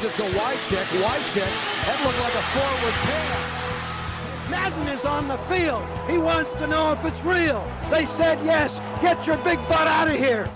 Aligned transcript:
Gives 0.00 0.14
it 0.14 0.16
to 0.16 0.38
Wycheck. 0.38 0.86
Wycheck. 1.02 1.52
That 1.84 1.98
looked 2.04 2.20
like 2.20 2.34
a 2.34 2.42
forward 2.54 2.94
pass. 3.04 4.50
Madden 4.50 4.88
is 4.98 5.04
on 5.04 5.28
the 5.28 5.36
field. 5.48 5.82
He 6.08 6.16
wants 6.16 6.52
to 6.54 6.66
know 6.66 6.92
if 6.92 7.04
it's 7.04 7.22
real. 7.24 7.62
They 7.90 8.06
said 8.06 8.38
yes. 8.44 8.72
Get 9.02 9.26
your 9.26 9.36
big 9.44 9.58
butt 9.68 9.86
out 9.86 10.08
of 10.08 10.14
here. 10.14 10.48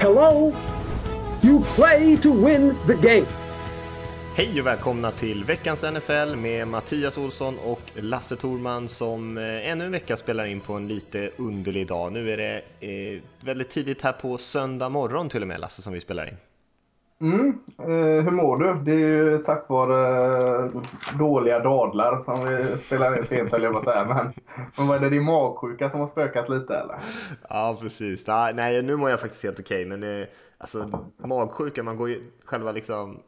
Hello? 0.00 0.54
You 1.42 1.60
play 1.76 2.16
to 2.16 2.32
win 2.32 2.76
the 2.86 2.94
game. 2.94 3.26
Hej 4.36 4.60
och 4.60 4.66
välkomna 4.66 5.10
till 5.10 5.44
veckans 5.44 5.82
NFL 5.82 6.36
med 6.36 6.68
Mattias 6.68 7.18
Olsson 7.18 7.58
och 7.58 7.82
Lasse 7.94 8.36
Thorman 8.36 8.88
som 8.88 9.38
eh, 9.38 9.70
ännu 9.70 9.84
en 9.84 9.92
vecka 9.92 10.16
spelar 10.16 10.46
in 10.46 10.60
på 10.60 10.72
en 10.72 10.88
lite 10.88 11.30
underlig 11.36 11.86
dag. 11.86 12.12
Nu 12.12 12.30
är 12.30 12.36
det 12.36 12.62
eh, 12.80 13.22
väldigt 13.40 13.70
tidigt 13.70 14.02
här 14.02 14.12
på 14.12 14.38
söndag 14.38 14.88
morgon 14.88 15.28
till 15.28 15.42
och 15.42 15.48
med 15.48 15.60
Lasse 15.60 15.82
som 15.82 15.92
vi 15.92 16.00
spelar 16.00 16.28
in. 16.28 16.36
Mm, 17.20 17.48
eh, 17.78 18.24
hur 18.24 18.30
mår 18.30 18.56
du? 18.56 18.74
Det 18.84 18.92
är 18.92 18.98
ju 18.98 19.38
tack 19.38 19.68
vare 19.68 20.66
eh, 20.66 20.82
dåliga 21.18 21.58
dadlar 21.58 22.20
som 22.20 22.48
vi 22.48 22.78
spelar 22.78 23.18
in 23.18 23.24
sent 23.24 23.52
höll 23.52 23.62
jag 23.62 23.72
på 23.72 23.78
att 23.78 23.84
säga. 23.84 24.04
Men, 24.04 24.32
men 24.76 24.86
vad 24.86 24.96
är 24.96 25.00
det 25.00 25.10
din 25.10 25.24
magsjuka 25.24 25.90
som 25.90 26.00
har 26.00 26.06
spökat 26.06 26.48
lite 26.48 26.74
eller? 26.74 26.96
Ja 27.48 27.78
precis, 27.80 28.26
nej 28.54 28.82
nu 28.82 28.96
mår 28.96 29.10
jag 29.10 29.20
faktiskt 29.20 29.42
helt 29.42 29.60
okej 29.60 29.84
men 29.84 30.02
eh, 30.20 30.26
alltså 30.58 31.06
magsjuka, 31.16 31.82
man 31.82 31.96
går 31.96 32.08
ju 32.08 32.20
själva 32.44 32.72
liksom 32.72 33.20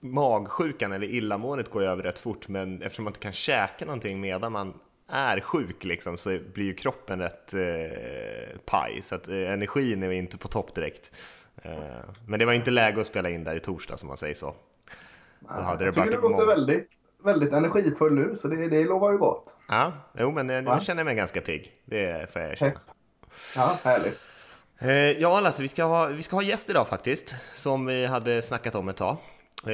magsjukan 0.00 0.92
eller 0.92 1.06
illamåendet 1.06 1.70
går 1.70 1.82
ju 1.82 1.88
över 1.88 2.02
rätt 2.02 2.18
fort 2.18 2.48
men 2.48 2.82
eftersom 2.82 3.04
man 3.04 3.10
inte 3.10 3.20
kan 3.20 3.32
käka 3.32 3.84
någonting 3.84 4.20
medan 4.20 4.52
man 4.52 4.74
är 5.08 5.40
sjuk 5.40 5.84
liksom 5.84 6.18
så 6.18 6.38
blir 6.54 6.64
ju 6.64 6.74
kroppen 6.74 7.18
rätt 7.18 7.54
eh, 7.54 8.58
paj 8.64 9.00
så 9.02 9.14
att 9.14 9.28
eh, 9.28 9.52
energin 9.52 10.02
är 10.02 10.10
inte 10.10 10.38
på 10.38 10.48
topp 10.48 10.74
direkt. 10.74 11.12
Eh, 11.62 11.72
men 12.26 12.38
det 12.38 12.46
var 12.46 12.52
inte 12.52 12.70
läge 12.70 13.00
att 13.00 13.06
spela 13.06 13.30
in 13.30 13.44
där 13.44 13.56
i 13.56 13.60
torsdag 13.60 13.96
som 13.96 14.08
man 14.08 14.16
säger 14.16 14.34
så. 14.34 14.54
Jag 15.48 15.78
tycker 15.78 16.04
du 16.04 16.20
låter 16.20 16.46
väldigt, 16.46 16.88
väldigt 17.24 17.54
energifull 17.54 18.14
nu 18.14 18.36
så 18.36 18.48
det, 18.48 18.68
det 18.68 18.84
lovar 18.84 19.12
ju 19.12 19.18
gott. 19.18 19.56
Ja, 19.68 19.92
jo 20.18 20.30
men 20.30 20.50
eh, 20.50 20.56
nu 20.56 20.62
Va? 20.62 20.80
känner 20.80 21.00
jag 21.00 21.04
mig 21.04 21.14
ganska 21.14 21.40
pigg. 21.40 21.72
Det 21.84 22.32
får 22.32 22.42
jag 22.42 22.50
erkänna. 22.50 22.80
Ja, 23.56 23.78
härligt. 23.82 24.20
Eh, 24.78 24.90
ja, 24.92 25.40
Lasse, 25.40 25.62
vi 25.62 25.68
ska, 25.68 25.84
ha, 25.84 26.06
vi 26.06 26.22
ska 26.22 26.36
ha 26.36 26.42
gäst 26.42 26.70
idag 26.70 26.88
faktiskt, 26.88 27.34
som 27.54 27.86
vi 27.86 28.06
hade 28.06 28.42
snackat 28.42 28.74
om 28.74 28.88
ett 28.88 28.96
tag. 28.96 29.16
Ja, 29.64 29.70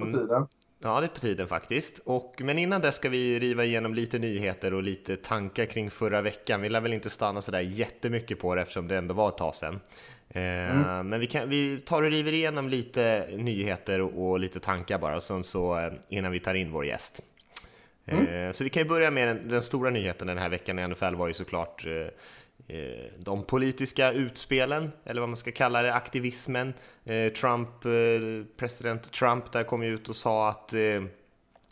på 0.00 0.04
ehm, 0.04 0.12
tiden. 0.12 0.46
Ja, 0.84 1.00
det 1.00 1.06
är 1.06 1.08
på 1.08 1.20
tiden 1.20 1.48
faktiskt. 1.48 1.98
Och, 2.04 2.34
men 2.38 2.58
innan 2.58 2.80
det 2.80 2.92
ska 2.92 3.08
vi 3.08 3.38
riva 3.38 3.64
igenom 3.64 3.94
lite 3.94 4.18
nyheter 4.18 4.74
och 4.74 4.82
lite 4.82 5.16
tankar 5.16 5.64
kring 5.64 5.90
förra 5.90 6.20
veckan. 6.20 6.60
Vi 6.60 6.68
lär 6.68 6.80
väl 6.80 6.92
inte 6.92 7.10
stanna 7.10 7.40
sådär 7.40 7.60
jättemycket 7.60 8.40
på 8.40 8.54
det 8.54 8.62
eftersom 8.62 8.88
det 8.88 8.96
ändå 8.96 9.14
var 9.14 9.28
ett 9.28 9.38
tag 9.38 9.54
sedan. 9.54 9.80
Ehm, 10.34 10.84
mm. 10.84 11.08
Men 11.08 11.20
vi, 11.20 11.26
kan, 11.26 11.48
vi 11.48 11.78
tar 11.78 12.02
och 12.02 12.10
river 12.10 12.32
igenom 12.32 12.68
lite 12.68 13.28
nyheter 13.36 14.00
och, 14.00 14.30
och 14.30 14.40
lite 14.40 14.60
tankar 14.60 14.98
bara 14.98 15.20
så, 15.20 15.42
så, 15.42 15.78
eh, 15.78 15.92
innan 16.08 16.32
vi 16.32 16.40
tar 16.40 16.54
in 16.54 16.70
vår 16.70 16.86
gäst. 16.86 17.20
Mm. 18.06 18.26
Ehm, 18.26 18.52
så 18.52 18.64
vi 18.64 18.70
kan 18.70 18.82
ju 18.82 18.88
börja 18.88 19.10
med 19.10 19.28
den, 19.28 19.48
den, 19.48 19.62
stora 19.62 19.90
nyheten 19.90 20.26
den 20.26 20.38
här 20.38 20.48
veckan 20.48 20.78
i 20.78 20.88
NFL 20.88 21.14
var 21.14 21.28
ju 21.28 21.34
såklart 21.34 21.86
eh, 21.86 21.92
Eh, 22.68 23.12
de 23.18 23.44
politiska 23.44 24.12
utspelen, 24.12 24.92
eller 25.04 25.20
vad 25.20 25.28
man 25.28 25.36
ska 25.36 25.52
kalla 25.52 25.82
det, 25.82 25.94
aktivismen. 25.94 26.74
Eh, 27.04 27.32
Trump, 27.32 27.84
eh, 27.84 28.46
president 28.56 29.12
Trump 29.12 29.52
där 29.52 29.64
kom 29.64 29.82
ut 29.82 30.08
och 30.08 30.16
sa 30.16 30.48
att 30.48 30.74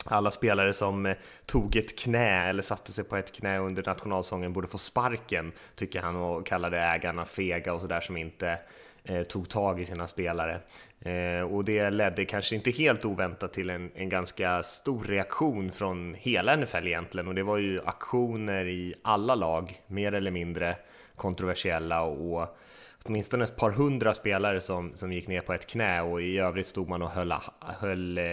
alla 0.05 0.31
spelare 0.31 0.73
som 0.73 1.05
eh, 1.05 1.17
tog 1.45 1.75
ett 1.75 1.99
knä 1.99 2.49
eller 2.49 2.63
satte 2.63 2.91
sig 2.91 3.03
på 3.03 3.17
ett 3.17 3.31
knä 3.31 3.59
under 3.59 3.83
nationalsången 3.85 4.53
borde 4.53 4.67
få 4.67 4.77
sparken, 4.77 5.51
tycker 5.75 6.01
han 6.01 6.15
och 6.15 6.45
kallade 6.45 6.79
ägarna 6.79 7.25
fega 7.25 7.73
och 7.73 7.81
sådär 7.81 8.01
som 8.01 8.17
inte 8.17 8.59
eh, 9.03 9.23
tog 9.23 9.49
tag 9.49 9.81
i 9.81 9.85
sina 9.85 10.07
spelare. 10.07 10.59
Eh, 11.01 11.41
och 11.41 11.65
det 11.65 11.89
ledde 11.89 12.25
kanske 12.25 12.55
inte 12.55 12.71
helt 12.71 13.05
oväntat 13.05 13.53
till 13.53 13.69
en, 13.69 13.91
en 13.95 14.09
ganska 14.09 14.63
stor 14.63 15.03
reaktion 15.03 15.71
från 15.71 16.15
hela 16.19 16.55
NFL 16.55 16.87
egentligen 16.87 17.27
och 17.27 17.35
det 17.35 17.43
var 17.43 17.57
ju 17.57 17.81
aktioner 17.85 18.65
i 18.65 18.93
alla 19.01 19.35
lag, 19.35 19.81
mer 19.87 20.13
eller 20.13 20.31
mindre 20.31 20.75
kontroversiella 21.15 22.01
och 22.01 22.57
åtminstone 23.05 23.43
ett 23.43 23.55
par 23.55 23.71
hundra 23.71 24.13
spelare 24.13 24.61
som, 24.61 24.91
som 24.95 25.13
gick 25.13 25.27
ner 25.27 25.41
på 25.41 25.53
ett 25.53 25.67
knä 25.67 26.01
och 26.01 26.21
i 26.21 26.37
övrigt 26.37 26.67
stod 26.67 26.89
man 26.89 27.01
och 27.01 27.09
höll, 27.09 27.33
höll, 27.59 28.17
eh, 28.17 28.23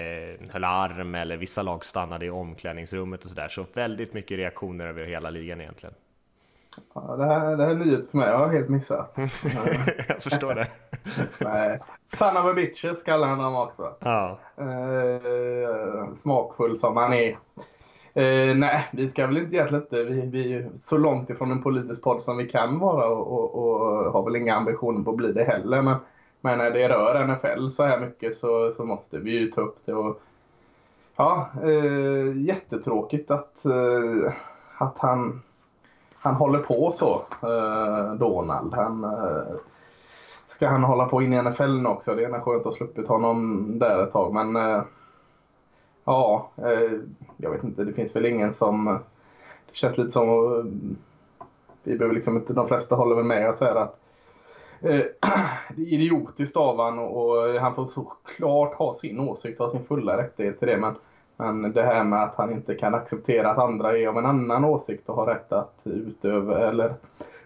höll 0.51 0.65
arm 0.65 1.15
eller 1.15 1.37
vissa 1.37 1.63
lag 1.63 1.85
stannade 1.85 2.27
i 2.27 2.31
omklädningsrummet 2.31 3.25
och 3.25 3.31
sådär. 3.31 3.49
Så 3.49 3.67
väldigt 3.75 4.15
mycket 4.15 4.39
reaktioner 4.39 4.87
över 4.87 5.05
hela 5.05 5.31
ligan 5.31 5.61
egentligen. 5.61 5.95
Ja, 6.95 7.17
det, 7.17 7.25
här, 7.25 7.57
det 7.57 7.65
här 7.65 7.71
är 7.71 7.75
nyhet 7.75 8.11
för 8.11 8.19
mig, 8.19 8.29
jag 8.29 8.39
har 8.39 8.49
helt 8.49 8.69
missat. 8.69 9.15
jag 10.09 10.23
förstår 10.23 10.55
det. 10.55 10.69
Nej. 11.41 11.81
Son 12.07 12.37
of 12.37 12.45
a 12.45 12.53
bitches 12.55 13.03
kallar 13.03 13.29
han 13.29 13.39
honom 13.39 13.57
också. 13.57 13.95
Ja. 14.01 14.39
Eh, 14.57 16.15
smakfull 16.17 16.79
som 16.79 16.97
han 16.97 17.13
är. 17.13 17.39
Eh, 18.19 18.57
nej, 18.57 18.89
vi 18.93 19.11
ska 19.11 19.27
väl 19.27 19.39
inte 19.39 19.55
egentligen 19.55 19.83
inte, 19.83 20.03
vi, 20.03 20.27
vi 20.27 20.53
är 20.53 20.71
så 20.77 20.99
långt 20.99 21.31
ifrån 21.31 21.51
en 21.51 21.63
politisk 21.63 22.03
podd 22.03 22.23
som 22.23 22.37
vi 22.37 22.49
kan 22.49 22.79
vara 22.79 23.09
och, 23.09 23.33
och, 23.33 23.55
och 23.55 24.13
har 24.13 24.25
väl 24.25 24.37
inga 24.37 24.55
ambitioner 24.55 25.05
på 25.05 25.11
att 25.11 25.17
bli 25.17 25.33
det 25.33 25.45
heller. 25.45 25.83
Men, 25.83 25.97
men 26.41 26.59
när 26.59 26.71
det 26.71 26.89
rör 26.89 27.27
NFL 27.27 27.69
så 27.71 27.87
här 27.87 28.01
mycket 28.01 28.37
så, 28.37 28.73
så 28.77 28.85
måste 28.85 29.19
vi 29.19 29.31
ju 29.31 29.51
ta 29.51 29.61
upp 29.61 29.79
det. 29.85 29.95
Och, 29.95 30.21
ja, 31.17 31.51
eh, 31.63 32.43
jättetråkigt 32.47 33.31
att, 33.31 33.65
eh, 33.65 34.33
att 34.79 34.99
han, 34.99 35.43
han 36.15 36.35
håller 36.35 36.59
på 36.59 36.91
så, 36.91 37.23
eh, 37.43 38.15
Donald. 38.15 38.75
Han, 38.75 39.05
eh, 39.05 39.57
ska 40.49 40.69
han 40.69 40.85
hålla 40.85 41.05
på 41.05 41.23
in 41.23 41.33
i 41.33 41.43
NFL 41.43 41.83
nu 41.83 41.89
också? 41.89 42.15
Det 42.15 42.25
är 42.25 42.41
skönt 42.41 42.47
att 42.59 42.65
ha 42.65 42.73
sluppit 42.73 43.09
honom 43.09 43.67
där 43.79 44.03
ett 44.03 44.13
tag. 44.13 44.35
Men 44.35 44.57
eh, 44.57 44.83
Ja, 46.09 46.51
eh, 46.57 47.01
jag 47.37 47.51
vet 47.51 47.65
inte. 47.65 47.85
Det 47.85 47.93
finns 47.93 48.17
väl 48.17 48.27
ingen 48.27 48.55
som... 48.55 48.89
Eh, 48.89 48.95
det 49.67 49.77
känns 49.77 49.99
lite 49.99 50.11
som... 50.11 50.29
Eh, 50.29 50.65
vi 51.83 51.99
behöver 51.99 52.15
liksom 52.15 52.37
inte... 52.37 52.53
De 52.53 52.69
flesta 52.69 52.97
håller 52.97 53.17
väl 53.17 53.25
med 53.25 53.49
och 53.49 53.55
säger 53.55 53.75
att 53.75 54.01
eh, 54.81 54.91
det 55.77 55.83
är 55.83 55.93
idiotiskt 55.93 56.57
av 56.57 56.81
han 56.81 56.99
och, 56.99 57.61
han 57.61 57.75
får 57.75 57.87
såklart 57.87 58.75
ha 58.75 58.95
sin 58.95 59.21
åsikt 59.21 59.61
och 59.61 59.67
ha 59.67 59.73
sin 59.73 59.85
fulla 59.85 60.17
rättighet 60.17 60.59
till 60.59 60.69
det. 60.69 60.77
Men, 60.77 60.95
men 61.37 61.73
det 61.73 61.83
här 61.83 62.05
med 62.05 62.23
att 62.23 62.37
han 62.37 62.53
inte 62.53 62.75
kan 62.75 62.95
acceptera 62.95 63.51
att 63.51 63.59
andra 63.59 63.99
är 63.99 64.07
av 64.07 64.19
en 64.19 64.27
annan 64.27 64.65
åsikt 64.65 65.09
och 65.09 65.17
har 65.17 65.27
rätt 65.27 65.53
att 65.53 65.81
utöva 65.85 66.69
eller 66.69 66.95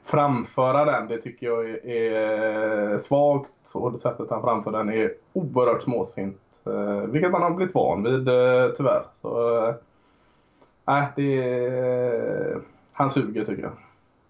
framföra 0.03 0.85
den. 0.85 1.09
Det 1.09 1.19
tycker 1.19 1.47
jag 1.47 1.71
är, 1.71 1.87
är 1.87 2.99
svagt 2.99 3.53
och 3.75 3.93
det 3.93 3.99
sättet 3.99 4.31
han 4.31 4.43
framför 4.43 4.73
den 4.73 4.89
är 4.89 5.15
oerhört 5.33 5.83
småsint. 5.83 6.39
Eh, 6.67 7.07
vilket 7.07 7.31
man 7.31 7.43
har 7.43 7.55
blivit 7.55 7.75
van 7.75 8.03
vid 8.03 8.29
eh, 8.29 8.69
tyvärr. 8.77 9.05
Så, 9.23 9.69
eh, 9.69 11.05
det 11.17 11.39
är, 11.39 12.61
han 12.93 13.11
suger 13.11 13.45
tycker 13.45 13.63
jag. 13.63 13.73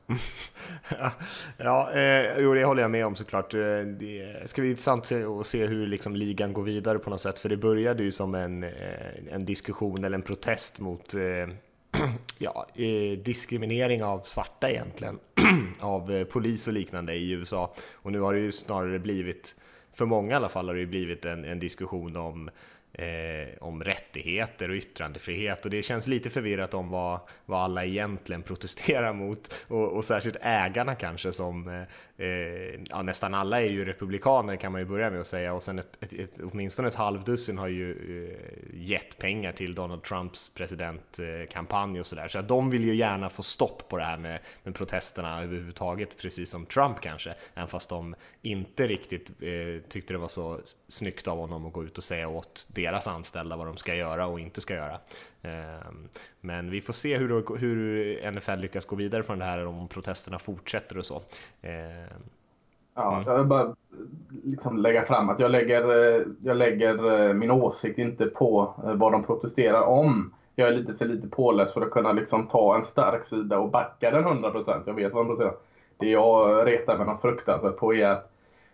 ja, 1.57 1.93
eh, 1.93 2.39
jo, 2.39 2.55
det 2.55 2.65
håller 2.65 2.83
jag 2.83 2.91
med 2.91 3.07
om 3.07 3.17
såklart. 3.17 3.55
Eh, 3.55 3.81
det 3.99 4.43
ska 4.51 4.61
bli 4.61 4.71
intressant 4.71 5.13
att 5.13 5.47
se 5.47 5.67
hur 5.67 5.87
liksom 5.87 6.17
ligan 6.17 6.53
går 6.53 6.63
vidare 6.63 6.99
på 6.99 7.11
något 7.11 7.21
sätt, 7.21 7.39
för 7.39 7.49
det 7.49 7.57
började 7.57 8.03
ju 8.03 8.11
som 8.11 8.35
en, 8.35 8.65
eh, 8.65 8.71
en 9.31 9.45
diskussion 9.45 10.05
eller 10.05 10.17
en 10.17 10.23
protest 10.23 10.81
mot 10.81 11.15
eh, 11.15 11.55
ja, 12.39 12.67
eh, 12.75 13.19
diskriminering 13.19 14.05
av 14.05 14.21
svarta 14.25 14.71
egentligen, 14.71 15.19
av 15.81 16.25
polis 16.25 16.69
och 16.69 16.75
liknande 16.75 17.15
i 17.15 17.31
USA. 17.31 17.75
Och 17.93 18.13
nu 18.13 18.21
har 18.21 18.35
det 18.35 18.41
ju 18.41 18.53
snarare 18.53 18.99
blivit 18.99 19.55
för 19.93 20.07
många 20.07 20.33
i 20.33 20.35
alla 20.35 20.49
fall 20.49 20.67
har 20.67 20.75
det 20.75 20.81
ju 20.81 20.87
blivit 20.87 21.25
en, 21.25 21.45
en 21.45 21.59
diskussion 21.59 22.17
om 22.17 22.51
eh, 22.93 23.49
om 23.61 23.85
rättigheter 23.85 24.69
och 24.69 24.75
yttrandefrihet. 24.75 25.65
Och 25.65 25.71
det 25.71 25.83
känns 25.83 26.07
lite 26.07 26.31
förvirrat 26.31 26.75
om 26.75 26.91
vad, 26.91 27.21
vad 27.47 27.61
alla 27.61 27.85
egentligen 27.85 28.43
protesterar 28.53 29.13
mot. 29.13 29.55
Och, 29.69 29.89
och 29.89 30.05
särskilt 30.05 30.37
ägarna 30.41 30.95
kanske 30.95 31.33
som 31.33 31.69
eh, 31.69 31.83
eh, 32.27 32.81
ja, 32.91 33.03
nästan 33.03 33.35
alla 33.35 33.61
är 33.63 33.71
ju 33.71 33.85
republikaner 33.85 34.57
kan 34.57 34.73
man 34.73 34.81
ju 34.81 34.87
börja 34.87 35.11
med 35.11 35.21
att 35.21 35.27
säga. 35.27 35.55
Och 35.55 35.63
sen 35.63 35.79
ett, 35.79 35.97
ett, 36.01 36.13
ett, 36.13 36.41
åtminstone 36.53 36.89
ett 36.89 36.95
halvdussin 36.95 37.59
har 37.59 37.69
ju 37.69 37.91
eh, 37.93 38.81
gett 38.81 39.19
pengar 39.19 39.53
till 39.53 39.75
Donald 39.75 40.03
Trumps 40.03 40.55
presidentkampanj 40.55 42.01
och 42.01 42.07
sådär. 42.07 42.29
Så 42.29 42.39
att 42.39 42.49
de 42.49 42.71
vill 42.71 42.85
ju 42.85 42.95
gärna 42.95 43.31
få 43.31 43.43
stopp 43.43 43.89
på 43.89 43.97
det 43.97 44.05
här 44.05 44.19
med, 44.19 44.41
med 44.63 44.75
protesterna 44.75 45.43
överhuvudtaget 45.43 46.09
precis 46.19 46.51
som 46.51 46.67
Trump 46.67 47.01
kanske. 47.01 47.35
Även 47.55 47.69
fast 47.69 47.89
de 47.89 48.15
inte 48.43 48.87
riktigt 48.87 49.29
eh, 49.29 49.89
tyckte 49.89 50.15
det 50.15 50.19
var 50.19 50.29
så 50.29 50.61
snyggt 50.89 51.29
av 51.29 51.39
honom 51.39 51.67
att 51.67 51.73
gå 51.73 51.85
ut 51.85 51.99
och 51.99 52.05
säga 52.05 52.29
åt 52.29 52.67
deras 52.83 53.07
anställda 53.07 53.57
vad 53.57 53.67
de 53.67 53.77
ska 53.77 53.95
göra 53.95 54.27
och 54.27 54.41
inte 54.41 54.61
ska 54.61 54.75
göra. 54.75 54.99
Ehm, 55.43 56.09
men 56.41 56.71
vi 56.71 56.81
får 56.81 56.93
se 56.93 57.17
hur, 57.17 57.57
hur 57.59 58.31
NFL 58.31 58.59
lyckas 58.59 58.87
gå 58.87 58.97
vidare 58.97 59.23
från 59.23 59.39
det 59.39 59.45
här 59.45 59.67
om 59.67 59.89
protesterna 59.89 60.39
fortsätter 60.39 60.99
och 60.99 61.07
så. 61.07 61.23
Ehm, 61.63 62.23
ja, 62.95 63.17
mm. 63.17 63.29
jag 63.29 63.39
vill 63.39 63.47
bara 63.47 63.75
liksom 64.45 64.79
lägga 64.79 65.05
fram 65.05 65.29
att 65.29 65.41
jag 65.41 65.51
lägger, 65.51 65.89
eh, 65.89 66.23
jag 66.43 66.57
lägger 66.57 67.29
eh, 67.29 67.35
min 67.35 67.51
åsikt 67.51 67.99
inte 67.99 68.27
på 68.27 68.75
eh, 68.85 68.95
vad 68.95 69.13
de 69.13 69.25
protesterar 69.25 69.83
om. 69.83 70.35
Jag 70.55 70.69
är 70.69 70.73
lite 70.73 70.95
för 70.95 71.05
lite 71.05 71.29
påläst 71.29 71.75
för 71.75 71.81
att 71.81 71.91
kunna 71.91 72.13
liksom 72.13 72.47
ta 72.47 72.77
en 72.77 72.85
stark 72.85 73.25
sida 73.25 73.59
och 73.59 73.71
backa 73.71 74.11
den 74.11 74.25
100%. 74.25 74.83
Jag 74.87 74.95
vet 74.95 75.13
vad 75.13 75.27
de 75.27 75.29
protesterar. 75.29 75.55
Det 75.97 76.11
jag 76.11 76.67
retar 76.67 76.99
mig 76.99 77.07
något 77.07 77.21
fruktansvärt 77.21 77.77
på 77.77 77.95
är 77.95 78.07
att 78.07 78.32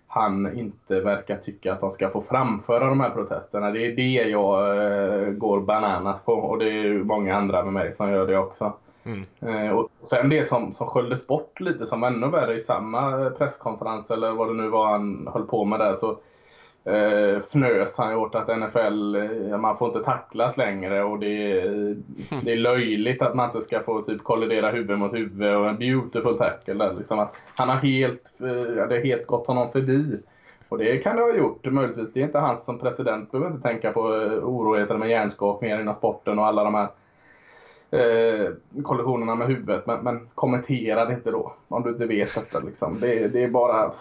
han 0.08 0.58
inte 0.58 1.00
verkar 1.00 1.36
tycka 1.36 1.72
att 1.72 1.80
de 1.80 1.92
ska 1.92 2.10
få 2.10 2.22
framföra 2.22 2.88
de 2.88 3.00
här 3.00 3.10
protesterna. 3.10 3.70
Det 3.70 3.86
är 3.86 3.96
det 3.96 4.30
jag 4.30 4.76
eh, 4.76 5.30
går 5.30 5.60
bananas 5.60 6.20
på 6.24 6.32
och 6.32 6.58
det 6.58 6.70
är 6.70 7.04
många 7.04 7.36
andra 7.36 7.64
med 7.64 7.72
mig 7.72 7.94
som 7.94 8.10
gör 8.10 8.26
det 8.26 8.38
också. 8.38 8.72
Mm. 9.04 9.22
Eh, 9.40 9.70
och 9.72 9.88
sen 10.02 10.28
det 10.28 10.48
som, 10.48 10.72
som 10.72 10.86
sköljdes 10.86 11.26
bort 11.26 11.60
lite 11.60 11.86
som 11.86 12.04
ännu 12.04 12.28
värre 12.28 12.54
i 12.54 12.60
samma 12.60 13.30
presskonferens 13.30 14.10
eller 14.10 14.32
vad 14.32 14.48
det 14.48 14.54
nu 14.54 14.68
var 14.68 14.86
han 14.86 15.28
höll 15.32 15.46
på 15.46 15.64
med 15.64 15.80
där 15.80 15.96
så 15.96 16.18
eh, 16.88 17.38
fnös 17.38 17.98
han 17.98 18.14
åt 18.14 18.34
att 18.34 18.58
NFL, 18.58 19.14
eh, 19.14 19.58
man 19.58 19.76
får 19.76 19.88
inte 19.88 20.04
tacklas 20.04 20.56
längre 20.56 21.02
och 21.02 21.18
det 21.18 21.52
är, 21.60 21.96
det 22.44 22.52
är 22.52 22.56
löjligt 22.56 23.22
att 23.22 23.34
man 23.34 23.46
inte 23.46 23.62
ska 23.62 23.80
få 23.80 24.02
typ 24.02 24.24
kollidera 24.24 24.70
huvud 24.70 24.98
mot 24.98 25.14
huvud 25.14 25.56
och 25.56 25.68
en 25.68 25.78
beautiful 25.78 26.38
tackle 26.38 26.74
där. 26.74 26.94
Liksom 26.94 27.18
att 27.18 27.42
han 27.56 27.68
har 27.68 27.76
helt, 27.76 28.40
eh, 28.40 28.86
det 28.88 28.94
har 28.94 29.04
helt 29.04 29.26
gått 29.26 29.46
honom 29.46 29.72
förbi. 29.72 30.22
Och 30.68 30.78
det 30.78 30.98
kan 30.98 31.16
det 31.16 31.22
ha 31.22 31.36
gjort 31.36 31.64
möjligtvis. 31.64 32.12
Det 32.12 32.20
är 32.20 32.24
inte 32.24 32.38
han 32.38 32.60
som 32.60 32.78
president 32.78 33.32
behöver 33.32 33.50
inte 33.50 33.68
tänka 33.68 33.92
på 33.92 34.00
eh, 34.00 34.32
oroligheterna 34.32 34.98
med 34.98 35.08
hjärnskakningar 35.08 35.80
inom 35.80 35.94
sporten 35.94 36.38
och 36.38 36.46
alla 36.46 36.64
de 36.64 36.74
här 36.74 36.88
eh, 37.90 38.82
kollisionerna 38.82 39.34
med 39.34 39.46
huvudet. 39.46 39.86
Men, 39.86 40.04
men 40.04 40.28
kommentera 40.34 41.04
det 41.04 41.14
inte 41.14 41.30
då. 41.30 41.54
Om 41.68 41.82
du 41.82 41.90
inte 41.90 42.06
vet 42.06 42.34
detta. 42.34 42.58
Liksom. 42.58 43.00
Det, 43.00 43.28
det, 43.28 43.44
är 43.44 43.48
bara... 43.48 43.92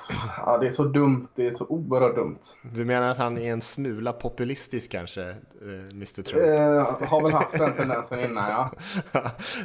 Ja, 0.46 0.58
det 0.58 0.68
är 0.68 0.72
så 0.72 0.84
dumt. 0.84 1.28
Det 1.36 1.48
är 1.48 1.52
så 1.52 1.66
oerhört 1.66 2.16
dumt. 2.16 2.40
Du 2.62 2.86
menar 2.86 3.10
att 3.10 3.18
han 3.18 3.38
är 3.38 3.52
en 3.52 3.62
smula 3.62 4.14
populistisk 4.14 4.92
kanske, 4.92 5.22
eh, 5.22 5.36
Mr 5.94 6.22
Trump? 6.22 6.46
Eh, 6.46 7.08
har 7.08 7.24
väl 7.24 7.34
haft 7.34 7.58
den 7.58 7.74
tendensen 7.74 8.20
innan, 8.20 8.50
ja. 8.50 8.72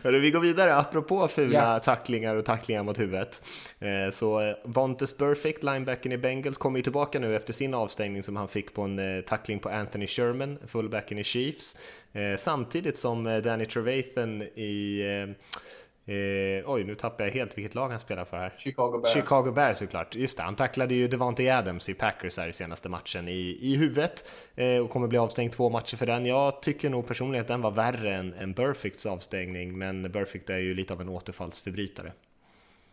Vi 0.11 0.31
går 0.31 0.41
vidare. 0.41 0.77
Apropå 0.77 1.29
fula 1.29 1.53
yeah. 1.53 1.83
tacklingar 1.83 2.37
och 2.37 2.45
tacklingar 2.45 2.83
mot 2.83 2.99
huvudet. 2.99 3.43
Eh, 3.81 4.13
så 4.13 4.55
Vontes 4.65 5.17
Perfect, 5.17 5.63
linebacken 5.63 6.13
i 6.13 6.19
Bengals, 6.19 6.59
kommer 6.59 6.79
ju 6.79 6.83
tillbaka 6.83 7.19
nu 7.19 7.37
efter 7.37 7.53
sin 7.53 7.75
avstängning 7.75 8.23
som 8.23 8.37
han 8.37 8.49
fick 8.49 8.75
på 8.75 8.83
en 8.83 9.23
tackling 9.29 9.59
på 9.59 9.69
Anthony 9.69 10.07
Sherman, 10.07 10.59
fullbacken 10.67 11.19
i 11.19 11.25
Chiefs. 11.25 11.77
Eh, 12.13 12.37
samtidigt 12.37 12.99
som 12.99 13.27
eh, 13.27 13.39
Danny 13.39 13.67
Trevathan 13.67 14.43
i 14.43 15.01
eh, 15.01 16.15
eh, 16.15 16.71
oj, 16.71 16.85
nu 16.85 16.95
tappar 16.95 17.25
jag 17.25 17.33
helt 17.33 17.59
vilket 17.59 17.75
lag 17.75 17.89
han 17.89 18.01
spelar 18.01 18.25
för 18.25 18.37
här. 18.37 18.55
Chicago 18.59 19.01
Bears. 19.03 19.15
Chicago 19.15 19.53
Bears 19.53 19.79
såklart. 19.79 20.15
Just 20.15 20.37
det, 20.37 20.43
han 20.43 20.57
tacklade 20.57 20.95
ju 20.95 21.09
Devante 21.09 21.57
Adams 21.57 21.89
i 21.89 21.95
Packers 21.95 22.39
här 22.39 22.49
i 22.49 22.53
senaste 22.53 22.89
matchen 22.89 23.29
i, 23.29 23.59
i 23.61 23.77
huvudet 23.77 24.29
eh, 24.55 24.77
och 24.77 24.91
kommer 24.91 25.09
bli 25.09 25.19
avstängd 25.19 25.53
två 25.53 25.71
matcher 25.71 25.97
för 25.97 26.07
den. 26.07 26.27
Jag 26.27 26.63
tycker 26.63 26.91
nog 26.91 27.07
personligen 27.07 27.43
att 27.43 27.49
den 27.49 27.61
var 27.61 27.71
värre 27.71 28.15
än, 28.15 28.35
än 28.35 28.53
Burficts 28.53 29.07
avstängning, 29.07 29.79
men 29.79 30.13
Burfict 30.13 30.51
är 30.51 30.59
ju 30.59 30.75
lite 30.75 30.93
av 30.93 31.01
en 31.01 31.09
återfallsförbrytare. 31.09 32.13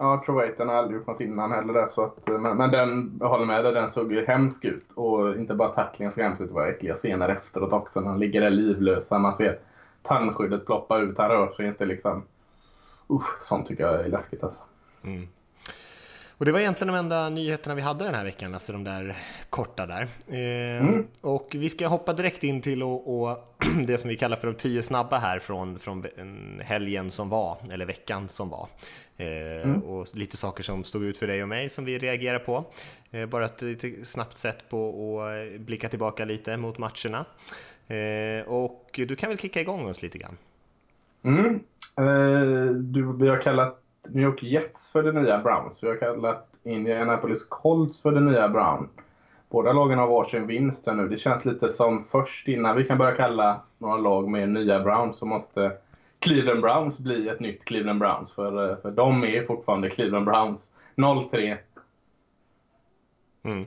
Ja, 0.02 0.24
Trovaten 0.26 0.70
har 0.70 0.76
aldrig 0.76 0.98
gjort 0.98 1.08
något 1.08 1.22
innan 1.22 1.52
heller 1.52 1.74
där, 1.74 1.88
så 1.88 2.04
att, 2.04 2.28
men, 2.28 2.58
men 2.58 2.72
den, 2.72 3.18
jag 3.20 3.30
håller 3.30 3.46
med 3.46 3.64
dig, 3.64 3.74
den 3.74 3.92
såg 3.92 4.14
ju 4.14 4.26
hemsk 4.26 4.66
ut. 4.66 4.92
Och 4.96 5.36
inte 5.36 5.54
bara 5.54 5.70
tacklingen 5.70 6.14
såg 6.14 6.24
hemsk 6.24 6.42
ut, 6.42 6.48
det 6.48 6.54
var 6.54 6.68
äckliga 6.68 6.96
scener 6.96 7.30
efteråt 7.30 7.74
också. 7.74 8.04
Han 8.04 8.20
ligger 8.20 8.42
där 8.42 8.50
livlös, 8.50 9.12
man 9.12 9.36
ser 9.36 9.60
tandskyddet 10.02 10.66
ploppa 10.66 11.00
ut, 11.00 11.18
han 11.18 11.30
rör 11.30 11.52
sig 11.52 11.68
inte 11.68 11.86
liksom. 11.86 12.24
Usch, 13.10 13.42
sånt 13.44 13.68
tycker 13.68 13.84
jag 13.84 14.06
är 14.06 14.10
läskigt 14.10 14.44
alltså. 14.44 14.60
Mm. 15.04 15.28
Och 16.40 16.46
det 16.46 16.52
var 16.52 16.60
egentligen 16.60 16.94
de 16.94 17.00
enda 17.00 17.30
nyheterna 17.30 17.76
vi 17.76 17.82
hade 17.82 18.06
den 18.06 18.16
här 18.16 18.24
veckan, 18.24 18.54
alltså 18.54 18.72
de 18.72 18.84
där 18.84 19.18
korta 19.50 19.86
där. 19.86 20.08
Eh, 20.28 20.88
mm. 20.88 21.08
Och 21.22 21.48
vi 21.52 21.70
ska 21.70 21.88
hoppa 21.88 22.14
direkt 22.14 22.44
in 22.44 22.62
till 22.62 22.84
och, 22.84 23.22
och 23.22 23.38
det 23.88 23.98
som 23.98 24.10
vi 24.10 24.18
kallar 24.18 24.38
för 24.38 24.48
de 24.48 24.56
tio 24.56 24.84
snabba 24.84 25.18
här 25.18 25.40
från, 25.40 25.80
från 25.80 26.06
helgen 26.62 27.12
som 27.12 27.30
var, 27.30 27.58
eller 27.72 27.86
veckan 27.86 28.30
som 28.30 28.50
var. 28.50 28.68
Eh, 29.20 29.64
mm. 29.64 29.84
Och 29.84 30.08
lite 30.14 30.38
saker 30.38 30.64
som 30.64 30.84
stod 30.84 31.04
ut 31.04 31.18
för 31.18 31.28
dig 31.28 31.44
och 31.44 31.50
mig 31.50 31.70
som 31.70 31.86
vi 31.86 31.98
reagerar 31.98 32.40
på. 32.40 32.66
Eh, 33.12 33.26
bara 33.26 33.46
ett 33.46 33.62
lite 33.62 34.06
snabbt 34.06 34.38
sätt 34.38 34.70
på 34.70 35.22
att 35.22 35.60
blicka 35.60 35.90
tillbaka 35.90 36.26
lite 36.26 36.58
mot 36.58 36.78
matcherna. 36.78 37.26
Eh, 37.88 38.48
och 38.48 39.00
du 39.08 39.16
kan 39.16 39.30
väl 39.30 39.38
kicka 39.38 39.62
igång 39.62 39.90
oss 39.90 40.02
lite 40.02 40.18
grann? 40.18 40.38
Mm. 41.24 41.60
Du, 42.94 43.14
vi 43.20 43.30
har 43.30 43.42
kallat 43.42 43.82
New 44.08 44.24
York 44.24 44.44
Jets 44.44 44.92
för 44.92 45.04
det 45.04 45.12
nya 45.12 45.38
Browns. 45.38 45.84
Vi 45.84 45.88
har 45.88 45.96
kallat 45.96 46.48
Indianapolis 46.64 47.44
Colts 47.50 48.02
för 48.02 48.12
det 48.12 48.20
nya 48.20 48.50
Brown. 48.50 48.90
Båda 49.50 49.74
lagen 49.74 50.00
har 50.00 50.08
varsin 50.08 50.48
vinst 50.48 50.86
nu. 50.86 51.08
Det 51.08 51.18
känns 51.18 51.46
lite 51.46 51.70
som 51.70 52.06
först 52.06 52.48
innan 52.48 52.78
vi 52.78 52.86
kan 52.86 52.98
börja 52.98 53.16
kalla 53.16 53.62
några 53.78 53.98
lag 53.98 54.30
med 54.30 54.50
nya 54.50 54.80
Browns 54.80 55.18
så 55.18 55.26
måste 55.26 55.72
Cleveland 56.20 56.62
Browns 56.62 57.00
bli 57.00 57.30
ett 57.30 57.40
nytt 57.40 57.66
Cleveland 57.66 58.00
Browns. 58.00 58.34
För, 58.34 58.72
eh, 58.72 58.78
för 58.82 58.92
de 58.92 59.24
är 59.24 59.46
fortfarande 59.46 59.90
Cleveland 59.90 60.26
Browns. 60.26 60.76
0-3. 60.96 61.58
Mm. 63.44 63.66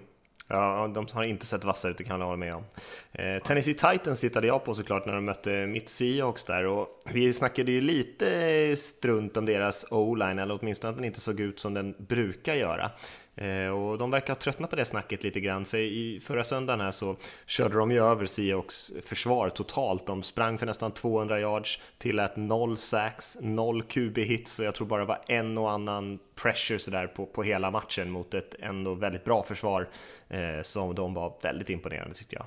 Ja, 0.49 0.91
de 0.95 1.07
har 1.13 1.23
inte 1.23 1.47
sett 1.47 1.65
vassa 1.65 1.89
ut, 1.89 1.99
det 1.99 2.05
kan 2.05 2.21
jag 2.21 2.27
hålla 2.27 2.37
med 2.37 2.55
om. 2.55 2.65
Eh, 3.13 3.43
Tennessee 3.43 3.75
Titans 3.75 4.21
tittade 4.21 4.47
jag 4.47 4.65
på 4.65 4.75
såklart 4.75 5.07
när 5.07 5.15
de 5.15 5.25
mötte 5.25 5.67
mitt 5.67 5.89
Seahawks 5.89 6.45
där 6.45 6.67
och 6.67 6.89
vi 7.13 7.33
snackade 7.33 7.73
ju 7.73 7.81
lite 7.81 8.77
strunt 8.77 9.37
om 9.37 9.47
deras 9.47 9.87
O-line, 9.91 10.39
eller 10.39 10.59
åtminstone 10.61 10.91
att 10.91 10.97
den 10.97 11.05
inte 11.05 11.21
såg 11.21 11.41
ut 11.41 11.61
som 11.61 11.75
den 11.75 11.95
brukar 11.99 12.55
göra. 12.55 12.91
Eh, 13.37 13.69
och 13.69 13.99
de 13.99 14.11
verkar 14.11 14.29
ha 14.29 14.41
tröttnat 14.41 14.71
på 14.71 14.77
det 14.77 14.85
snacket 14.85 15.23
lite 15.23 15.41
grann, 15.41 15.65
för 15.65 15.79
i 15.79 16.21
förra 16.21 16.45
söndagen 16.45 16.81
här 16.81 16.91
så 16.91 17.17
körde 17.47 17.79
de 17.79 17.91
ju 17.91 18.05
över 18.05 18.27
Seahawks 18.27 18.93
försvar 19.05 19.49
totalt. 19.49 20.07
De 20.07 20.23
sprang 20.23 20.59
för 20.59 20.67
nästan 20.67 20.91
200 20.91 21.41
yards, 21.41 21.81
till 21.99 22.21
att 22.21 22.37
noll 22.37 22.77
sacks, 22.77 23.39
noll 23.41 23.83
QB-hits 23.83 24.59
och 24.59 24.65
jag 24.65 24.75
tror 24.75 24.87
bara 24.87 25.01
det 25.01 25.07
var 25.07 25.21
en 25.27 25.59
och 25.59 25.71
annan 25.71 26.19
pressure 26.35 26.79
sådär 26.79 27.07
på, 27.07 27.27
på 27.27 27.43
hela 27.43 27.71
matchen 27.71 28.11
mot 28.11 28.35
ett 28.35 28.55
ändå 28.61 28.95
väldigt 28.95 29.25
bra 29.25 29.43
försvar 29.43 29.89
eh, 30.29 30.63
som 30.63 30.95
de 30.95 31.15
var 31.15 31.33
väldigt 31.43 31.71
imponerande 31.71 32.15
tyckte 32.15 32.37
jag. 32.37 32.47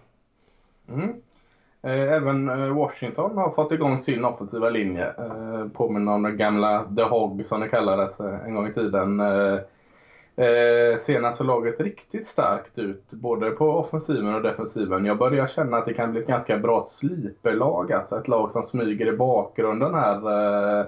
Mm. 0.97 1.21
Eh, 1.85 2.13
även 2.13 2.49
eh, 2.49 2.75
Washington 2.75 3.37
har 3.37 3.51
fått 3.51 3.71
igång 3.71 3.99
sin 3.99 4.25
offensiva 4.25 4.69
linje. 4.69 5.07
Eh, 5.07 5.67
påminner 5.73 6.11
om 6.11 6.23
den 6.23 6.37
gamla 6.37 6.85
The 6.95 7.03
Hog 7.03 7.45
som 7.45 7.61
det 7.61 7.67
kallades 7.67 8.19
en 8.19 8.55
gång 8.55 8.67
i 8.67 8.73
tiden. 8.73 9.21
Eh, 10.37 10.99
senast 10.99 11.37
såg 11.37 11.47
laget 11.47 11.79
riktigt 11.79 12.27
starkt 12.27 12.79
ut, 12.79 13.11
både 13.11 13.51
på 13.51 13.69
offensiven 13.69 14.35
och 14.35 14.41
defensiven. 14.41 15.05
Jag 15.05 15.17
börjar 15.17 15.47
känna 15.47 15.77
att 15.77 15.85
det 15.85 15.93
kan 15.93 16.11
bli 16.11 16.21
ett 16.21 16.27
ganska 16.27 16.57
bra 16.57 16.85
sliperlag, 16.89 17.91
alltså 17.91 18.19
ett 18.19 18.27
lag 18.27 18.51
som 18.51 18.63
smyger 18.63 19.13
i 19.13 19.17
bakgrunden 19.17 19.93
här 19.93 20.17
eh, 20.79 20.85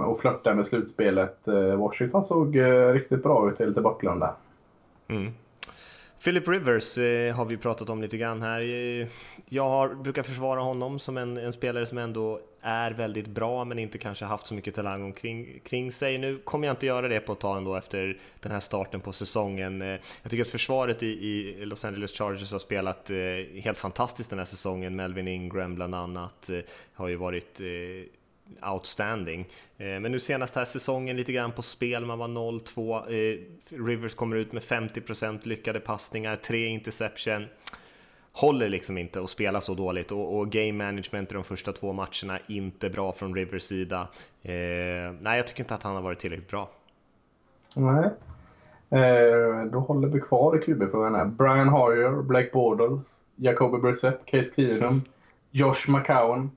och 0.00 0.20
flörtar 0.20 0.54
med 0.54 0.66
slutspelet. 0.66 1.48
Eh, 1.48 1.74
Washington 1.74 2.24
såg 2.24 2.56
eh, 2.56 2.92
riktigt 2.92 3.22
bra 3.22 3.50
ut, 3.50 3.60
lite 3.60 3.80
bortglömda. 3.80 4.34
Mm. 5.08 5.32
Philip 6.24 6.48
Rivers 6.48 6.98
eh, 6.98 7.34
har 7.34 7.44
vi 7.44 7.56
pratat 7.56 7.88
om 7.88 8.02
lite 8.02 8.16
grann 8.16 8.42
här. 8.42 8.60
Eh, 8.60 9.06
jag 9.48 9.68
har, 9.68 9.94
brukar 9.94 10.22
försvara 10.22 10.60
honom 10.60 10.98
som 10.98 11.16
en, 11.16 11.36
en, 11.36 11.52
spelare 11.52 11.86
som 11.86 11.98
ändå 11.98 12.40
är 12.60 12.90
väldigt 12.90 13.26
bra 13.26 13.64
men 13.64 13.78
inte 13.78 13.98
kanske 13.98 14.24
haft 14.24 14.46
så 14.46 14.54
mycket 14.54 14.74
talang 14.74 15.04
omkring 15.04 15.60
kring 15.64 15.92
sig. 15.92 16.18
Nu 16.18 16.38
kommer 16.38 16.66
jag 16.66 16.72
inte 16.72 16.86
göra 16.86 17.08
det 17.08 17.20
på 17.20 17.32
ett 17.32 17.38
tag 17.38 17.56
ändå 17.56 17.76
efter 17.76 18.18
den 18.40 18.52
här 18.52 18.60
starten 18.60 19.00
på 19.00 19.12
säsongen. 19.12 19.82
Eh, 19.82 19.88
jag 20.22 20.30
tycker 20.30 20.44
att 20.44 20.50
försvaret 20.50 21.02
i, 21.02 21.06
i 21.06 21.66
Los 21.66 21.84
Angeles 21.84 22.12
Chargers 22.12 22.52
har 22.52 22.58
spelat 22.58 23.10
eh, 23.10 23.16
helt 23.62 23.78
fantastiskt 23.78 24.30
den 24.30 24.38
här 24.38 24.46
säsongen. 24.46 24.96
Melvin 24.96 25.28
Ingram 25.28 25.74
bland 25.74 25.94
annat 25.94 26.50
eh, 26.50 26.58
har 26.94 27.08
ju 27.08 27.16
varit 27.16 27.60
eh, 27.60 27.66
outstanding. 28.62 29.48
Eh, 29.78 29.86
men 29.86 30.12
nu 30.12 30.20
senast 30.20 30.54
här 30.54 30.64
säsongen 30.64 31.16
lite 31.16 31.32
grann 31.32 31.52
på 31.52 31.62
spel, 31.62 32.06
man 32.06 32.18
var 32.18 32.28
0-2. 32.28 32.96
Eh, 32.96 33.38
Rivers 33.86 34.14
kommer 34.14 34.36
ut 34.36 34.52
med 34.52 34.62
50% 34.62 35.48
lyckade 35.48 35.80
passningar, 35.80 36.36
3 36.36 36.66
interception. 36.66 37.46
Håller 38.32 38.68
liksom 38.68 38.98
inte 38.98 39.20
att 39.20 39.30
spela 39.30 39.60
så 39.60 39.74
dåligt 39.74 40.12
och, 40.12 40.38
och, 40.38 40.50
game 40.50 40.72
management 40.72 41.30
i 41.30 41.34
de 41.34 41.44
första 41.44 41.72
två 41.72 41.92
matcherna 41.92 42.38
inte 42.46 42.90
bra 42.90 43.12
från 43.12 43.34
Rivers 43.34 43.62
sida. 43.62 44.08
Eh, 44.42 44.52
nej, 45.20 45.36
jag 45.36 45.46
tycker 45.46 45.60
inte 45.60 45.74
att 45.74 45.82
han 45.82 45.94
har 45.94 46.02
varit 46.02 46.18
tillräckligt 46.18 46.50
bra. 46.50 46.70
Nej, 47.76 48.10
eh, 48.90 49.64
då 49.64 49.78
håller 49.78 50.08
vi 50.08 50.20
kvar 50.20 50.56
i 50.56 50.64
QB-frågan 50.64 51.14
här. 51.14 51.24
Brian 51.24 51.68
Hoyer, 51.68 52.22
Blake 52.22 52.50
Bortles, 52.52 53.20
Jacoby 53.36 53.78
Brissett, 53.78 54.26
Case 54.26 54.50
Keenum, 54.56 55.02
Josh 55.50 55.88
McCown, 55.88 56.50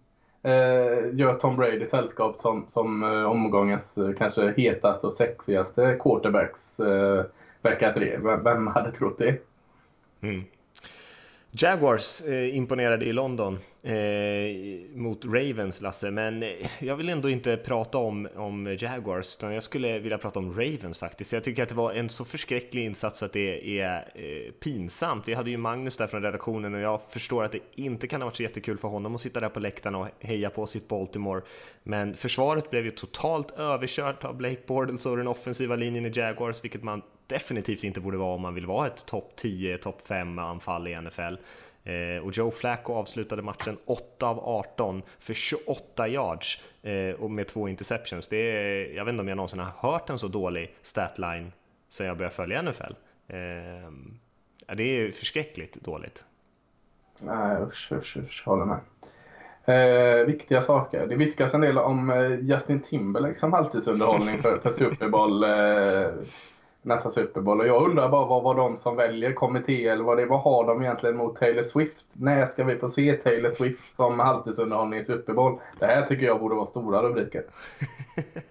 eh, 0.44 1.14
gör 1.14 1.36
Tom 1.40 1.56
Brady 1.56 1.86
sällskap 1.86 2.40
som, 2.40 2.66
som 2.68 3.04
eh, 3.04 3.24
omgångens 3.24 3.98
eh, 3.98 4.14
kanske 4.14 4.54
hetaste 4.58 5.08
och 5.08 5.14
sexigaste 5.14 5.98
quarterbacks 6.00 6.80
eh, 6.80 7.26
vecka 7.62 7.94
tre. 7.94 8.18
Vem, 8.18 8.44
vem 8.44 8.68
hade 8.68 8.92
trott 8.92 9.18
det? 9.18 9.42
Mm. 10.22 10.44
Jaguars 11.54 12.22
eh, 12.22 12.58
imponerade 12.58 13.06
i 13.06 13.14
London 13.14 13.60
eh, 13.84 13.94
mot 14.96 15.26
Ravens, 15.26 15.82
Lasse, 15.82 16.12
men 16.12 16.44
eh, 16.44 16.50
jag 16.80 16.96
vill 16.96 17.10
ändå 17.10 17.30
inte 17.30 17.58
prata 17.58 17.98
om, 17.98 18.28
om 18.36 18.78
Jaguars, 18.80 19.36
utan 19.38 19.54
jag 19.54 19.64
skulle 19.64 20.00
vilja 20.00 20.18
prata 20.18 20.40
om 20.40 20.54
Ravens 20.54 20.98
faktiskt. 20.98 21.34
Jag 21.34 21.44
tycker 21.44 21.64
att 21.64 21.70
det 21.70 21.76
var 21.76 21.94
en 21.94 22.10
så 22.10 22.26
förskräcklig 22.26 22.86
insats 22.86 23.24
att 23.24 23.34
det 23.34 23.80
är 23.80 24.12
eh, 24.16 24.52
pinsamt. 24.52 25.28
Vi 25.28 25.34
hade 25.34 25.50
ju 25.50 25.58
Magnus 25.58 25.98
där 25.98 26.08
från 26.08 26.24
redaktionen 26.24 26.74
och 26.74 26.82
jag 26.82 27.02
förstår 27.10 27.44
att 27.44 27.52
det 27.52 27.60
inte 27.76 28.08
kan 28.08 28.22
ha 28.22 28.26
varit 28.26 28.36
så 28.36 28.44
jättekul 28.44 28.78
för 28.78 28.88
honom 28.88 29.16
att 29.16 29.22
sitta 29.22 29.40
där 29.40 29.50
på 29.50 29.60
läktarna 29.60 29.98
och 29.98 30.08
heja 30.20 30.50
på 30.50 30.66
sitt 30.66 30.88
Baltimore. 30.88 31.42
Men 31.84 32.16
försvaret 32.16 32.70
blev 32.70 32.86
ju 32.86 32.92
totalt 32.92 33.52
överkört 33.52 34.24
av 34.24 34.36
Blake 34.36 34.62
Bortles 34.68 35.06
och 35.06 35.18
den 35.18 35.28
offensiva 35.28 35.76
linjen 35.76 36.06
i 36.06 36.12
Jaguars, 36.16 36.64
vilket 36.64 36.84
man 36.84 37.02
definitivt 37.32 37.84
inte 37.84 38.00
borde 38.00 38.18
vara 38.18 38.36
om 38.36 38.42
man 38.42 38.54
vill 38.54 38.66
vara 38.66 38.88
ett 38.88 39.06
topp 39.06 39.32
10, 39.36 39.78
topp 39.78 40.02
5 40.08 40.40
anfall 40.40 40.88
i 40.88 41.02
NFL. 41.02 41.36
Eh, 41.84 42.24
och 42.24 42.38
Joe 42.38 42.52
Flacco 42.52 42.94
avslutade 42.94 43.42
matchen 43.42 43.78
8 43.86 44.28
av 44.28 44.40
18 44.40 45.02
för 45.20 45.34
28 45.34 46.08
yards 46.08 46.62
eh, 46.82 47.16
och 47.20 47.32
med 47.32 47.48
två 47.48 47.68
interceptions. 47.68 48.28
Det 48.28 48.38
är, 48.38 48.96
jag 48.96 49.06
vet 49.06 49.12
inte 49.12 49.22
om 49.22 49.28
jag 49.28 49.36
någonsin 49.36 49.60
har 49.60 49.92
hört 49.92 50.10
en 50.10 50.20
så 50.20 50.28
dålig 50.28 50.76
statline 50.82 51.52
sen 51.90 52.08
jag 52.08 52.18
började 52.18 52.36
följa 52.36 52.62
NFL. 52.62 52.94
Eh, 53.28 53.38
det 54.76 54.84
är 54.84 55.12
förskräckligt 55.12 55.74
dåligt. 55.74 56.26
Nej, 57.20 57.62
usch, 57.62 57.92
usch, 57.92 58.18
usch, 58.18 58.44
håller 58.46 58.66
med. 58.66 58.80
Eh, 59.66 60.26
viktiga 60.26 60.62
saker. 60.62 61.08
Det 61.08 61.16
viskas 61.16 61.54
en 61.54 61.62
del 61.62 61.78
om 61.78 62.10
eh, 62.10 62.34
Justin 62.40 62.82
Timberlake 62.82 63.40
som 63.40 63.54
halvtidsunderhållning 63.54 64.42
för, 64.42 64.58
för 64.58 64.72
Super 64.72 65.08
Bowl. 65.10 65.44
Eh, 65.44 65.50
nästa 66.82 67.12
Super 67.12 67.42
Bowl. 67.42 67.60
Och 67.60 67.68
jag 67.68 67.84
undrar 67.84 68.10
bara 68.10 68.26
vad, 68.26 68.44
vad 68.44 68.56
de 68.56 68.78
som 68.78 68.96
väljer 68.96 69.34
kommitté 69.34 69.88
eller 69.88 70.04
vad 70.04 70.18
det 70.18 70.26
vad 70.26 70.42
har 70.42 70.68
de 70.68 70.82
egentligen 70.82 71.18
mot 71.18 71.36
Taylor 71.36 71.64
Swift? 71.64 72.06
När 72.14 72.46
ska 72.46 72.64
vi 72.64 72.76
få 72.76 72.90
se 72.90 73.14
Taylor 73.14 73.52
Swift 73.52 73.96
som 73.96 74.20
halvtidsunderhållning 74.20 75.00
i 75.00 75.04
Super 75.04 75.34
Bowl? 75.34 75.60
Det 75.80 75.86
här 75.86 76.06
tycker 76.06 76.26
jag 76.26 76.40
borde 76.40 76.56
vara 76.56 76.66
stora 76.66 77.04
rubriker. 77.04 77.44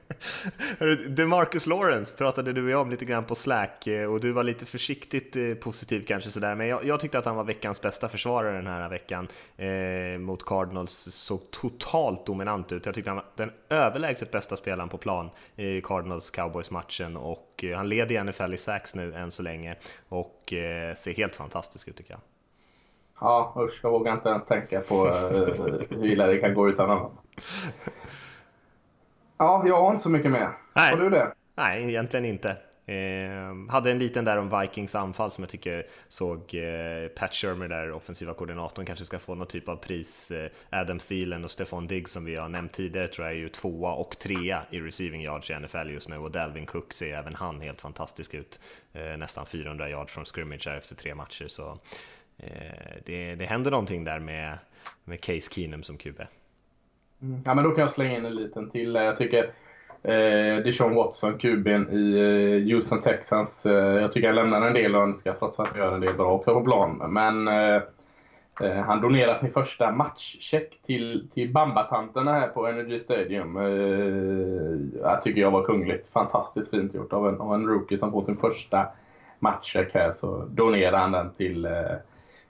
DeMarcus 1.08 1.66
Lawrence 1.66 2.16
pratade 2.16 2.52
du 2.52 2.64
och 2.64 2.70
jag 2.70 2.80
om 2.80 2.90
lite 2.90 3.04
grann 3.04 3.24
på 3.24 3.34
Slack 3.34 3.86
eh, 3.86 4.12
och 4.12 4.20
du 4.20 4.32
var 4.32 4.44
lite 4.44 4.66
försiktigt 4.66 5.36
eh, 5.36 5.54
positiv 5.54 6.04
kanske 6.06 6.30
sådär, 6.30 6.54
men 6.54 6.68
jag, 6.68 6.84
jag 6.84 7.00
tyckte 7.00 7.18
att 7.18 7.24
han 7.24 7.36
var 7.36 7.44
veckans 7.44 7.80
bästa 7.80 8.08
försvarare 8.08 8.56
den 8.56 8.66
här 8.66 8.88
veckan 8.88 9.28
eh, 9.56 10.18
mot 10.18 10.46
Cardinals. 10.46 10.92
Såg 11.10 11.50
totalt 11.50 12.26
dominant 12.26 12.72
ut. 12.72 12.86
Jag 12.86 12.94
tyckte 12.94 13.10
han 13.10 13.16
var 13.16 13.24
den 13.36 13.50
överlägset 13.68 14.30
bästa 14.30 14.56
spelaren 14.56 14.88
på 14.88 14.98
plan 14.98 15.30
i 15.56 15.80
Cardinals 15.80 16.30
Cowboys-matchen 16.30 17.16
och 17.16 17.64
eh, 17.64 17.76
han 17.76 17.88
leder 17.88 18.14
i 18.14 18.24
NFL 18.24 18.54
i 18.54 18.58
sax 18.58 18.94
nu 18.94 19.14
än 19.14 19.30
så 19.30 19.42
länge 19.42 19.76
och 20.08 20.52
eh, 20.52 20.94
ser 20.94 21.12
helt 21.12 21.34
fantastisk 21.36 21.88
ut 21.88 21.96
tycker 21.96 22.12
jag. 22.12 22.20
Ja, 23.20 23.54
usch, 23.58 23.80
jag 23.82 23.90
vågar 23.90 24.14
inte 24.14 24.40
tänka 24.48 24.80
på 24.80 25.08
hur 25.90 26.06
illa 26.06 26.26
det 26.26 26.38
kan 26.38 26.54
gå 26.54 26.68
utan 26.68 26.88
honom. 26.88 27.10
Ja, 29.40 29.62
jag 29.66 29.82
har 29.82 29.90
inte 29.90 30.02
så 30.02 30.11
mycket 30.11 30.30
mer. 30.30 30.49
Nej. 30.73 30.90
Har 30.90 31.00
du 31.00 31.11
det? 31.11 31.32
Nej, 31.54 31.88
egentligen 31.88 32.25
inte. 32.25 32.56
Eh, 32.87 33.70
hade 33.70 33.90
en 33.90 33.99
liten 33.99 34.25
där 34.25 34.37
om 34.37 34.61
Vikings 34.61 34.94
anfall 34.94 35.30
som 35.30 35.42
jag 35.42 35.50
tycker 35.50 35.87
såg 36.09 36.54
eh, 36.54 37.09
Pat 37.09 37.35
Shermer 37.35 37.68
där, 37.68 37.92
offensiva 37.92 38.35
koordinatorn, 38.35 38.87
kanske 38.87 39.04
ska 39.04 39.18
få 39.18 39.35
någon 39.35 39.47
typ 39.47 39.68
av 39.68 39.76
pris. 39.76 40.30
Eh, 40.30 40.50
Adam 40.70 40.99
Thielen 40.99 41.44
och 41.44 41.50
Stefan 41.50 41.87
Diggs 41.87 42.12
som 42.12 42.25
vi 42.25 42.37
har 42.37 42.49
nämnt 42.49 42.73
tidigare 42.73 43.09
tror 43.09 43.26
jag 43.26 43.37
är 43.37 43.40
ju 43.40 43.49
tvåa 43.49 43.92
och 43.92 44.18
trea 44.18 44.62
i 44.70 44.80
receiving 44.80 45.23
yards 45.23 45.50
i 45.50 45.59
NFL 45.59 45.90
just 45.90 46.09
nu 46.09 46.16
och 46.18 46.30
Dalvin 46.30 46.66
Cook 46.66 46.92
ser 46.92 47.16
även 47.16 47.35
han 47.35 47.61
helt 47.61 47.80
fantastisk 47.80 48.35
ut. 48.35 48.61
Eh, 48.92 49.16
nästan 49.16 49.47
400 49.47 49.90
yards 49.90 50.12
från 50.12 50.25
scrimmage 50.25 50.66
här 50.66 50.76
efter 50.76 50.94
tre 50.94 51.14
matcher 51.14 51.49
så 51.49 51.78
eh, 52.38 52.94
det, 53.06 53.35
det 53.35 53.47
händer 53.47 53.70
någonting 53.70 54.04
där 54.04 54.18
med, 54.18 54.59
med 55.04 55.20
Case 55.20 55.54
Keenum 55.54 55.82
som 55.82 55.99
QB. 55.99 56.20
Mm. 57.22 57.40
Ja, 57.44 57.54
men 57.54 57.64
då 57.64 57.70
kan 57.70 57.82
jag 57.82 57.90
slänga 57.90 58.16
in 58.16 58.24
en 58.24 58.34
liten 58.34 58.70
till. 58.70 58.94
Jag 58.94 59.16
tycker 59.16 59.44
eh, 60.02 60.56
Dijon 60.64 60.94
Watson, 60.94 61.38
kuben 61.38 61.90
i 61.90 62.18
eh, 62.18 62.74
Houston 62.74 63.00
Texans. 63.00 63.66
Eh, 63.66 63.74
jag 63.74 64.12
tycker 64.12 64.28
han 64.28 64.36
lämnar 64.36 64.66
en 64.66 64.72
del 64.72 64.96
och 64.96 65.02
önskar, 65.02 65.32
trots 65.32 65.60
att 65.60 65.68
han 65.68 65.78
gör 65.78 65.94
en 65.94 66.00
del 66.00 66.14
bra 66.14 66.32
också 66.32 66.54
på 66.54 66.64
plan. 66.64 67.02
Men 67.08 67.48
eh, 67.48 67.82
eh 68.60 68.82
han 68.86 69.00
donerar 69.00 69.38
sin 69.38 69.52
första 69.52 69.92
matchcheck 69.92 70.78
till, 70.86 71.28
till 71.30 71.52
Bambatanterna 71.52 72.32
här 72.32 72.48
på 72.48 72.66
Energy 72.66 72.98
Stadium. 72.98 73.56
Eh, 73.56 75.02
jag 75.02 75.22
tycker 75.22 75.40
jag 75.40 75.50
var 75.50 75.64
kungligt. 75.64 76.08
Fantastiskt 76.12 76.70
fint 76.70 76.94
gjort 76.94 77.12
av 77.12 77.28
en, 77.28 77.40
av 77.40 77.54
en 77.54 77.66
rookie 77.66 77.98
som 77.98 78.12
får 78.12 78.20
sin 78.20 78.36
första 78.36 78.86
matchcheck 79.38 79.94
här. 79.94 80.12
Så 80.12 80.44
donerar 80.50 80.98
han 80.98 81.12
den 81.12 81.30
till 81.30 81.64
eh, 81.64 81.96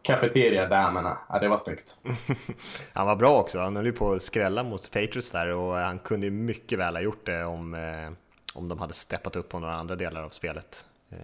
eh, 0.03 0.15
Cafeteria-damerna. 0.15 1.19
Ja, 1.29 1.39
det 1.39 1.49
var 1.49 1.59
snyggt. 1.59 1.97
han 2.93 3.07
var 3.07 3.17
bra 3.17 3.41
också. 3.41 3.59
Han 3.59 3.77
höll 3.77 3.87
ju 3.87 3.93
på 3.93 4.13
att 4.13 4.23
skrälla 4.23 4.63
mot 4.63 4.91
Patriots 4.91 5.31
där 5.31 5.49
och 5.49 5.75
han 5.75 5.99
kunde 5.99 6.27
ju 6.27 6.33
mycket 6.33 6.79
väl 6.79 6.95
ha 6.97 7.03
gjort 7.03 7.27
det 7.27 7.45
om, 7.45 7.75
eh, 7.75 8.11
om 8.55 8.69
de 8.69 8.79
hade 8.79 8.95
steppat 8.95 9.37
upp 9.37 9.49
på 9.49 9.59
några 9.59 9.75
andra 9.75 9.97
delar 9.97 10.23
av 10.23 10.31
spelet. 10.31 10.87
Eh. 11.11 11.19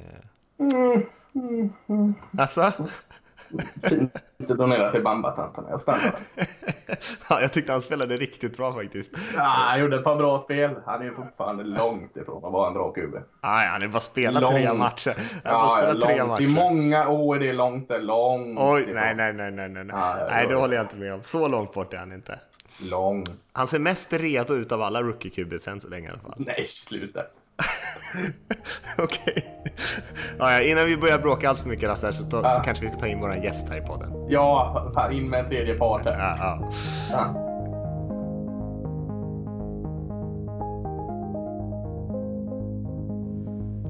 Mm, 0.59 1.03
mm, 1.35 1.73
mm. 1.89 2.15
Alltså? 2.39 2.73
Fint 3.83 4.13
att 4.51 4.59
donera 4.59 4.93
till 4.93 5.03
Bambatanterna. 5.03 5.69
Jag 5.71 5.81
stannar 5.81 6.15
ja, 7.31 7.41
Jag 7.41 7.53
tyckte 7.53 7.73
han 7.73 7.81
spelade 7.81 8.17
riktigt 8.17 8.57
bra 8.57 8.73
faktiskt. 8.73 9.11
Ja, 9.35 9.43
han 9.43 9.81
gjorde 9.81 9.97
ett 9.97 10.05
par 10.05 10.17
bra 10.17 10.41
spel. 10.41 10.71
Han 10.87 11.03
är 11.03 11.11
fortfarande 11.11 11.65
långt 11.65 12.17
ifrån 12.17 12.45
att 12.45 12.53
vara 12.53 12.69
en 12.69 12.75
bra 12.75 12.93
QB. 12.93 13.15
Nej, 13.43 13.69
han 13.69 13.83
har 13.83 13.89
bara 13.89 14.01
spelat 14.01 14.43
långt. 14.43 14.55
tre 14.55 14.73
matcher. 14.73 15.13
Han 15.45 15.53
ja, 15.55 15.77
spelat 15.79 16.01
tre 16.01 16.25
matcher. 16.25 16.43
I 16.43 16.49
många 16.49 17.09
år 17.09 17.37
är 17.37 17.41
det 17.41 17.53
långt. 17.53 17.89
Det 17.89 17.95
är 17.95 18.01
långt 18.01 18.59
Oj, 18.61 18.81
ifrån. 18.81 18.95
nej, 18.95 19.15
nej, 19.15 19.33
nej, 19.33 19.51
nej, 19.51 19.69
nej. 19.69 19.87
Ja, 19.89 20.17
nej, 20.31 20.47
det 20.47 20.55
håller 20.55 20.77
jag 20.77 20.85
inte 20.85 20.97
med 20.97 21.15
om. 21.15 21.23
Så 21.23 21.49
långt 21.49 21.73
bort 21.73 21.93
är 21.93 21.99
han 21.99 22.13
inte. 22.13 22.39
Lång. 22.79 23.25
Han 23.53 23.67
ser 23.67 23.79
mest 23.79 24.13
redo 24.13 24.55
ut 24.55 24.73
av 24.73 24.83
alla 24.83 25.03
rookie 25.03 25.31
QBs 25.31 25.69
än 25.69 25.81
så 25.81 25.89
länge 25.89 26.09
i 26.09 26.11
alla 26.11 26.19
fall. 26.21 26.35
Nej, 26.37 26.65
sluta. 26.67 27.23
Okej. 28.99 29.45
Ja, 30.39 30.61
innan 30.61 30.87
vi 30.87 30.97
börjar 30.97 31.19
bråka 31.19 31.49
allt 31.49 31.59
för 31.59 31.69
mycket 31.69 31.89
Lasse, 31.89 32.13
så, 32.13 32.25
ta, 32.25 32.43
ja. 32.43 32.49
så 32.49 32.61
kanske 32.61 32.85
vi 32.85 32.91
ska 32.91 33.01
ta 33.01 33.07
in 33.07 33.21
våran 33.21 33.43
gäst 33.43 33.69
här 33.69 33.77
i 33.77 33.81
podden. 33.81 34.13
Ja, 34.29 35.09
in 35.13 35.31
med 35.31 35.41
en 35.41 35.49
tredje 35.49 35.75
part. 35.75 36.03
Ja, 36.05 36.37
ja. 37.11 37.46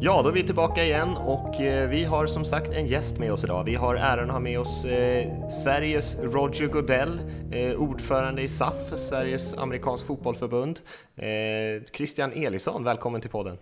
Ja. 0.01 0.23
Då 0.23 0.29
är 0.29 0.33
vi 0.33 0.43
tillbaka 0.43 0.85
igen 0.85 1.17
och 1.17 1.61
eh, 1.61 1.89
vi 1.89 2.05
har 2.05 2.27
som 2.27 2.45
sagt 2.45 2.71
en 2.71 2.87
gäst 2.87 3.19
med 3.19 3.33
oss 3.33 3.45
idag. 3.45 3.65
Vi 3.65 3.75
har 3.75 3.95
äran 3.95 4.25
att 4.25 4.33
ha 4.33 4.41
med 4.41 4.61
oss 4.61 4.85
eh, 4.85 5.49
Sveriges 5.49 6.23
Roger 6.23 6.67
Godell, 6.67 7.21
eh, 7.53 7.81
ordförande 7.81 8.43
i 8.43 8.49
SAF, 8.49 8.99
Sveriges 8.99 9.59
amerikansk 9.59 10.07
fotbollförbund. 10.07 10.81
Eh, 11.17 11.83
Christian 11.93 12.33
Elisson, 12.33 12.85
välkommen 12.85 13.21
till 13.21 13.31
podden. 13.31 13.59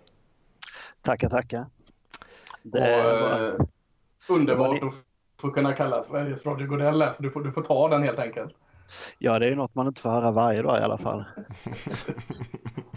Tackar, 1.03 1.29
tackar. 1.29 1.67
Det 2.63 2.81
var... 2.81 3.67
Underbart 4.29 4.83
att 4.83 4.95
få 5.41 5.51
kunna 5.51 5.73
kalla 5.73 6.03
Sveriges 6.03 6.47
Roger 6.47 6.67
Godell, 6.67 7.15
så 7.15 7.23
du 7.23 7.31
får, 7.31 7.41
du 7.41 7.53
får 7.53 7.63
ta 7.63 7.89
den 7.89 8.03
helt 8.03 8.19
enkelt. 8.19 8.55
Ja, 9.19 9.39
det 9.39 9.47
är 9.47 9.51
ju 9.51 9.57
något 9.57 9.75
man 9.75 9.87
inte 9.87 10.01
får 10.01 10.11
höra 10.11 10.31
varje 10.31 10.63
dag 10.63 10.79
i 10.79 10.83
alla 10.83 10.99
fall. 10.99 11.25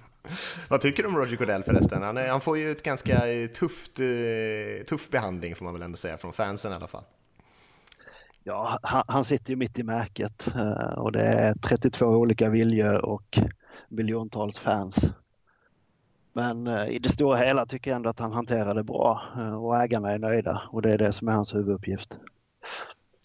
Vad 0.70 0.82
tycker 0.82 1.04
du 1.04 1.10
om 1.10 1.18
Roger 1.18 1.38
Goodell 1.38 1.64
förresten? 1.64 2.04
Han, 2.04 2.18
är, 2.18 2.30
han 2.30 2.42
får 2.42 2.58
ju 2.58 2.72
ett 2.72 2.84
ganska 2.84 3.22
tufft, 3.60 4.00
eh, 4.00 4.86
tuff 4.86 5.10
behandling 5.10 5.56
får 5.56 5.66
man 5.66 5.74
väl 5.74 5.84
ändå 5.84 5.98
säga 5.98 6.18
från 6.18 6.34
fansen 6.34 6.72
i 6.72 6.76
alla 6.76 6.88
fall. 6.88 7.04
Ja, 8.44 8.80
han, 8.84 9.04
han 9.08 9.26
sitter 9.26 9.50
ju 9.50 9.56
mitt 9.56 9.80
i 9.80 9.84
märket 9.84 10.48
eh, 10.56 11.00
och 11.00 11.12
det 11.12 11.24
är 11.24 11.54
32 11.54 12.06
olika 12.06 12.50
viljor 12.50 13.06
och 13.06 13.40
miljontals 13.90 14.60
fans. 14.60 15.00
Men 16.34 16.68
eh, 16.68 16.88
i 16.88 17.00
det 17.00 17.10
stora 17.10 17.38
hela 17.38 17.66
tycker 17.66 17.92
jag 17.92 17.96
ändå 17.96 18.10
att 18.10 18.20
han 18.20 18.34
hanterar 18.34 18.76
det 18.76 18.84
bra 18.84 19.22
och 19.60 19.78
ägarna 19.78 20.12
är 20.12 20.20
nöjda 20.20 20.62
och 20.72 20.82
det 20.82 20.92
är 20.92 20.98
det 20.98 21.12
som 21.12 21.28
är 21.28 21.32
hans 21.32 21.56
huvuduppgift. 21.56 22.18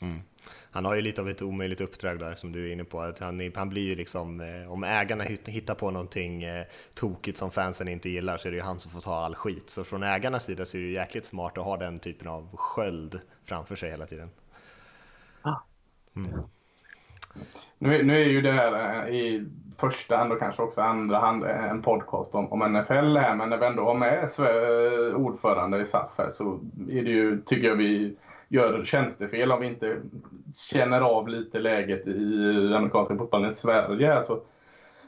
Mm 0.03 0.23
han 0.73 0.85
har 0.85 0.95
ju 0.95 1.03
lite 1.03 1.21
av 1.21 1.29
ett 1.29 1.43
omöjligt 1.43 1.81
uppdrag 1.81 2.19
där 2.19 2.35
som 2.35 2.53
du 2.53 2.69
är 2.69 2.73
inne 2.73 2.85
på. 2.85 3.01
Att 3.01 3.19
han, 3.19 3.53
han 3.55 3.69
blir 3.69 3.83
ju 3.83 3.95
liksom, 3.95 4.41
eh, 4.41 4.73
om 4.73 4.85
ägarna 4.85 5.25
hittar 5.25 5.75
på 5.75 5.91
någonting 5.91 6.43
eh, 6.43 6.67
tokigt 6.95 7.39
som 7.39 7.51
fansen 7.51 7.89
inte 7.89 8.09
gillar 8.09 8.37
så 8.37 8.49
är 8.49 8.53
det 8.53 8.57
ju 8.57 8.65
han 8.65 8.79
som 8.79 8.91
får 8.91 9.01
ta 9.01 9.25
all 9.25 9.35
skit. 9.35 9.71
Så 9.71 9.85
från 9.85 10.03
ägarnas 10.03 10.45
sida 10.45 10.65
så 10.65 10.77
är 10.77 10.81
det 10.81 10.87
ju 10.87 10.95
jäkligt 10.95 11.25
smart 11.25 11.59
att 11.59 11.65
ha 11.65 11.77
den 11.77 11.99
typen 11.99 12.29
av 12.29 12.57
sköld 12.57 13.21
framför 13.45 13.77
sig 13.77 13.91
hela 13.91 14.07
tiden. 14.07 14.31
Mm. 16.17 16.43
Nu, 17.79 18.03
nu 18.03 18.23
är 18.23 18.27
ju 18.27 18.41
det 18.41 18.53
här 18.53 19.07
eh, 19.07 19.15
i 19.15 19.47
första 19.79 20.17
hand 20.17 20.33
och 20.33 20.39
kanske 20.39 20.63
också 20.63 20.81
andra 20.81 21.19
hand 21.19 21.45
en 21.45 21.83
podcast 21.83 22.35
om, 22.35 22.53
om 22.53 22.73
NFL 22.73 23.17
här, 23.17 23.37
men 23.37 23.51
när 23.51 23.59
vi 23.59 23.67
ändå 23.67 23.85
har 23.85 23.95
med 23.95 24.31
ordförande 25.15 25.83
i 25.83 25.87
SAF 25.87 26.11
här 26.19 26.31
så 26.31 26.61
är 26.91 27.03
det 27.03 27.11
ju, 27.11 27.43
tycker 27.43 27.69
jag 27.69 27.77
vi 27.77 28.17
gör 28.53 28.85
tjänstefel 28.85 29.53
om 29.53 29.61
vi 29.61 29.67
inte 29.67 29.97
känner 30.55 31.01
av 31.01 31.29
lite 31.29 31.59
läget 31.59 32.07
i 32.07 32.75
amerikanska 32.75 33.17
fotbollen 33.17 33.51
i 33.51 33.55
Sverige. 33.55 34.15
Alltså, 34.15 34.35
så, 34.35 34.43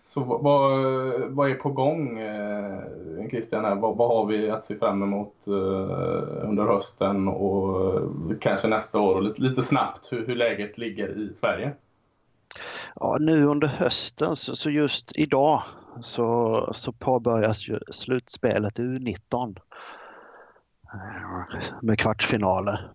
så 0.09 0.25
vad, 0.25 0.81
vad 1.29 1.51
är 1.51 1.55
på 1.55 1.69
gång, 1.69 2.19
eh, 2.19 2.79
Christian? 3.17 3.31
Christian? 3.31 3.81
Vad, 3.81 3.97
vad, 3.97 4.09
har 4.09 4.27
vi 4.27 4.51
att 4.51 4.67
se 4.67 4.79
fram 4.79 5.03
emot 5.03 5.35
eh, 5.47 6.49
under 6.49 6.65
hösten 6.67 7.29
och 7.29 7.95
eh, 7.97 8.03
kanske 8.41 8.69
nästa 8.69 9.01
år? 9.01 9.15
Och 9.15 9.23
lite, 9.23 9.43
lite 9.43 9.63
snabbt 9.63 10.13
hur, 10.13 10.27
hur 10.27 10.37
läget 10.37 10.79
ligger 10.79 11.09
i 11.09 11.33
Sverige? 11.37 11.73
Ja, 12.95 13.17
nu 13.21 13.45
under 13.45 13.69
hösten, 13.69 14.37
så, 14.37 14.57
så 14.57 14.71
just 14.71 15.19
idag 15.19 15.63
så, 16.03 16.71
så 16.75 16.93
påbörjas 16.93 17.69
ju 17.69 17.79
slutspelet 17.91 18.79
U19 18.79 19.57
med 21.83 21.99
kvartsfinaler. 21.99 22.91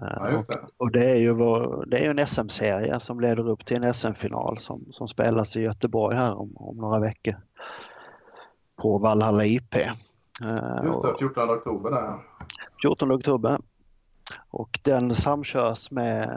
Ja, 0.00 0.42
det. 0.48 0.54
Och, 0.54 0.70
och, 0.76 0.92
det 0.92 1.10
är 1.10 1.16
ju 1.16 1.32
vår, 1.32 1.84
det 1.86 2.06
är 2.06 2.10
en 2.10 2.26
SM-serie 2.26 3.00
som 3.00 3.20
leder 3.20 3.48
upp 3.48 3.66
till 3.66 3.84
en 3.84 3.94
SM-final 3.94 4.58
som, 4.58 4.84
som 4.90 5.08
spelas 5.08 5.56
i 5.56 5.60
Göteborg 5.60 6.16
här 6.16 6.34
om, 6.34 6.56
om 6.56 6.76
några 6.76 7.00
veckor. 7.00 7.34
På 8.76 8.98
Valhalla 8.98 9.44
IP. 9.44 9.74
Just 10.84 11.02
det, 11.02 11.14
14 11.18 11.50
oktober 11.50 11.90
där. 11.90 12.12
14 12.82 13.12
oktober. 13.12 13.58
Och 14.50 14.80
den 14.82 15.14
samkörs 15.14 15.90
med, 15.90 16.28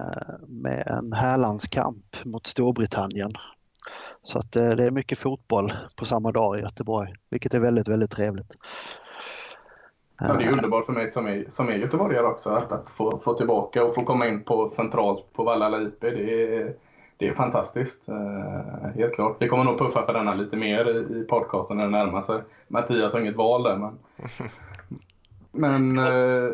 med 0.48 0.88
en 0.88 1.14
härlandskamp 1.14 2.26
mot 2.26 2.48
Storbritannien. 2.48 3.32
Så 4.24 4.40
att 4.40 4.52
det 4.52 4.64
är 4.64 4.92
mycket 4.92 5.20
fotboll 5.20 5.74
på 5.96 6.06
samma 6.06 6.32
dag 6.32 6.60
i 6.60 6.62
Göteborg, 6.62 7.14
vilket 7.30 7.54
är 7.54 7.60
väldigt, 7.60 7.88
väldigt 7.88 8.12
trevligt. 8.12 8.56
Ja, 10.20 10.34
det 10.34 10.44
är 10.44 10.52
underbart 10.52 10.86
för 10.86 10.94
mig 10.94 11.12
som 11.12 11.28
är, 11.28 11.46
som 11.50 11.70
är 11.70 11.74
göteborgare 11.74 12.26
också 12.26 12.50
att, 12.50 12.72
att 12.72 12.90
få, 12.90 13.20
få 13.20 13.34
tillbaka 13.34 13.84
och 13.84 13.96
få 13.96 14.04
komma 14.04 14.28
in 14.28 14.44
på 14.44 14.70
centralt 14.70 15.34
på 15.34 15.44
Vallala 15.44 15.82
IP. 15.82 16.02
Det 16.02 16.54
är, 16.56 16.74
det 17.18 17.28
är 17.28 17.34
fantastiskt. 17.34 18.10
Uh, 18.10 18.90
helt 18.96 19.16
klart. 19.16 19.38
Vi 19.40 19.48
kommer 19.48 19.64
nog 19.64 19.78
puffa 19.78 20.06
för 20.06 20.14
denna 20.14 20.34
lite 20.34 20.56
mer 20.58 20.86
i, 20.90 21.20
i 21.20 21.26
podcasten 21.30 21.78
när 21.78 21.84
det 21.84 21.90
närmar 21.90 22.22
sig. 22.22 22.42
Mattias 22.68 23.14
har 23.14 23.20
inget 23.20 23.36
val 23.36 23.64
där. 23.64 23.78
Men, 23.78 23.98
men 25.52 26.00
uh, 26.00 26.54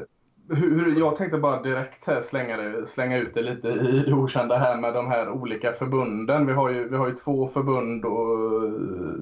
hur, 0.49 0.99
jag 0.99 1.15
tänkte 1.15 1.37
bara 1.37 1.61
direkt 1.61 2.07
här 2.07 2.21
slänga, 2.21 2.57
det, 2.57 2.87
slänga 2.87 3.17
ut 3.17 3.33
det 3.33 3.41
lite 3.41 3.67
i 3.67 4.03
det 4.05 4.13
okända 4.13 4.57
här 4.57 4.77
med 4.77 4.93
de 4.93 5.07
här 5.07 5.29
olika 5.29 5.73
förbunden. 5.73 6.47
Vi 6.47 6.53
har 6.53 6.69
ju, 6.69 6.89
vi 6.89 6.97
har 6.97 7.07
ju 7.07 7.15
två 7.15 7.47
förbund, 7.47 8.05
och, 8.05 8.71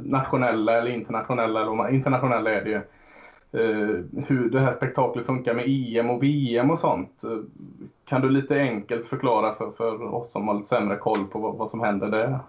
nationella 0.06 0.78
eller 0.78 0.92
internationella. 0.92 1.62
Eller 1.62 1.90
internationella 1.90 2.52
är 2.52 2.64
det 2.64 2.70
ju. 2.70 2.82
Eh, 3.54 4.24
hur 4.28 4.50
det 4.52 4.60
här 4.60 4.74
spektaklet 4.74 5.26
funkar 5.26 5.54
med 5.54 5.66
EM 5.68 6.10
och 6.10 6.24
VM 6.24 6.72
och 6.72 6.80
sånt. 6.80 7.24
Eh, 7.24 7.38
kan 8.06 8.22
du 8.22 8.30
lite 8.30 8.56
enkelt 8.56 9.08
förklara 9.08 9.56
för, 9.56 9.72
för 9.72 10.14
oss 10.14 10.32
som 10.32 10.48
har 10.48 10.56
lite 10.56 10.68
sämre 10.68 10.98
koll 10.98 11.28
på 11.28 11.40
vad, 11.40 11.56
vad 11.56 11.72
som 11.72 11.82
händer 11.82 12.10
där? 12.10 12.40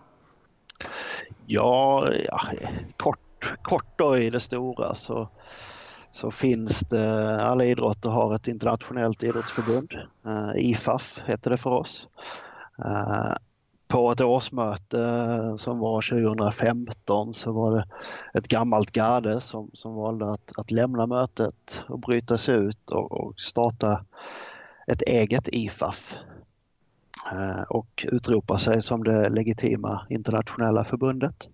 Ja, 1.46 2.08
ja 2.28 2.40
kort, 2.96 3.58
kort 3.62 3.98
då 3.98 4.16
i 4.16 4.30
det 4.30 4.40
stora 4.40 4.94
så, 4.94 5.28
så 6.10 6.30
finns 6.30 6.80
det, 6.80 7.36
alla 7.42 7.64
idrotter 7.64 8.10
har 8.10 8.34
ett 8.34 8.48
internationellt 8.48 9.22
idrottsförbund. 9.22 9.92
Eh, 10.26 10.70
IFAF 10.70 11.22
heter 11.26 11.50
det 11.50 11.56
för 11.56 11.70
oss. 11.70 12.08
På 13.92 14.12
ett 14.12 14.20
årsmöte 14.20 14.98
som 15.56 15.78
var 15.78 16.02
2015 16.02 17.34
så 17.34 17.52
var 17.52 17.76
det 17.76 17.86
ett 18.38 18.48
gammalt 18.48 18.90
garde 18.92 19.40
som, 19.40 19.70
som 19.72 19.94
valde 19.94 20.32
att, 20.32 20.52
att 20.56 20.70
lämna 20.70 21.06
mötet 21.06 21.82
och 21.88 21.98
bryta 21.98 22.38
sig 22.38 22.56
ut 22.56 22.90
och, 22.90 23.12
och 23.12 23.40
starta 23.40 24.04
ett 24.86 25.02
eget 25.02 25.48
IFAF 25.48 26.16
och 27.68 28.06
utropa 28.12 28.58
sig 28.58 28.82
som 28.82 29.04
det 29.04 29.28
legitima 29.28 30.06
internationella 30.10 30.84
förbundet. 30.84 31.48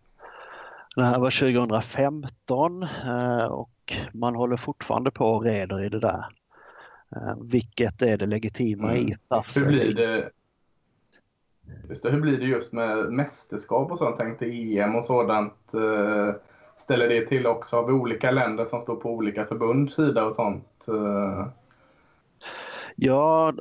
Det 0.96 1.04
här 1.04 1.18
var 1.18 1.30
2015 1.30 2.86
och 3.50 3.96
man 4.12 4.34
håller 4.34 4.56
fortfarande 4.56 5.10
på 5.10 5.24
och 5.24 5.44
reder 5.44 5.84
i 5.84 5.88
det 5.88 6.00
där. 6.00 6.26
Vilket 7.42 8.02
är 8.02 8.16
det 8.16 8.26
legitima 8.26 8.92
mm. 8.92 9.08
IFAF? 9.08 9.56
Hur 9.56 9.66
blir 9.66 9.94
det, 9.94 10.30
Just 11.88 12.02
det, 12.02 12.10
hur 12.10 12.20
blir 12.20 12.38
det 12.38 12.44
just 12.44 12.72
med 12.72 13.12
mästerskap 13.12 13.92
och 13.92 13.98
sånt? 13.98 14.16
Tänkte 14.16 14.46
EM 14.46 14.96
och 14.96 15.04
sådant. 15.04 15.74
Eh, 15.74 16.34
ställer 16.78 17.08
det 17.08 17.26
till 17.26 17.46
också? 17.46 17.76
Har 17.76 17.86
vi 17.86 17.92
olika 17.92 18.30
länder 18.30 18.64
som 18.64 18.82
står 18.82 18.96
på 18.96 19.10
olika 19.10 19.44
förbunds 19.44 19.94
sida 19.94 20.24
och 20.24 20.34
sånt? 20.34 20.88
Eh? 20.88 21.46
Ja, 22.96 23.52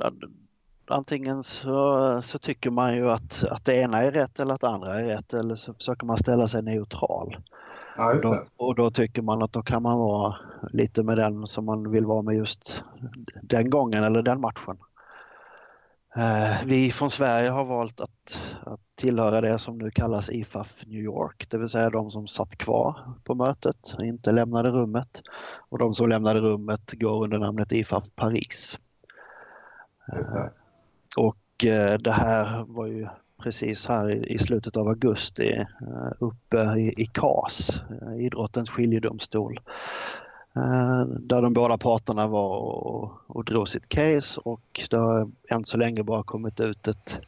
antingen 0.86 1.42
så, 1.42 2.20
så 2.22 2.38
tycker 2.38 2.70
man 2.70 2.96
ju 2.96 3.10
att, 3.10 3.44
att 3.50 3.64
det 3.64 3.74
ena 3.74 4.02
är 4.02 4.12
rätt 4.12 4.40
eller 4.40 4.54
att 4.54 4.60
det 4.60 4.68
andra 4.68 5.00
är 5.00 5.04
rätt 5.04 5.34
eller 5.34 5.54
så 5.54 5.74
försöker 5.74 6.06
man 6.06 6.16
ställa 6.16 6.48
sig 6.48 6.62
neutral. 6.62 7.36
Ja, 7.96 8.14
och, 8.14 8.22
då, 8.22 8.44
och 8.56 8.74
då 8.74 8.90
tycker 8.90 9.22
man 9.22 9.42
att 9.42 9.52
då 9.52 9.62
kan 9.62 9.82
man 9.82 9.98
vara 9.98 10.36
lite 10.72 11.02
med 11.02 11.16
den 11.16 11.46
som 11.46 11.64
man 11.64 11.90
vill 11.90 12.06
vara 12.06 12.22
med 12.22 12.36
just 12.36 12.84
den 13.42 13.70
gången 13.70 14.04
eller 14.04 14.22
den 14.22 14.40
matchen. 14.40 14.78
Eh, 16.18 16.64
vi 16.66 16.92
från 16.92 17.10
Sverige 17.10 17.50
har 17.50 17.64
valt 17.64 18.00
att, 18.00 18.38
att 18.66 18.80
tillhöra 18.94 19.40
det 19.40 19.58
som 19.58 19.78
nu 19.78 19.90
kallas 19.90 20.30
IFAF 20.30 20.82
New 20.86 21.00
York, 21.00 21.46
det 21.50 21.58
vill 21.58 21.68
säga 21.68 21.90
de 21.90 22.10
som 22.10 22.26
satt 22.26 22.58
kvar 22.58 23.14
på 23.24 23.34
mötet 23.34 23.94
och 23.98 24.04
inte 24.04 24.32
lämnade 24.32 24.70
rummet. 24.70 25.22
Och 25.68 25.78
de 25.78 25.94
som 25.94 26.08
lämnade 26.08 26.40
rummet 26.40 26.92
går 26.92 27.24
under 27.24 27.38
namnet 27.38 27.72
IFAF 27.72 28.04
Paris. 28.16 28.78
Det. 30.06 30.52
Och 31.16 31.64
eh, 31.64 31.98
det 31.98 32.12
här 32.12 32.64
var 32.68 32.86
ju 32.86 33.08
precis 33.42 33.86
här 33.86 34.32
i 34.32 34.38
slutet 34.38 34.76
av 34.76 34.88
augusti 34.88 35.52
eh, 35.58 36.12
uppe 36.18 36.58
i, 36.78 37.02
i 37.02 37.06
CAS, 37.06 37.82
idrottens 38.20 38.70
skiljedomstol. 38.70 39.60
Eh, 40.58 41.04
där 41.06 41.42
de 41.42 41.52
båda 41.52 41.78
parterna 41.78 42.26
var 42.26 42.56
och, 42.56 43.12
och 43.26 43.44
drog 43.44 43.68
sitt 43.68 43.88
case 43.88 44.40
och 44.44 44.80
det 44.90 44.96
har 44.96 45.30
än 45.48 45.64
så 45.64 45.76
länge 45.76 46.02
bara 46.02 46.22
kommit 46.22 46.60
ut 46.60 46.88
ett, 46.88 47.18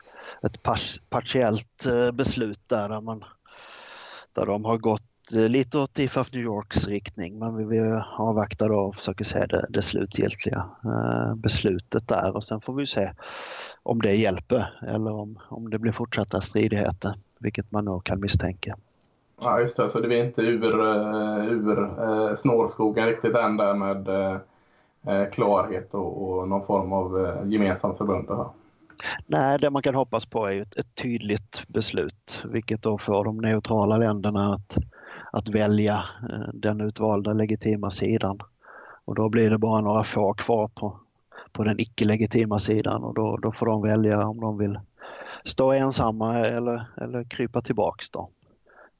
ett 0.42 0.62
partiellt 1.10 1.86
eh, 1.86 2.10
beslut 2.10 2.60
där, 2.66 2.88
där, 2.88 3.00
man, 3.00 3.24
där 4.32 4.46
de 4.46 4.64
har 4.64 4.78
gått 4.78 5.32
eh, 5.34 5.48
lite 5.48 5.78
åt 5.78 5.98
IFAF 5.98 6.32
New 6.32 6.42
Yorks 6.42 6.86
riktning 6.86 7.38
men 7.38 7.56
vi 7.56 7.64
vill 7.64 8.02
avvakta 8.18 8.68
då 8.68 8.78
och 8.78 8.96
försöka 8.96 9.24
se 9.24 9.46
det, 9.46 9.66
det 9.68 9.82
slutgiltiga 9.82 10.70
beslutet 11.36 12.08
där 12.08 12.36
och 12.36 12.44
sen 12.44 12.60
får 12.60 12.74
vi 12.74 12.86
se 12.86 13.12
om 13.82 14.02
det 14.02 14.14
hjälper 14.14 14.80
eller 14.82 15.12
om, 15.12 15.38
om 15.48 15.70
det 15.70 15.78
blir 15.78 15.92
fortsatta 15.92 16.40
stridigheter, 16.40 17.14
vilket 17.38 17.70
man 17.70 17.84
nog 17.84 18.04
kan 18.04 18.20
misstänka. 18.20 18.76
Ja, 19.40 19.60
just 19.60 19.76
det. 19.76 19.88
Så 19.88 20.00
det 20.00 20.18
är 20.18 20.24
inte 20.24 20.42
ur, 20.42 20.80
eh, 20.80 21.44
ur 21.44 21.82
eh, 21.82 22.36
snårskogen 22.36 23.06
riktigt 23.06 23.36
än 23.36 23.56
där 23.56 23.74
med 23.74 24.08
eh, 24.08 25.30
klarhet 25.30 25.94
och, 25.94 26.38
och, 26.38 26.48
någon 26.48 26.66
form 26.66 26.92
av 26.92 27.38
gemensamt 27.46 27.98
förbund? 27.98 28.28
Då. 28.28 28.54
Nej, 29.26 29.58
det 29.58 29.70
man 29.70 29.82
kan 29.82 29.94
hoppas 29.94 30.26
på 30.26 30.46
är 30.46 30.62
ett, 30.62 30.76
ett 30.76 30.94
tydligt 30.94 31.62
beslut, 31.68 32.42
vilket 32.44 32.82
då 32.82 32.98
får 32.98 33.24
de 33.24 33.36
neutrala 33.36 33.96
länderna 33.96 34.54
att, 34.54 34.76
att 35.32 35.48
välja 35.48 36.04
den 36.54 36.80
utvalda 36.80 37.32
legitima 37.32 37.90
sidan. 37.90 38.38
Och 39.04 39.14
då 39.14 39.28
blir 39.28 39.50
det 39.50 39.58
bara 39.58 39.80
några 39.80 40.04
få 40.04 40.34
kvar 40.34 40.68
på, 40.68 41.00
på 41.52 41.64
den 41.64 41.80
icke-legitima 41.80 42.58
sidan 42.58 43.04
och 43.04 43.14
då, 43.14 43.36
då 43.36 43.52
får 43.52 43.66
de 43.66 43.82
välja 43.82 44.26
om 44.26 44.40
de 44.40 44.58
vill 44.58 44.80
stå 45.44 45.72
ensamma 45.72 46.38
eller, 46.38 46.86
eller 46.96 47.24
krypa 47.24 47.60
tillbaks 47.60 48.10
då. 48.10 48.30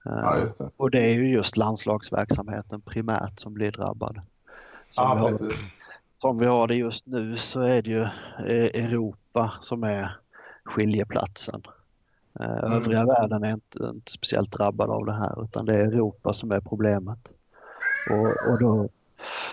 Ja, 0.04 0.46
det. 0.58 0.70
Och 0.76 0.90
det 0.90 1.10
är 1.10 1.14
ju 1.14 1.30
just 1.30 1.56
landslagsverksamheten 1.56 2.80
primärt 2.80 3.40
som 3.40 3.54
blir 3.54 3.70
drabbad. 3.70 4.20
Som, 4.90 5.04
ja, 5.04 5.14
vi 5.14 5.20
har, 5.20 5.56
som 6.20 6.38
vi 6.38 6.46
har 6.46 6.68
det 6.68 6.74
just 6.74 7.06
nu 7.06 7.36
så 7.36 7.60
är 7.60 7.82
det 7.82 7.90
ju 7.90 8.02
eh, 8.02 8.84
Europa 8.84 9.52
som 9.60 9.84
är 9.84 10.16
skiljeplatsen. 10.64 11.62
Eh, 12.40 12.58
mm. 12.58 12.72
Övriga 12.72 13.04
världen 13.04 13.44
är 13.44 13.52
inte, 13.52 13.78
inte 13.94 14.12
speciellt 14.12 14.52
drabbad 14.52 14.90
av 14.90 15.06
det 15.06 15.12
här 15.12 15.44
utan 15.44 15.66
det 15.66 15.74
är 15.74 15.86
Europa 15.86 16.32
som 16.32 16.52
är 16.52 16.60
problemet. 16.60 17.32
Och, 18.10 18.52
och, 18.52 18.60
då, 18.60 18.88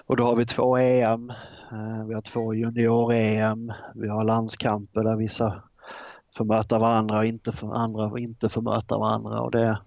och 0.06 0.18
då 0.18 0.24
har 0.24 0.36
vi 0.36 0.46
två 0.46 0.78
EM, 0.78 1.30
eh, 1.72 2.06
vi 2.08 2.14
har 2.14 2.22
två 2.22 2.54
junior-EM, 2.54 3.74
vi 3.96 4.08
har 4.08 4.24
landskamper 4.24 5.04
där 5.04 5.16
vissa 5.16 5.64
får 6.36 6.46
möta 6.46 6.80
varandra 6.80 7.18
och 7.18 7.26
inte 7.26 7.52
för, 7.52 7.74
andra 7.74 8.20
inte 8.20 8.50
får 8.50 8.62
möta 8.62 8.98
varandra. 8.98 9.42
Och 9.42 9.52
det, 9.52 9.80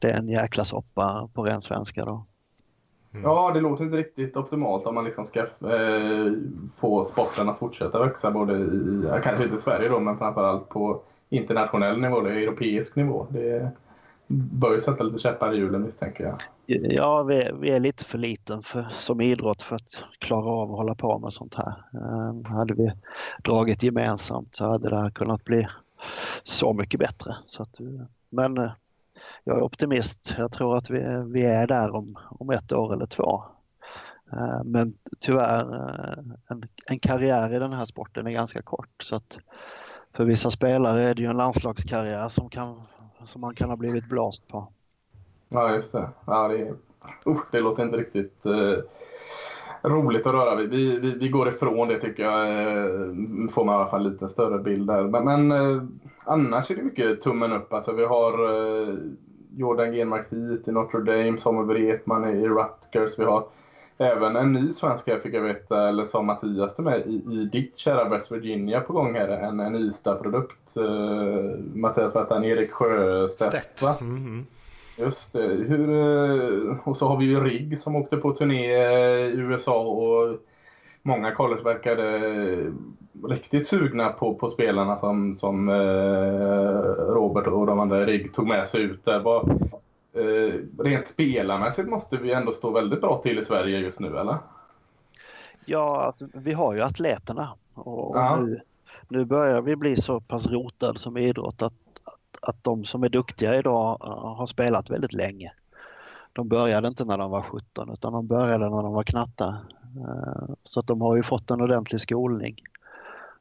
det 0.00 0.10
är 0.10 0.14
en 0.14 0.28
jäkla 0.28 0.64
soppa 0.64 1.28
på 1.34 1.42
ren 1.42 1.62
svenska 1.62 2.02
då. 2.02 2.26
Mm. 3.12 3.24
Ja, 3.24 3.50
det 3.54 3.60
låter 3.60 3.84
inte 3.84 3.96
riktigt 3.96 4.36
optimalt 4.36 4.86
om 4.86 4.94
man 4.94 5.04
liksom 5.04 5.26
ska 5.26 5.40
eh, 5.40 6.32
få 6.76 7.04
sporten 7.04 7.48
att 7.48 7.58
fortsätta 7.58 8.04
växa 8.06 8.30
både 8.30 8.52
i, 8.54 9.08
kanske 9.22 9.44
inte 9.44 9.56
i 9.56 9.60
Sverige 9.60 9.88
då, 9.88 10.00
men 10.00 10.18
framförallt 10.18 10.68
på 10.68 11.02
internationell 11.28 12.00
nivå, 12.00 12.20
det 12.20 12.30
europeisk 12.30 12.96
nivå. 12.96 13.26
Det 13.30 13.70
bör 14.26 14.72
ju 14.72 14.80
sätta 14.80 15.04
lite 15.04 15.18
käppar 15.18 15.54
i 15.54 15.56
hjulen 15.56 15.82
misstänker 15.82 16.24
jag. 16.24 16.38
Ja, 16.66 17.22
vi, 17.22 17.50
vi, 17.60 17.70
är 17.70 17.80
lite 17.80 18.04
för 18.04 18.18
liten 18.18 18.62
för, 18.62 18.86
som 18.90 19.20
idrott 19.20 19.62
för 19.62 19.76
att 19.76 20.04
klara 20.18 20.50
av 20.50 20.70
att 20.70 20.76
hålla 20.76 20.94
på 20.94 21.18
med 21.18 21.32
sånt 21.32 21.54
här. 21.54 21.74
Eh, 21.94 22.52
hade 22.52 22.74
vi 22.74 22.92
dragit 23.44 23.82
gemensamt 23.82 24.54
så 24.54 24.64
hade 24.64 24.90
det 24.90 24.96
här 24.96 25.10
kunnat 25.10 25.44
bli 25.44 25.66
så 26.42 26.72
mycket 26.72 27.00
bättre. 27.00 27.36
Så 27.44 27.62
att, 27.62 27.76
men 28.30 28.58
eh, 28.58 28.70
jag 29.44 29.56
är 29.56 29.62
optimist. 29.62 30.34
Jag 30.38 30.52
tror 30.52 30.76
att 30.76 30.90
vi, 30.90 31.24
vi 31.26 31.44
är 31.44 31.66
där 31.66 31.94
om, 31.94 32.18
om 32.30 32.50
ett 32.50 32.72
år 32.72 32.92
eller 32.92 33.06
två. 33.06 33.44
Eh, 34.32 34.64
men 34.64 34.94
tyvärr, 35.20 35.74
eh, 35.74 36.18
en, 36.48 36.68
en 36.86 36.98
karriär 36.98 37.54
i 37.54 37.58
den 37.58 37.72
här 37.72 37.84
sporten 37.84 38.26
är 38.26 38.30
ganska 38.30 38.62
kort. 38.62 39.02
Så 39.02 39.16
att 39.16 39.38
för 40.12 40.24
vissa 40.24 40.50
spelare 40.50 41.04
är 41.04 41.14
det 41.14 41.22
ju 41.22 41.28
en 41.28 41.36
landslagskarriär 41.36 42.28
som, 42.28 42.50
kan, 42.50 42.82
som 43.24 43.40
man 43.40 43.54
kan 43.54 43.70
ha 43.70 43.76
blivit 43.76 44.08
blåst 44.08 44.48
på. 44.48 44.68
Ja, 45.48 45.74
just 45.74 45.92
det. 45.92 46.08
Ja, 46.26 46.48
det, 46.48 46.70
uh, 47.26 47.40
det 47.52 47.60
låter 47.60 47.82
inte 47.82 47.96
riktigt 47.96 48.46
uh, 48.46 48.78
roligt 49.82 50.26
att 50.26 50.32
röra 50.32 50.54
vid. 50.54 50.70
Vi, 50.70 50.98
vi, 50.98 51.18
vi, 51.18 51.28
går 51.28 51.48
ifrån 51.48 51.88
det 51.88 51.98
tycker 51.98 52.22
jag. 52.22 52.48
Uh, 52.48 53.48
får 53.48 53.64
man 53.64 53.74
i 53.74 53.78
alla 53.78 53.90
fall 53.90 54.10
lite 54.10 54.28
större 54.28 54.58
bild 54.58 54.86
där. 54.86 55.02
Men, 55.02 55.24
men 55.24 55.52
uh, 55.52 55.82
annars 56.24 56.70
är 56.70 56.76
det 56.76 56.82
mycket 56.82 57.22
tummen 57.22 57.52
upp. 57.52 57.72
Alltså, 57.72 57.92
vi 57.92 58.04
har 58.04 58.50
uh, 58.50 58.94
Jordan 59.56 59.92
Genmark 59.92 60.32
hit 60.32 60.68
i 60.68 60.72
Notre 60.72 61.00
Dame, 61.00 61.38
Samuel 61.38 61.66
Wretman 61.66 62.28
i 62.28 62.48
Rutgers. 62.48 63.18
Vi 63.18 63.24
har 63.24 63.44
även 63.98 64.36
en 64.36 64.52
ny 64.52 64.72
svenska 64.72 65.18
fick 65.18 65.34
jag 65.34 65.42
veta, 65.42 65.88
eller 65.88 66.06
sa 66.06 66.22
Mattias 66.22 66.74
till 66.74 66.84
mig, 66.84 67.02
i, 67.06 67.34
i 67.34 67.44
ditt 67.44 67.78
kära 67.78 68.08
West 68.08 68.32
Virginia 68.32 68.80
på 68.80 68.92
gång 68.92 69.14
här. 69.14 69.28
En, 69.28 69.60
en 69.60 69.76
Ystad-produkt. 69.76 70.76
Uh, 70.76 71.58
Mattias, 71.74 72.14
vad 72.14 72.22
heter 72.22 72.34
han? 72.34 72.44
Erik 72.44 72.70
Sjöstedt 72.70 73.82
va? 73.82 73.94
Mm. 74.00 74.46
Just 74.96 75.32
det. 75.32 75.46
Hur, 75.46 75.90
uh, 75.90 76.88
och 76.88 76.96
så 76.96 77.08
har 77.08 77.16
vi 77.16 77.24
ju 77.24 77.44
Rigg 77.44 77.78
som 77.78 77.96
åkte 77.96 78.16
på 78.16 78.32
turné 78.32 78.66
i 79.26 79.36
USA 79.36 79.82
och 79.82 80.38
många 81.02 81.30
college 81.30 81.62
verkade 81.62 82.20
riktigt 83.28 83.66
sugna 83.66 84.08
på, 84.08 84.34
på 84.34 84.50
spelarna 84.50 84.98
som, 84.98 85.34
som 85.34 85.70
Robert 87.08 87.46
och 87.46 87.66
de 87.66 87.80
andra 87.80 88.06
Rigg 88.06 88.34
tog 88.34 88.46
med 88.46 88.68
sig 88.68 88.82
ut 88.82 89.04
där. 89.04 89.20
Var, 89.20 89.48
eh, 90.12 90.54
rent 90.78 91.08
spelarmässigt 91.08 91.88
måste 91.88 92.16
vi 92.16 92.32
ändå 92.32 92.52
stå 92.52 92.70
väldigt 92.70 93.00
bra 93.00 93.20
till 93.22 93.38
i 93.38 93.44
Sverige 93.44 93.78
just 93.78 94.00
nu, 94.00 94.18
eller? 94.18 94.38
Ja, 95.64 96.02
alltså, 96.02 96.26
vi 96.34 96.52
har 96.52 96.74
ju 96.74 96.80
atleterna 96.80 97.48
och 97.74 98.16
ja. 98.16 98.36
nu, 98.40 98.60
nu 99.08 99.24
börjar 99.24 99.62
vi 99.62 99.76
bli 99.76 99.96
så 99.96 100.20
pass 100.20 100.46
rotade 100.46 100.98
som 100.98 101.16
idrott 101.16 101.62
att, 101.62 101.72
att, 102.42 102.64
de 102.64 102.84
som 102.84 103.02
är 103.02 103.08
duktiga 103.08 103.58
idag 103.58 104.00
uh, 104.04 104.36
har 104.36 104.46
spelat 104.46 104.90
väldigt 104.90 105.12
länge. 105.12 105.52
De 106.32 106.48
började 106.48 106.88
inte 106.88 107.04
när 107.04 107.18
de 107.18 107.30
var 107.30 107.42
17 107.42 107.90
utan 107.92 108.12
de 108.12 108.26
började 108.26 108.70
när 108.70 108.82
de 108.82 108.92
var 108.92 109.02
knatta. 109.02 109.56
Uh, 109.96 110.54
så 110.64 110.80
att 110.80 110.86
de 110.86 111.00
har 111.00 111.16
ju 111.16 111.22
fått 111.22 111.50
en 111.50 111.60
ordentlig 111.60 112.00
skolning. 112.00 112.56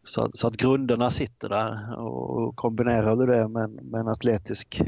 Så, 0.04 0.32
så 0.34 0.48
att 0.48 0.58
grunderna 0.58 1.12
sitter 1.12 1.50
där 1.50 1.96
och 2.00 2.56
kombinerar 2.56 3.16
du 3.16 3.26
det 3.26 3.48
med, 3.48 3.70
med 3.70 4.02
en 4.02 4.08
atletisk 4.08 4.82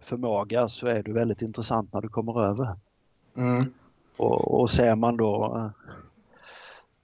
förmåga 0.00 0.68
så 0.68 0.86
är 0.86 1.02
du 1.02 1.12
väldigt 1.12 1.42
intressant 1.42 1.92
när 1.92 2.00
du 2.00 2.08
kommer 2.08 2.42
över. 2.42 2.76
Mm. 3.36 3.72
Och, 4.16 4.60
och 4.60 4.70
ser 4.70 4.94
man 4.94 5.16
då 5.16 5.56
eh, 5.56 5.92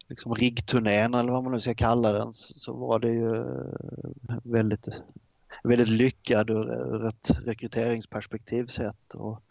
liksom 0.08 0.34
riggturnén 0.34 1.14
eller 1.14 1.32
vad 1.32 1.42
man 1.42 1.52
nu 1.52 1.60
ska 1.60 1.74
kalla 1.74 2.12
den 2.12 2.32
så 2.32 2.72
var 2.72 2.98
det 2.98 3.08
ju 3.08 3.36
eh, 3.36 4.36
väldigt, 4.42 4.88
väldigt 5.62 5.88
lyckad 5.88 6.50
ur, 6.50 7.06
ett 7.06 7.30
rekryteringsperspektiv 7.44 8.66
sett. 8.66 9.14
Och, 9.14 9.42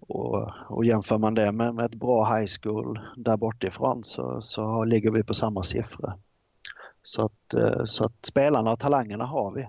och, 0.00 0.50
och 0.68 0.84
jämför 0.84 1.18
man 1.18 1.34
det 1.34 1.52
med, 1.52 1.74
med 1.74 1.84
ett 1.84 1.94
bra 1.94 2.24
high 2.24 2.50
school 2.62 3.00
där 3.16 3.36
bortifrån 3.36 4.04
så, 4.04 4.40
så 4.40 4.84
ligger 4.84 5.10
vi 5.10 5.22
på 5.22 5.34
samma 5.34 5.62
siffra. 5.62 6.18
Så 7.02 7.24
att, 7.24 7.54
eh, 7.54 7.84
så 7.84 8.04
att 8.04 8.26
spelarna 8.26 8.72
och 8.72 8.80
talangerna 8.80 9.24
har 9.24 9.52
vi. 9.52 9.68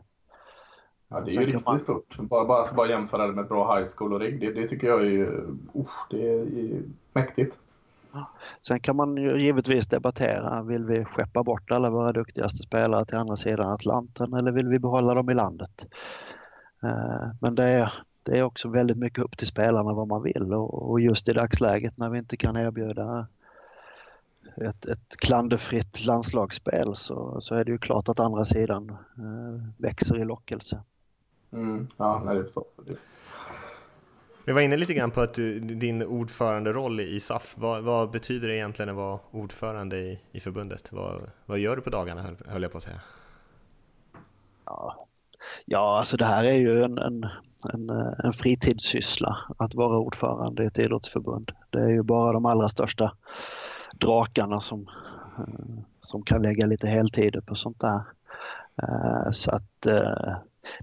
Ja, 1.08 1.21
det 1.21 1.31
är 1.31 1.34
ju 1.34 1.45
riktigt 1.45 1.65
man... 1.65 1.79
stort. 1.79 2.17
Bara, 2.17 2.45
bara, 2.45 2.73
bara 2.73 2.89
jämföra 2.89 3.27
det 3.27 3.34
med 3.34 3.47
bra 3.47 3.77
high 3.77 3.88
school 3.97 4.13
och 4.13 4.19
rigg, 4.19 4.39
det, 4.39 4.53
det 4.53 4.67
tycker 4.67 4.88
jag 4.88 5.01
är, 5.01 5.08
uh, 5.08 5.88
det 6.10 6.29
är 6.29 6.84
mäktigt. 7.13 7.60
Sen 8.62 8.80
kan 8.80 8.95
man 8.95 9.17
ju 9.17 9.41
givetvis 9.41 9.88
debattera, 9.88 10.62
vill 10.63 10.86
vi 10.86 11.06
skeppa 11.06 11.43
bort 11.43 11.71
alla 11.71 11.89
våra 11.89 12.12
duktigaste 12.12 12.58
spelare 12.58 13.06
till 13.06 13.17
andra 13.17 13.36
sidan 13.36 13.71
Atlanten 13.71 14.34
eller 14.34 14.51
vill 14.51 14.67
vi 14.67 14.80
behålla 14.80 15.13
dem 15.13 15.30
i 15.30 15.34
landet? 15.34 15.86
Eh, 16.84 17.28
men 17.41 17.56
det 17.56 17.63
är, 17.63 17.93
det 18.23 18.38
är 18.38 18.43
också 18.43 18.69
väldigt 18.69 18.97
mycket 18.97 19.23
upp 19.23 19.38
till 19.38 19.47
spelarna 19.47 19.93
vad 19.93 20.08
man 20.08 20.23
vill 20.23 20.54
och 20.54 21.01
just 21.01 21.30
i 21.30 21.34
dagsläget 21.34 21.97
när 21.97 22.10
vi 22.10 22.17
inte 22.17 22.38
kan 22.38 22.58
erbjuda 22.58 23.28
ett, 24.58 24.86
ett 24.86 25.17
klanderfritt 25.17 26.06
landslagsspel 26.06 26.95
så, 26.95 27.41
så 27.41 27.56
är 27.56 27.65
det 27.65 27.71
ju 27.71 27.78
klart 27.78 28.10
att 28.10 28.19
andra 28.19 28.45
sidan 28.45 28.89
eh, 29.17 29.67
växer 29.78 30.17
i 30.17 30.25
lockelse. 30.25 30.82
Mm, 31.51 31.88
ja, 31.97 32.21
nej, 32.25 32.36
det 32.36 32.43
förstår 32.43 32.63
jag. 32.86 32.95
Vi 34.45 34.51
var 34.51 34.62
inne 34.62 34.77
lite 34.77 34.93
grann 34.93 35.12
på 35.12 35.21
att 35.21 35.38
eh, 35.38 35.43
du, 35.43 35.60
din 35.60 36.03
ordföranderoll 36.03 36.99
i 36.99 37.19
SAF, 37.19 37.55
vad, 37.58 37.84
vad, 37.84 38.12
betyder 38.12 38.47
det 38.47 38.55
egentligen 38.55 38.89
att 38.89 38.95
vara 38.95 39.19
ordförande 39.31 39.97
i, 39.97 40.19
i 40.31 40.39
förbundet? 40.39 40.91
Vad, 40.91 41.21
vad 41.45 41.60
gör 41.60 41.75
du 41.75 41.81
på 41.81 41.89
dagarna 41.89 42.25
höll 42.47 42.62
jag 42.62 42.71
på 42.71 42.77
att 42.77 42.84
säga? 42.84 43.01
Ja, 44.65 45.08
ja 45.65 45.99
alltså 45.99 46.17
det 46.17 46.25
här 46.25 46.43
är 46.43 46.58
ju 46.58 46.84
en, 46.84 46.97
en, 46.97 47.27
en, 47.73 47.89
eh, 47.89 48.13
en 48.23 48.34
fritidssyssla 48.34 49.38
att 49.58 49.75
vara 49.75 49.97
ordförande 49.97 50.63
i 50.63 50.65
ett 50.65 50.79
idrottsförbund. 50.79 51.51
Det 51.69 51.79
är 51.79 51.89
ju 51.89 52.03
bara 52.03 52.34
de 52.34 52.45
allra 52.45 52.69
största 52.69 53.12
drakarna 53.93 54.60
som, 54.60 54.89
eh, 55.38 55.84
som 55.99 56.23
kan 56.23 56.41
lägga 56.41 56.65
lite 56.65 56.88
heltider 56.88 57.41
på 57.41 57.55
sånt 57.55 57.81
där. 57.81 58.01
Så 59.31 59.51
att 59.51 59.88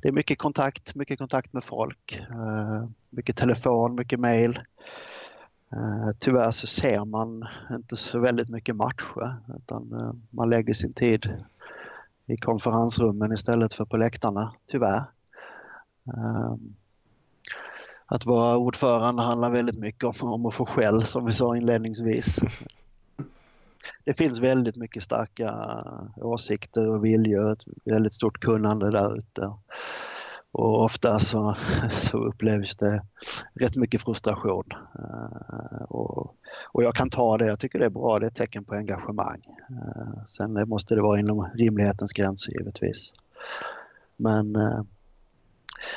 det 0.02 0.08
är 0.08 0.12
mycket 0.12 0.38
kontakt, 0.38 0.94
mycket 0.94 1.18
kontakt 1.18 1.52
med 1.52 1.64
folk. 1.64 2.20
Eh, 2.30 2.88
mycket 3.10 3.36
telefon, 3.36 3.94
mycket 3.94 4.20
mail. 4.20 4.60
Eh, 5.72 6.10
tyvärr 6.18 6.50
så 6.50 6.66
ser 6.66 7.04
man 7.04 7.48
inte 7.70 7.96
så 7.96 8.18
väldigt 8.18 8.48
mycket 8.48 8.76
matcher 8.76 9.36
utan 9.56 9.92
eh, 9.92 10.12
man 10.30 10.50
lägger 10.50 10.74
sin 10.74 10.92
tid 10.92 11.44
i 12.26 12.36
konferensrummen 12.36 13.32
istället 13.32 13.74
för 13.74 13.84
på 13.84 13.96
läktarna, 13.96 14.54
tyvärr. 14.66 15.04
Att 18.06 18.26
vara 18.26 18.56
ordförande 18.56 19.22
handlar 19.22 19.50
väldigt 19.50 19.78
mycket 19.78 20.04
om, 20.04 20.32
om 20.32 20.46
att 20.46 20.54
få 20.54 20.66
skäll 20.66 21.06
som 21.06 21.24
vi 21.24 21.32
sa 21.32 21.56
inledningsvis 21.56 22.40
det 24.04 24.14
finns 24.14 24.40
väldigt 24.40 24.76
mycket 24.76 25.02
starka 25.02 25.54
åsikter 26.16 26.88
och 26.88 27.04
viljor, 27.04 27.52
ett 27.52 27.64
väldigt 27.84 28.14
stort 28.14 28.40
kunnande 28.40 28.90
där 28.90 29.18
ute. 29.18 29.52
Och 30.52 30.84
ofta 30.84 31.18
så, 31.18 31.56
så 31.90 32.18
upplevs 32.18 32.76
det 32.76 33.02
rätt 33.54 33.76
mycket 33.76 34.02
frustration. 34.02 34.64
Eh, 34.98 35.82
och, 35.82 36.36
och, 36.64 36.82
jag 36.82 36.94
kan 36.94 37.10
ta 37.10 37.38
det, 37.38 37.46
jag 37.46 37.58
tycker 37.58 37.78
det 37.78 37.84
är 37.84 37.90
bra, 37.90 38.18
det 38.18 38.26
är 38.26 38.30
ett 38.30 38.36
tecken 38.36 38.64
på 38.64 38.74
engagemang. 38.74 39.46
Eh, 39.70 40.24
sen 40.26 40.68
måste 40.68 40.94
det 40.94 41.02
vara 41.02 41.20
inom 41.20 41.48
rimlighetens 41.54 42.12
gränser 42.12 42.52
givetvis. 42.52 43.12
Men, 44.16 44.56
eh, 44.56 44.82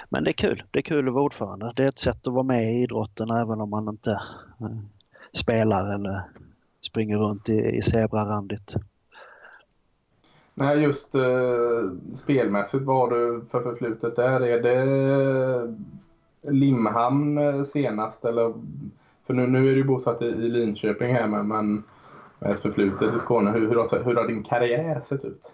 men 0.10 0.24
det 0.24 0.30
är 0.30 0.34
kul, 0.34 0.64
det 0.72 0.80
är 0.80 0.84
kul 0.84 1.08
att 1.08 1.14
vara 1.14 1.24
ordförande. 1.24 1.74
Det 1.76 1.84
är 1.84 1.90
ett 1.90 2.00
sätt 2.00 2.28
att 2.28 2.34
vara 2.34 2.44
med 2.44 2.74
i 2.74 2.82
idrotten 2.82 3.30
även 3.30 3.62
om 3.62 3.70
man 3.70 3.90
inte 3.90 4.22
spelar 5.34 5.94
eller 5.94 6.24
springer 6.96 7.18
runt 7.18 7.50
i, 7.50 7.78
i 7.78 7.82
zebrarandigt. 7.82 8.76
Nej, 10.54 10.78
just 10.78 11.16
eh, 11.16 11.22
spelmässigt, 12.16 12.84
vad 12.84 12.96
har 12.96 13.10
du 13.10 13.42
för 13.52 13.62
förflutet 13.62 14.16
där? 14.16 14.42
Är 14.42 14.62
det 14.62 15.76
Limhamn 16.52 17.38
eh, 17.38 17.64
senast? 17.64 18.26
Eller, 18.26 18.54
för 19.28 19.34
nu, 19.34 19.48
nu 19.48 19.72
är 19.72 19.76
du 19.76 19.84
bosatt 19.84 20.22
i, 20.22 20.26
i 20.26 20.50
Linköping 20.50 21.14
här, 21.14 21.28
men, 21.28 21.48
men 21.48 21.84
med 22.40 22.52
ett 22.52 22.62
förflutet 22.62 23.16
i 23.16 23.20
Skåne. 23.20 23.52
Hur, 23.52 23.68
hur, 23.70 23.76
har, 23.76 24.04
hur 24.04 24.16
har 24.16 24.28
din 24.28 24.44
karriär 24.44 25.02
sett 25.02 25.26
ut? 25.26 25.54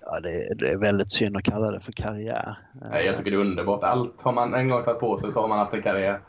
Ja, 0.00 0.20
det, 0.20 0.54
det, 0.54 0.70
är 0.70 0.76
väldigt 0.76 1.12
synd 1.12 1.36
att 1.36 1.44
kalla 1.44 1.70
det 1.70 1.80
för 1.80 1.92
karriär. 1.92 2.56
Nej, 2.90 3.06
jag 3.06 3.16
tycker 3.16 3.30
det 3.30 3.36
är 3.36 3.40
underbart. 3.40 3.82
Allt 3.82 4.22
har 4.22 4.32
man 4.32 4.54
en 4.54 4.68
gång 4.68 4.84
tagit 4.84 5.00
på 5.00 5.18
sig 5.18 5.32
så 5.32 5.40
har 5.40 5.48
man 5.48 5.58
haft 5.58 5.74
en 5.74 5.82
karriär. 5.82 6.20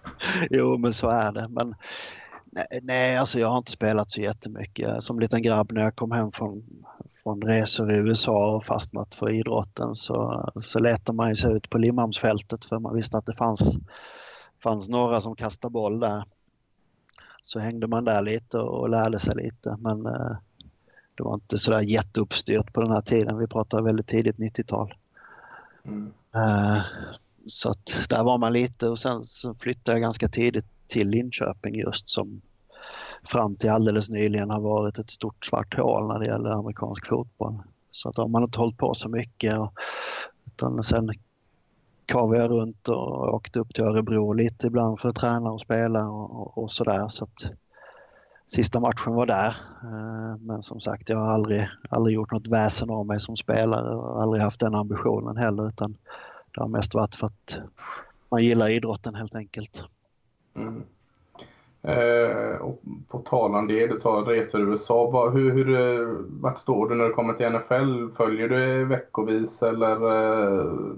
jo, 0.50 0.76
men 0.78 0.92
så 0.92 1.08
är 1.08 1.32
det. 1.32 1.46
Men 1.50 1.74
Nej, 2.82 3.16
alltså 3.16 3.40
jag 3.40 3.48
har 3.48 3.58
inte 3.58 3.72
spelat 3.72 4.10
så 4.10 4.20
jättemycket. 4.20 5.02
Som 5.02 5.20
liten 5.20 5.42
grabb 5.42 5.72
när 5.72 5.82
jag 5.82 5.96
kom 5.96 6.10
hem 6.12 6.32
från, 6.32 6.62
från 7.22 7.42
resor 7.42 7.92
i 7.92 7.96
USA 7.96 8.56
och 8.56 8.64
fastnat 8.64 9.14
för 9.14 9.30
idrotten 9.30 9.94
så, 9.94 10.50
så 10.56 10.78
letade 10.78 11.16
man 11.16 11.36
sig 11.36 11.52
ut 11.52 11.70
på 11.70 11.78
Limhamnsfältet 11.78 12.64
för 12.64 12.78
man 12.78 12.94
visste 12.94 13.18
att 13.18 13.26
det 13.26 13.36
fanns, 13.36 13.60
fanns 14.62 14.88
några 14.88 15.20
som 15.20 15.36
kastade 15.36 15.72
boll 15.72 16.00
där. 16.00 16.24
Så 17.44 17.58
hängde 17.58 17.86
man 17.86 18.04
där 18.04 18.22
lite 18.22 18.58
och 18.58 18.88
lärde 18.88 19.18
sig 19.18 19.34
lite 19.36 19.76
men 19.78 20.06
eh, 20.06 20.36
det 21.14 21.22
var 21.22 21.34
inte 21.34 21.58
sådär 21.58 21.80
jätteuppstyrt 21.80 22.72
på 22.72 22.80
den 22.80 22.92
här 22.92 23.00
tiden. 23.00 23.38
Vi 23.38 23.46
pratar 23.46 23.82
väldigt 23.82 24.06
tidigt 24.06 24.36
90-tal. 24.36 24.94
Mm. 25.84 26.12
Eh, 26.34 26.82
så 27.46 27.70
att 27.70 28.06
där 28.08 28.22
var 28.22 28.38
man 28.38 28.52
lite 28.52 28.88
och 28.88 28.98
sen 28.98 29.24
så 29.24 29.54
flyttade 29.54 29.98
jag 29.98 30.02
ganska 30.02 30.28
tidigt 30.28 30.66
till 30.86 31.08
Linköping 31.08 31.74
just 31.74 32.08
som 32.08 32.40
fram 33.22 33.56
till 33.56 33.70
alldeles 33.70 34.08
nyligen 34.08 34.50
har 34.50 34.60
varit 34.60 34.98
ett 34.98 35.10
stort 35.10 35.44
svart 35.44 35.76
hål 35.78 36.08
när 36.08 36.18
det 36.18 36.26
gäller 36.26 36.50
amerikansk 36.50 37.08
fotboll. 37.08 37.62
Så 37.90 38.08
att 38.08 38.16
de 38.16 38.34
har 38.34 38.42
inte 38.42 38.58
hållit 38.58 38.78
på 38.78 38.94
så 38.94 39.08
mycket. 39.08 39.58
Och, 39.58 39.72
utan 40.46 40.84
sen 40.84 41.10
kavade 42.06 42.40
jag 42.40 42.50
runt 42.50 42.88
och 42.88 43.34
åkte 43.34 43.60
upp 43.60 43.74
till 43.74 43.84
Örebro 43.84 44.32
lite 44.32 44.66
ibland 44.66 45.00
för 45.00 45.08
att 45.08 45.16
träna 45.16 45.50
och 45.50 45.60
spela 45.60 46.08
och, 46.08 46.58
och, 46.58 46.72
sådär. 46.72 47.08
Så 47.08 47.24
att 47.24 47.52
sista 48.46 48.80
matchen 48.80 49.14
var 49.14 49.26
där. 49.26 49.56
Eh, 49.82 50.36
men 50.40 50.62
som 50.62 50.80
sagt, 50.80 51.08
jag 51.08 51.18
har 51.18 51.26
aldrig, 51.34 51.68
aldrig 51.88 52.14
gjort 52.14 52.32
något 52.32 52.48
väsen 52.48 52.90
av 52.90 53.06
mig 53.06 53.20
som 53.20 53.36
spelare 53.36 53.94
och 53.94 54.22
aldrig 54.22 54.42
haft 54.42 54.60
den 54.60 54.74
ambitionen 54.74 55.36
heller 55.36 55.68
utan 55.68 55.96
det 56.54 56.60
har 56.60 56.68
mest 56.68 56.94
varit 56.94 57.14
för 57.14 57.26
att 57.26 57.58
man 58.28 58.44
gillar 58.44 58.68
idrotten 58.70 59.14
helt 59.14 59.34
enkelt. 59.34 59.84
Mm. 60.54 60.82
Eh, 61.82 62.56
och 62.56 62.82
på 63.08 63.18
tal 63.18 63.54
om 63.54 63.66
det, 63.66 63.86
du 63.86 63.96
sa 63.96 64.10
resor 64.10 64.60
i 64.60 64.64
USA. 64.64 65.10
Vad, 65.10 65.32
hur, 65.32 65.52
hur, 65.52 65.74
eh, 65.74 66.08
vart 66.28 66.58
står 66.58 66.88
du 66.88 66.94
när 66.94 67.04
du 67.04 67.12
kommer 67.12 67.34
till 67.34 67.50
NFL? 67.50 68.16
Följer 68.16 68.48
du 68.48 68.84
veckovis 68.84 69.62
eller 69.62 69.92
eh, 69.92 70.94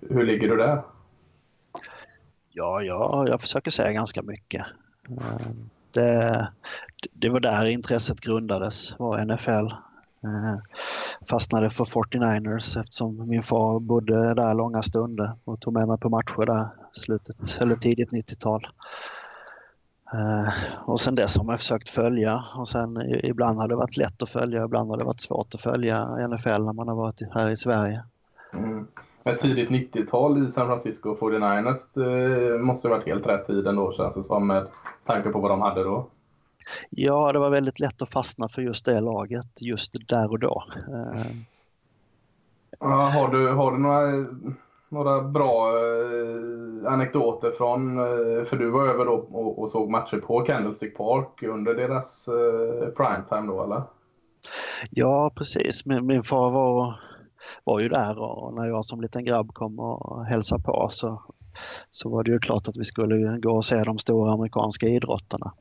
hur 0.00 0.24
ligger 0.26 0.48
du 0.48 0.56
där? 0.56 0.82
Ja, 2.50 2.82
ja, 2.82 3.26
jag 3.28 3.40
försöker 3.40 3.70
säga 3.70 3.92
ganska 3.92 4.22
mycket. 4.22 4.66
Eh, 5.08 5.46
det, 5.92 6.48
det 7.12 7.28
var 7.28 7.40
där 7.40 7.64
intresset 7.64 8.20
grundades, 8.20 8.98
var 8.98 9.24
NFL. 9.24 9.74
Eh, 10.24 10.56
fastnade 11.28 11.70
för 11.70 11.84
49ers 11.84 12.80
eftersom 12.80 13.28
min 13.28 13.42
far 13.42 13.80
bodde 13.80 14.34
där 14.34 14.54
långa 14.54 14.82
stunder 14.82 15.32
och 15.44 15.60
tog 15.60 15.72
med 15.72 15.88
mig 15.88 15.98
på 15.98 16.08
matcher 16.08 16.46
där 16.46 16.68
slutet 16.92 17.56
eller 17.60 17.74
tidigt 17.74 18.10
90-tal. 18.10 18.66
Eh, 20.12 20.48
och 20.84 21.00
sen 21.00 21.14
dess 21.14 21.36
har 21.36 21.44
man 21.44 21.58
försökt 21.58 21.88
följa 21.88 22.44
och 22.56 22.68
sen 22.68 23.02
ibland 23.24 23.58
har 23.58 23.68
det 23.68 23.76
varit 23.76 23.96
lätt 23.96 24.22
att 24.22 24.30
följa, 24.30 24.64
ibland 24.64 24.90
har 24.90 24.96
det 24.96 25.04
varit 25.04 25.20
svårt 25.20 25.54
att 25.54 25.60
följa 25.60 26.28
NFL 26.28 26.64
när 26.64 26.72
man 26.72 26.88
har 26.88 26.94
varit 26.94 27.20
här 27.32 27.50
i 27.50 27.56
Sverige. 27.56 28.02
Mm. 28.52 28.86
Men 29.22 29.36
tidigt 29.36 29.70
90-tal 29.70 30.46
i 30.46 30.50
San 30.50 30.66
Francisco 30.66 31.16
49ers 31.20 32.54
eh, 32.54 32.58
måste 32.58 32.88
ha 32.88 32.94
varit 32.94 33.06
helt 33.06 33.26
rätt 33.26 33.46
tid 33.46 33.66
ändå 33.66 33.92
känns 33.92 34.14
det 34.14 34.22
som 34.22 34.46
med 34.46 34.66
tanke 35.04 35.30
på 35.30 35.38
vad 35.38 35.50
de 35.50 35.60
hade 35.60 35.84
då. 35.84 36.06
Ja, 36.90 37.32
det 37.32 37.38
var 37.38 37.50
väldigt 37.50 37.80
lätt 37.80 38.02
att 38.02 38.10
fastna 38.12 38.48
för 38.48 38.62
just 38.62 38.84
det 38.84 39.00
laget 39.00 39.62
just 39.62 40.08
där 40.08 40.30
och 40.30 40.38
då. 40.38 40.64
Eh, 40.88 41.36
ja, 42.80 42.86
har, 42.86 43.28
du, 43.28 43.48
har 43.48 43.72
du 43.72 43.78
några, 43.78 44.26
några 44.88 45.22
bra 45.22 45.68
eh, 45.68 46.92
anekdoter 46.92 47.50
från, 47.50 47.98
eh, 47.98 48.44
för 48.44 48.56
du 48.56 48.70
var 48.70 48.86
över 48.86 49.04
då 49.04 49.12
och, 49.12 49.58
och, 49.58 49.70
såg 49.70 49.90
matcher 49.90 50.16
på 50.16 50.40
Candlestick 50.40 50.96
Park 50.96 51.42
under 51.42 51.74
deras 51.74 52.28
eh, 52.28 52.88
primetime 52.88 53.46
då 53.46 53.64
eller? 53.64 53.82
Ja, 54.90 55.32
precis. 55.34 55.86
Min, 55.86 56.06
min 56.06 56.22
far 56.22 56.50
var, 56.50 57.00
var 57.64 57.80
ju 57.80 57.88
där 57.88 58.18
och 58.18 58.54
när 58.54 58.66
jag 58.66 58.84
som 58.84 59.00
liten 59.00 59.24
grabb 59.24 59.54
kom 59.54 59.78
och 59.78 60.24
hälsade 60.24 60.62
på 60.62 60.88
så, 60.90 61.22
så 61.90 62.08
var 62.08 62.24
det 62.24 62.30
ju 62.30 62.38
klart 62.38 62.68
att 62.68 62.76
vi 62.76 62.84
skulle 62.84 63.38
gå 63.38 63.56
och 63.56 63.64
se 63.64 63.84
de 63.84 63.98
stora 63.98 64.32
amerikanska 64.32 64.86
idrotterna. 64.86 65.52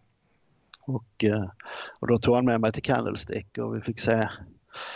Och, 0.85 1.23
eh, 1.23 1.45
och 1.99 2.07
då 2.07 2.17
tog 2.17 2.35
han 2.35 2.45
med 2.45 2.61
mig 2.61 2.71
till 2.71 2.83
Candlestick 2.83 3.57
och 3.57 3.75
vi 3.75 3.81
fick 3.81 3.99
se 3.99 4.29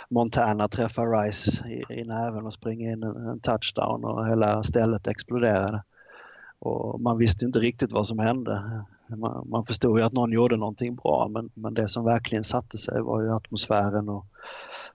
Montana 0.10 0.67
träffa 0.67 1.06
Rice 1.06 1.67
i, 1.69 1.84
i 1.89 2.04
näven 2.04 2.45
och 2.45 2.54
springa 2.54 2.91
in 2.91 3.04
en, 3.04 3.28
en 3.28 3.39
touchdown 3.39 4.06
och 4.06 4.28
hela 4.28 4.63
stället 4.63 5.08
exploderade. 5.08 5.84
Och 6.60 7.02
man 7.02 7.17
visste 7.17 7.45
inte 7.45 7.60
riktigt 7.60 7.91
vad 7.91 8.08
som 8.08 8.19
hände. 8.19 8.84
Man, 9.08 9.50
man 9.50 9.65
förstod 9.65 10.00
ju 10.00 10.06
att 10.06 10.13
någon 10.13 10.32
gjorde 10.32 10.58
någonting 10.58 10.95
bra 10.95 11.28
men, 11.28 11.50
men 11.54 11.73
det 11.73 11.88
som 11.88 12.06
verkligen 12.06 12.43
satte 12.43 12.78
sig 12.78 13.02
var 13.02 13.21
ju 13.21 13.34
atmosfären 13.34 14.10
och, 14.10 14.26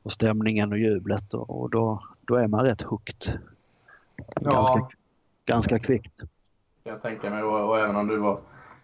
och 0.03 0.13
stämningen 0.13 0.73
och 0.73 0.79
jublet 0.79 1.35
och, 1.35 1.63
och 1.63 1.71
då, 1.71 2.03
då 2.21 2.35
är 2.35 2.47
man 2.47 2.65
rätt 2.65 2.83
hooked. 2.83 3.41
Ganska, 4.41 4.79
ja. 4.79 4.91
ganska 5.45 5.79
kvickt. 5.79 6.21
Jag 6.85 7.03
tänker 7.03 7.31
mig 7.31 7.43
och, 7.43 7.69
och 7.69 7.79
även 7.79 7.97
om 7.97 8.07
du 8.07 8.19
var 8.19 8.41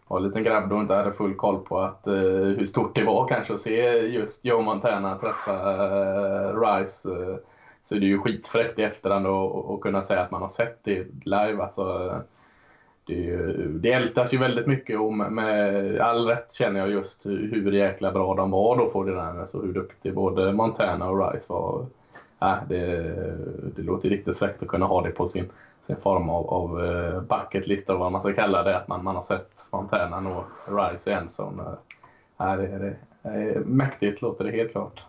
var 0.09 0.19
en 0.19 0.25
liten 0.25 0.45
grabb 0.45 0.69
då 0.69 0.77
och 0.77 0.83
inte 0.83 0.95
hade 0.95 1.13
full 1.13 1.35
koll 1.35 1.59
på 1.59 1.79
att, 1.79 2.03
uh, 2.07 2.15
hur 2.45 2.67
stort 2.67 2.95
det 2.95 3.05
var 3.05 3.29
kanske 3.29 3.55
att 3.55 3.61
se 3.61 3.99
just 4.07 4.45
Joe 4.45 4.63
Montana 4.63 5.19
träffa 5.19 5.53
uh, 5.53 6.61
Rice. 6.61 7.09
Uh, 7.09 7.37
så 7.85 7.95
det 7.95 8.07
är 8.07 8.09
ju 8.09 8.19
skitfräckt 8.19 8.79
i 8.79 8.83
efterhand 8.83 9.27
att 9.27 9.81
kunna 9.81 10.03
säga 10.03 10.21
att 10.21 10.31
man 10.31 10.43
har 10.43 10.49
sett 10.49 10.79
det 10.85 11.07
live. 11.25 11.63
Alltså, 11.63 12.15
det, 13.05 13.15
ju, 13.15 13.69
det 13.79 13.93
ältas 13.93 14.35
ju 14.35 14.39
väldigt 14.39 14.67
mycket 14.67 14.99
och 14.99 15.13
med, 15.13 15.33
med 15.33 16.01
all 16.01 16.27
rätt 16.27 16.53
känner 16.53 16.81
jag 16.81 16.91
just 16.91 17.27
hur, 17.27 17.51
hur 17.53 17.73
jäkla 17.73 18.13
bra 18.13 18.35
de 18.35 18.51
var 18.51 18.77
då 18.77 18.91
för 18.91 19.05
det 19.05 19.15
där. 19.15 19.41
Alltså 19.41 19.61
hur 19.61 19.73
duktig 19.73 20.15
både 20.15 20.53
Montana 20.53 21.11
och 21.11 21.33
Rice 21.33 21.53
var. 21.53 21.87
Äh, 22.43 22.57
det, 22.69 23.15
det 23.77 23.83
låter 23.83 24.09
riktigt 24.09 24.39
fräckt 24.39 24.63
att 24.63 24.69
kunna 24.69 24.87
ha 24.87 25.03
det 25.03 25.11
på 25.11 25.29
sin 25.29 25.51
sin 25.89 25.97
form 25.97 26.31
av, 26.31 26.47
av 26.47 26.85
eh, 26.85 27.21
bucket 27.21 27.67
list 27.67 27.89
eller 27.89 27.99
vad 27.99 28.13
man 28.13 28.21
ska 28.21 28.33
kalla 28.33 28.63
det. 28.63 28.77
Att 28.77 28.89
man, 28.89 29.05
man 29.05 29.17
har 29.17 29.23
sett 29.23 29.67
fontänen 29.71 30.25
nå 30.25 30.45
Rice 30.67 31.11
i 31.11 31.15
endzone. 31.15 31.63
Eh, 32.41 32.47
uh, 32.47 32.57
det, 32.57 32.79
det, 32.79 32.97
det 33.23 33.29
är 33.29 33.61
mäktigt 33.61 34.23
låter 34.23 34.45
det 34.45 34.51
helt 34.51 34.73
klart. 34.73 35.05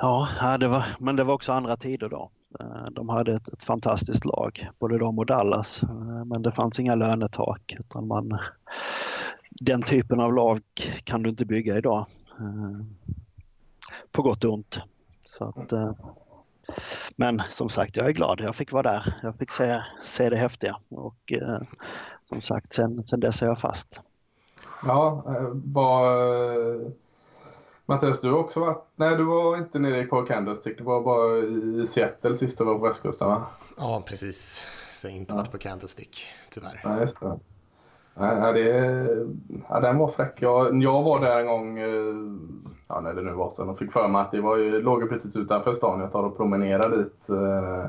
Ja, 0.00 0.56
det 0.60 0.68
var, 0.68 0.84
men 0.98 1.16
det 1.16 1.24
var 1.24 1.34
också 1.34 1.52
andra 1.52 1.76
tider 1.76 2.08
då. 2.08 2.30
Eh, 2.60 2.90
de 2.90 3.08
hade 3.08 3.34
ett, 3.34 3.48
ett, 3.48 3.62
fantastiskt 3.62 4.24
lag, 4.24 4.68
både 4.78 4.98
de 4.98 5.18
och 5.18 5.26
Dallas. 5.26 5.80
Men 6.26 6.42
det 6.42 6.52
fanns 6.52 6.78
inga 6.78 6.94
lönetak. 6.94 7.76
Utan 7.78 8.06
man, 8.06 8.38
den 9.50 9.82
typen 9.82 10.20
av 10.20 10.34
lag 10.34 10.60
kan 11.04 11.22
du 11.22 11.30
inte 11.30 11.46
bygga 11.46 11.78
idag. 11.78 12.06
På 14.12 14.22
gott 14.22 14.44
och 14.44 14.52
ont. 14.52 14.80
Så 15.24 15.44
att, 15.44 15.72
men 17.16 17.42
som 17.50 17.68
sagt, 17.68 17.96
jag 17.96 18.06
är 18.06 18.12
glad. 18.12 18.40
Jag 18.40 18.56
fick 18.56 18.72
vara 18.72 18.82
där. 18.82 19.14
Jag 19.22 19.36
fick 19.38 19.50
se, 19.50 19.82
se 20.02 20.30
det 20.30 20.36
häftiga 20.36 20.76
och 20.88 21.32
eh, 21.32 21.60
som 22.28 22.40
sagt, 22.40 22.72
sen, 22.72 23.06
sen 23.06 23.20
dess 23.20 23.42
är 23.42 23.46
jag 23.46 23.60
fast. 23.60 24.00
Ja, 24.86 25.24
eh, 25.26 25.48
var... 25.52 26.92
Mattias, 27.86 28.20
du 28.20 28.30
har 28.30 28.38
också 28.38 28.60
varit... 28.60 28.84
Nej, 28.96 29.16
du 29.16 29.24
var 29.24 29.56
inte 29.56 29.78
nere 29.78 30.04
på 30.04 30.22
Candlestick. 30.22 30.78
Du 30.78 30.84
var 30.84 31.02
bara 31.02 31.38
i 31.38 31.86
Seattle 31.86 32.36
sist 32.36 32.58
du 32.58 32.64
var 32.64 32.74
på 32.74 32.86
västkusten, 32.86 33.28
va? 33.28 33.46
Ja, 33.76 34.02
precis. 34.06 34.66
Så 34.92 35.06
jag 35.06 35.12
har 35.12 35.18
inte 35.18 35.32
ja. 35.32 35.36
varit 35.36 35.52
på 35.52 35.58
Candlestick, 35.58 36.28
tyvärr. 36.50 36.80
Ja, 36.84 37.00
just 37.00 37.20
det. 37.20 37.38
Ja, 38.14 38.52
det, 38.52 38.68
ja, 39.68 39.80
den 39.80 39.98
var 39.98 40.08
fräck. 40.08 40.34
Jag, 40.38 40.82
jag 40.82 41.02
var 41.02 41.20
där 41.20 41.38
en 41.38 41.46
gång 41.46 41.78
eh, 41.78 42.14
ja, 42.92 43.00
när 43.00 43.14
det 43.14 43.22
nu 43.22 43.32
var 43.32 43.50
sen. 43.50 43.68
Och 43.68 43.78
fick 43.78 43.92
för 43.92 44.08
mig 44.08 44.20
att 44.20 44.32
det 44.32 44.40
var 44.40 44.56
ju, 44.56 44.82
låg 44.82 45.08
precis 45.08 45.36
utanför 45.36 45.74
stan. 45.74 46.00
Jag 46.00 46.12
tar 46.12 46.22
och 46.22 46.36
promenerar 46.36 46.96
dit. 46.96 47.28
Eh, 47.28 47.84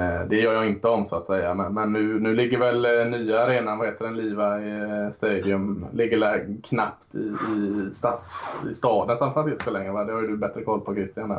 eh, 0.00 0.28
det 0.28 0.36
gör 0.36 0.52
jag 0.52 0.68
inte 0.68 0.88
om 0.88 1.06
så 1.06 1.16
att 1.16 1.26
säga. 1.26 1.54
Men, 1.54 1.74
men 1.74 1.92
nu, 1.92 2.20
nu 2.20 2.34
ligger 2.34 2.58
väl 2.58 2.84
eh, 2.84 3.18
nya 3.18 3.44
arenan, 3.44 3.78
vad 3.78 3.88
heter 3.88 4.04
den, 4.04 4.16
Levi 4.16 5.12
Stadium, 5.12 5.86
ligger 5.92 6.46
knappt 6.62 7.14
i, 7.14 7.18
i, 7.18 7.90
stad, 7.94 8.18
i 8.70 8.74
staden 8.74 9.18
San 9.18 9.32
Francisco 9.32 9.70
längre 9.70 9.92
va? 9.92 10.04
Det 10.04 10.12
har 10.12 10.20
ju 10.20 10.26
du 10.26 10.36
bättre 10.36 10.62
koll 10.62 10.80
på 10.80 10.94
Christian. 10.94 11.36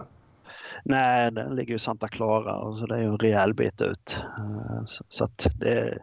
Nej, 0.83 1.31
den 1.31 1.55
ligger 1.55 1.75
i 1.75 1.79
Santa 1.79 2.07
Clara 2.07 2.55
och 2.55 2.77
så 2.77 2.85
det 2.85 2.95
är 2.95 2.99
ju 2.99 3.05
en 3.05 3.17
rejäl 3.17 3.53
bit 3.53 3.81
ut. 3.81 4.23
Så, 4.85 5.03
så 5.09 5.23
att 5.23 5.47
det, 5.59 5.97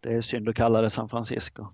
det 0.00 0.14
är 0.14 0.20
synd 0.20 0.48
att 0.48 0.54
kalla 0.54 0.80
det 0.80 0.90
San 0.90 1.08
Francisco. 1.08 1.66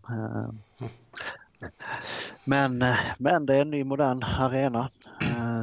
Men, 2.44 2.85
men 3.18 3.47
det 3.47 3.57
är 3.57 3.61
en 3.61 3.71
ny 3.71 3.85
modern 3.85 4.23
arena. 4.23 4.90
Eh, 5.21 5.62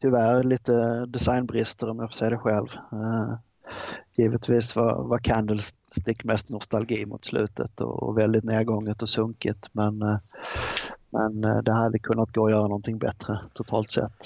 tyvärr 0.00 0.44
lite 0.44 1.06
designbrister 1.06 1.90
om 1.90 1.98
jag 1.98 2.10
får 2.10 2.16
säga 2.16 2.30
det 2.30 2.38
själv. 2.38 2.68
Eh, 2.92 3.34
givetvis 4.14 4.76
var, 4.76 5.02
var 5.02 5.18
Candlestick 5.18 6.24
mest 6.24 6.48
nostalgi 6.48 7.06
mot 7.06 7.24
slutet 7.24 7.80
och 7.80 8.18
väldigt 8.18 8.44
nedgånget 8.44 9.02
och 9.02 9.08
sunkigt 9.08 9.68
men, 9.72 10.02
eh, 10.02 10.18
men 11.10 11.40
det 11.64 11.72
hade 11.72 11.98
kunnat 11.98 12.32
gå 12.32 12.46
att 12.46 12.52
göra 12.52 12.62
någonting 12.62 12.98
bättre 12.98 13.38
totalt 13.52 13.90
sett. 13.90 14.16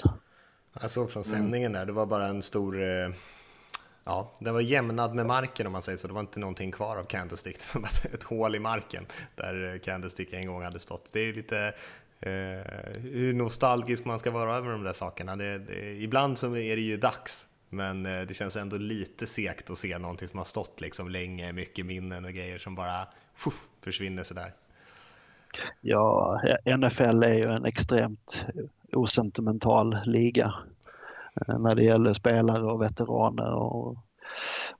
Jag 0.81 0.89
såg 0.89 1.11
från 1.11 1.23
sändningen 1.23 1.71
där, 1.71 1.85
det 1.85 1.91
var 1.91 2.05
bara 2.05 2.27
en 2.27 2.41
stor 2.41 2.75
Ja, 4.03 4.31
den 4.39 4.53
var 4.53 4.61
jämnad 4.61 5.15
med 5.15 5.25
marken 5.25 5.67
om 5.67 5.73
man 5.73 5.81
säger 5.81 5.97
så. 5.97 6.07
Det 6.07 6.13
var 6.13 6.21
inte 6.21 6.39
någonting 6.39 6.71
kvar 6.71 6.97
av 6.97 7.03
Candlestick. 7.03 7.57
Det 7.59 7.73
var 7.73 7.81
bara 7.81 8.13
ett 8.13 8.23
hål 8.23 8.55
i 8.55 8.59
marken 8.59 9.05
där 9.35 9.73
eh, 9.73 9.79
Candlestick 9.79 10.33
en 10.33 10.47
gång 10.47 10.63
hade 10.63 10.79
stått. 10.79 11.09
Det 11.13 11.19
är 11.19 11.33
lite 11.33 11.73
eh, 12.19 13.01
hur 13.01 13.33
nostalgisk 13.33 14.05
man 14.05 14.19
ska 14.19 14.31
vara 14.31 14.55
över 14.55 14.71
de 14.71 14.83
där 14.83 14.93
sakerna. 14.93 15.35
Det, 15.35 15.59
det, 15.59 16.03
ibland 16.03 16.37
så 16.37 16.55
är 16.55 16.75
det 16.75 16.81
ju 16.81 16.97
dags, 16.97 17.45
men 17.69 18.05
eh, 18.05 18.21
det 18.21 18.33
känns 18.33 18.55
ändå 18.55 18.77
lite 18.77 19.27
segt 19.27 19.69
att 19.69 19.77
se 19.77 19.97
någonting 19.97 20.27
som 20.27 20.37
har 20.37 20.45
stått 20.45 20.81
liksom 20.81 21.09
länge, 21.09 21.53
mycket 21.53 21.85
minnen 21.85 22.25
och 22.25 22.33
grejer 22.33 22.57
som 22.57 22.75
bara 22.75 23.07
fuff, 23.35 23.67
försvinner 23.81 24.23
sådär. 24.23 24.53
Ja, 25.81 26.41
NFL 26.65 27.23
är 27.23 27.33
ju 27.33 27.51
en 27.51 27.65
extremt 27.65 28.45
osentimental 28.91 29.97
liga. 30.05 30.53
Eh, 31.35 31.59
när 31.59 31.75
det 31.75 31.83
gäller 31.83 32.13
spelare 32.13 32.63
och 32.63 32.81
veteraner. 32.81 33.53
Och, 33.53 33.97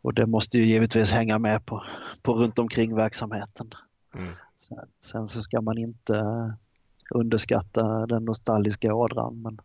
och 0.01 0.13
det 0.13 0.25
måste 0.25 0.57
ju 0.57 0.65
givetvis 0.65 1.11
hänga 1.11 1.39
med 1.39 1.65
på, 1.65 1.83
på 2.21 2.33
runt 2.33 2.59
omkring 2.59 2.95
verksamheten. 2.95 3.73
Mm. 4.15 4.33
Sen, 4.55 4.77
sen, 4.99 5.27
så 5.27 5.41
ska 5.41 5.61
man 5.61 5.77
inte 5.77 6.23
underskatta 7.11 8.05
den 8.05 8.25
nostalgiska 8.25 8.93
ådran. 8.93 9.41
Men, 9.41 9.59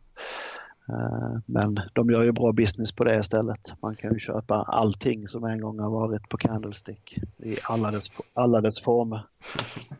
eh, 0.88 1.38
men 1.46 1.80
de 1.92 2.10
gör 2.10 2.22
ju 2.22 2.32
bra 2.32 2.52
business 2.52 2.92
på 2.92 3.04
det 3.04 3.16
istället. 3.16 3.74
Man 3.82 3.96
kan 3.96 4.12
ju 4.12 4.18
köpa 4.18 4.54
allting 4.54 5.28
som 5.28 5.44
en 5.44 5.60
gång 5.60 5.78
har 5.78 5.90
varit 5.90 6.28
på 6.28 6.36
Candlestick 6.36 7.18
i 7.36 7.56
alla 7.62 7.90
dess, 7.90 8.04
alla 8.34 8.60
dess 8.60 8.82
former. 8.82 9.26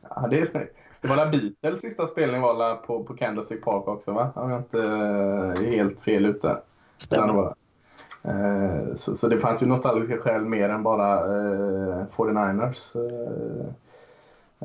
Ja, 0.03 0.29
det 0.31 0.41
är 0.41 0.47
snyggt. 0.47 0.77
Det 1.01 1.09
var 1.09 1.31
Beatles 1.31 1.81
sista 1.81 2.07
spelning 2.07 2.41
var 2.41 2.77
på, 2.77 3.05
på 3.05 3.15
Candlestick 3.15 3.65
Park 3.65 3.89
också 3.89 4.13
va? 4.13 4.33
Om 4.35 4.51
jag 4.51 4.61
inte 4.61 4.79
är 4.79 5.77
helt 5.77 6.01
fel 6.01 6.27
ute. 6.27 6.57
Stämmer. 6.97 7.55
Eh, 8.27 8.97
så, 8.97 9.17
så, 9.17 9.29
det 9.29 9.41
fanns 9.41 9.63
ju 9.63 9.67
nostalgiska 9.67 10.19
skäl 10.19 10.45
mer 10.45 10.69
än 10.69 10.83
bara 10.83 11.19
eh, 11.19 12.07
49ers. 12.17 12.97
Eh, 12.97 13.67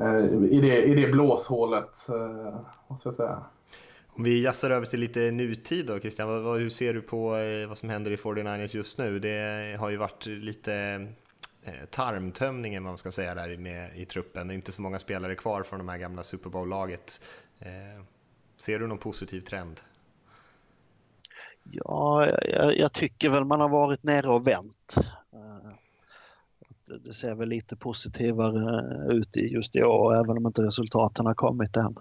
eh, 0.06 0.24
i, 0.50 0.60
det, 0.60 0.82
I 0.82 0.94
det 0.94 1.12
blåshålet, 1.12 2.08
eh, 2.08 2.54
måste 2.88 3.08
jag 3.08 3.14
säga. 3.14 3.42
Om 4.14 4.24
vi 4.24 4.42
jassar 4.42 4.70
över 4.70 4.86
till 4.86 5.00
lite 5.00 5.30
nutid 5.30 5.86
då 5.86 6.00
Christian, 6.00 6.28
vad, 6.28 6.42
vad, 6.42 6.60
hur 6.60 6.70
ser 6.70 6.94
du 6.94 7.02
på 7.02 7.28
vad 7.68 7.78
som 7.78 7.88
händer 7.88 8.10
i 8.10 8.16
49ers 8.16 8.76
just 8.76 8.98
nu? 8.98 9.18
Det 9.18 9.76
har 9.80 9.90
ju 9.90 9.96
varit 9.96 10.26
lite 10.26 11.06
tarmtömningen, 11.90 12.82
man 12.82 12.98
ska 12.98 13.10
säga, 13.10 13.34
där 13.34 13.56
med 13.56 13.96
i 13.96 14.04
truppen. 14.04 14.48
Det 14.48 14.54
är 14.54 14.56
inte 14.56 14.72
så 14.72 14.82
många 14.82 14.98
spelare 14.98 15.34
kvar 15.34 15.62
från 15.62 15.78
de 15.78 15.88
här 15.88 15.98
gamla 15.98 16.22
Super 16.22 16.50
Bowl-laget. 16.50 17.20
Ser 18.56 18.78
du 18.78 18.86
någon 18.86 18.98
positiv 18.98 19.40
trend? 19.40 19.80
Ja, 21.70 22.26
jag, 22.26 22.78
jag, 22.78 22.92
tycker 22.92 23.30
väl 23.30 23.44
man 23.44 23.60
har 23.60 23.68
varit 23.68 24.02
nere 24.02 24.28
och 24.28 24.46
vänt. 24.46 24.94
Eh, 25.32 26.96
det 27.04 27.14
ser 27.14 27.34
väl 27.34 27.48
lite 27.48 27.76
positivare 27.76 28.78
eh, 29.08 29.16
ut 29.16 29.36
just 29.36 29.76
i 29.76 29.82
år, 29.82 30.14
även 30.14 30.36
om 30.36 30.46
inte 30.46 30.62
resultaten 30.62 31.26
har 31.26 31.34
kommit 31.34 31.76
än. 31.76 31.96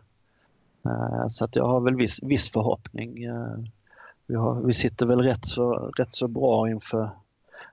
Eh, 0.85 1.27
så 1.27 1.45
att 1.45 1.55
jag 1.55 1.67
har 1.67 1.79
väl 1.79 1.95
viss, 1.95 2.23
viss 2.23 2.49
förhoppning. 2.49 3.27
Vi, 4.27 4.35
har, 4.35 4.61
vi 4.61 4.73
sitter 4.73 5.05
väl 5.05 5.21
rätt 5.21 5.45
så, 5.45 5.73
rätt 5.97 6.15
så 6.15 6.27
bra 6.27 6.69
inför 6.69 7.09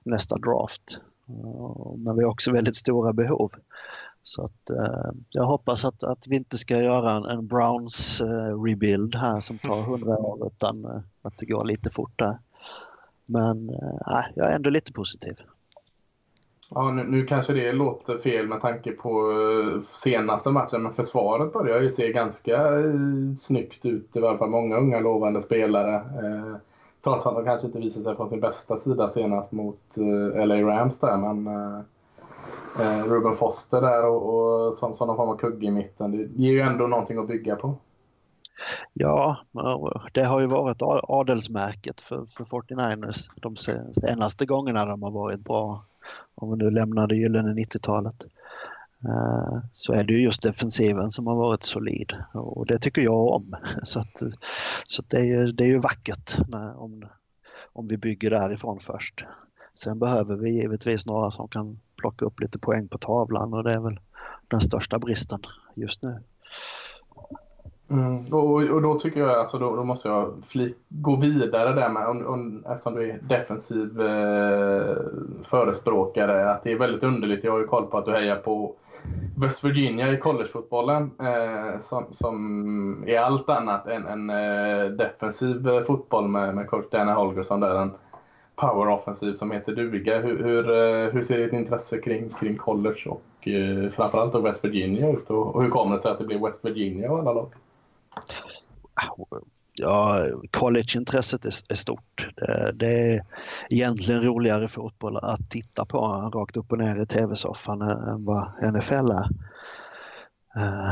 nästa 0.03 0.37
draft. 0.37 0.99
Men 1.95 2.15
vi 2.15 2.23
har 2.23 2.31
också 2.31 2.51
väldigt 2.51 2.75
stora 2.75 3.13
behov. 3.13 3.51
Så 4.29 4.45
att, 4.45 4.69
eh, 4.69 5.11
jag 5.29 5.43
hoppas 5.43 5.85
att, 5.85 6.03
att 6.03 6.27
vi 6.27 6.35
inte 6.35 6.57
ska 6.57 6.77
göra 6.77 7.11
en, 7.11 7.25
en 7.25 7.47
Browns 7.47 8.21
eh, 8.21 8.63
rebuild 8.63 9.15
här 9.15 9.39
som 9.39 9.57
tar 9.57 9.79
100 9.79 10.17
år 10.17 10.47
utan 10.47 10.85
eh, 10.85 11.01
att 11.21 11.37
det 11.37 11.45
går 11.45 11.65
lite 11.65 11.89
fortare. 11.89 12.39
Men 13.25 13.69
eh, 13.69 14.21
jag 14.35 14.51
är 14.51 14.55
ändå 14.55 14.69
lite 14.69 14.93
positiv. 14.93 15.35
Ja, 16.69 16.91
nu, 16.91 17.03
nu, 17.03 17.25
kanske 17.25 17.53
det 17.53 17.71
låter 17.71 18.17
fel 18.17 18.47
med 18.47 18.61
tanke 18.61 18.91
på 18.91 19.31
eh, 19.31 19.81
senaste 19.81 20.49
matchen, 20.49 20.83
men 20.83 20.93
försvaret 20.93 21.53
börjar 21.53 21.81
ju 21.81 21.89
se 21.89 22.11
ganska 22.11 22.79
eh, 22.79 23.35
snyggt 23.37 23.85
ut. 23.85 24.15
I 24.15 24.19
alla 24.19 24.37
fall 24.37 24.49
många 24.49 24.77
unga 24.77 24.99
lovande 24.99 25.41
spelare. 25.41 25.95
Eh, 25.95 26.55
trots 27.03 27.25
att 27.25 27.35
de 27.35 27.45
kanske 27.45 27.67
inte 27.67 27.79
visade 27.79 28.05
sig 28.05 28.15
från 28.15 28.29
sin 28.29 28.39
bästa 28.39 28.77
sida 28.77 29.11
senast 29.11 29.51
mot 29.51 29.81
LA 30.35 30.61
Rams 30.61 30.99
där, 30.99 31.17
men 31.17 31.47
eh, 32.79 33.03
Ruben 33.03 33.35
Foster 33.35 33.81
där 33.81 34.05
och, 34.05 34.67
och 34.67 34.75
som, 34.75 34.93
som 34.93 35.07
någon 35.07 35.17
form 35.17 35.29
av 35.29 35.37
kugge 35.37 35.67
i 35.67 35.71
mitten. 35.71 36.11
Det 36.11 36.43
ger 36.43 36.51
ju 36.51 36.61
ändå 36.61 36.87
någonting 36.87 37.17
att 37.17 37.27
bygga 37.27 37.55
på. 37.55 37.75
Ja, 38.93 39.37
det 40.13 40.23
har 40.23 40.39
ju 40.39 40.47
varit 40.47 40.81
adelsmärket 40.81 42.01
för, 42.01 42.25
för 42.25 42.43
49ers 42.43 43.29
de 43.35 43.55
senaste 43.93 44.45
gångerna 44.45 44.85
de 44.85 45.03
har 45.03 45.11
varit 45.11 45.39
bra. 45.39 45.85
Om 46.35 46.51
vi 46.51 46.57
nu 46.57 46.71
lämnar 46.71 47.07
det 47.07 47.15
gyllene 47.15 47.53
90-talet. 47.53 48.23
Eh, 49.05 49.57
så 49.71 49.93
är 49.93 50.03
det 50.03 50.13
ju 50.13 50.23
just 50.23 50.41
defensiven 50.41 51.11
som 51.11 51.27
har 51.27 51.35
varit 51.35 51.63
solid 51.63 52.13
och 52.33 52.65
det 52.65 52.79
tycker 52.79 53.01
jag 53.01 53.27
om. 53.27 53.55
Så, 53.83 53.99
att, 53.99 54.23
så 54.83 55.03
det, 55.07 55.17
är 55.17 55.25
ju, 55.25 55.51
det 55.51 55.63
är 55.63 55.67
ju 55.67 55.79
vackert 55.79 56.37
när, 56.47 56.81
om, 56.81 57.05
om 57.73 57.87
vi 57.87 57.97
bygger 57.97 58.29
därifrån 58.29 58.79
först. 58.79 59.25
Sen 59.73 59.99
behöver 59.99 60.35
vi 60.35 60.49
givetvis 60.49 61.05
några 61.05 61.31
som 61.31 61.47
kan 61.47 61.79
plocka 61.99 62.25
upp 62.25 62.39
lite 62.39 62.59
poäng 62.59 62.87
på 62.87 62.97
tavlan 62.97 63.53
och 63.53 63.63
det 63.63 63.73
är 63.73 63.79
väl 63.79 63.99
den 64.47 64.61
största 64.61 64.99
bristen 64.99 65.39
just 65.75 66.03
nu. 66.03 66.19
Mm, 67.91 68.33
och, 68.33 68.55
och, 68.55 68.81
då 68.81 68.99
tycker 68.99 69.19
jag, 69.19 69.29
alltså 69.29 69.57
då, 69.57 69.75
då 69.75 69.83
måste 69.83 70.07
jag 70.07 70.33
fli, 70.45 70.73
gå 70.89 71.15
vidare 71.15 71.73
där 71.73 71.89
med, 71.89 72.07
om, 72.07 72.27
om, 72.27 72.65
eftersom 72.69 72.95
du 72.95 73.09
är 73.09 73.19
defensiv 73.21 74.01
eh, 74.01 74.95
förespråkare, 75.43 76.51
att 76.51 76.63
det 76.63 76.71
är 76.71 76.79
väldigt 76.79 77.03
underligt. 77.03 77.43
Jag 77.43 77.51
har 77.51 77.59
ju 77.59 77.67
koll 77.67 77.85
på 77.85 77.97
att 77.97 78.05
du 78.05 78.11
hejar 78.11 78.35
på 78.35 78.75
West 79.35 79.63
Virginia 79.63 80.11
i 80.11 80.17
collegefotbollen 80.17 81.11
eh, 81.19 81.79
som, 81.81 82.05
som 82.11 83.03
är 83.07 83.19
allt 83.19 83.49
annat 83.49 83.87
än 83.87 84.07
en 84.07 84.29
eh, 84.29 84.85
defensiv 84.85 85.67
eh, 85.67 85.83
fotboll 85.83 86.27
med, 86.27 86.55
med 86.55 86.67
coach 86.67 86.89
Dana 86.91 87.13
Holgersson 87.13 87.59
där. 87.59 87.75
En, 87.75 87.91
poweroffensiv 88.59 89.33
som 89.33 89.51
heter 89.51 89.75
duga. 89.75 90.21
Hur, 90.21 90.43
hur, 90.43 90.69
eh, 90.69 91.13
hur, 91.13 91.23
ser 91.23 91.37
ditt 91.37 91.53
intresse 91.53 91.97
kring, 91.97 92.29
kring 92.29 92.57
college 92.57 93.05
och 93.05 93.47
eh, 93.47 93.89
framförallt 93.89 94.33
då 94.33 94.41
West 94.41 94.65
Virginia 94.65 95.09
ut? 95.09 95.29
Och, 95.29 95.55
och 95.55 95.63
hur 95.63 95.69
kommer 95.69 95.95
det 95.95 96.01
sig 96.01 96.11
att 96.11 96.19
det 96.19 96.25
blir 96.25 96.47
West 96.47 96.65
Virginia 96.65 97.11
av 97.11 97.19
alla 97.19 97.33
lag? 97.33 97.53
Ja, 99.73 100.25
collegeintresset 100.51 101.45
är, 101.45 101.53
är 101.69 101.75
stort. 101.75 102.29
Det, 102.35 102.71
det, 102.75 102.87
är 102.87 103.23
egentligen 103.69 104.23
roligare 104.23 104.67
fotboll 104.67 105.17
att 105.17 105.49
titta 105.49 105.85
på 105.85 105.97
rakt 106.33 106.57
upp 106.57 106.71
och 106.71 106.77
ner 106.77 107.01
i 107.01 107.05
tv-soffan 107.05 107.81
än 107.81 108.25
vad 108.25 108.73
NFL 108.73 109.11
är. 109.11 109.29
Eh, 110.55 110.91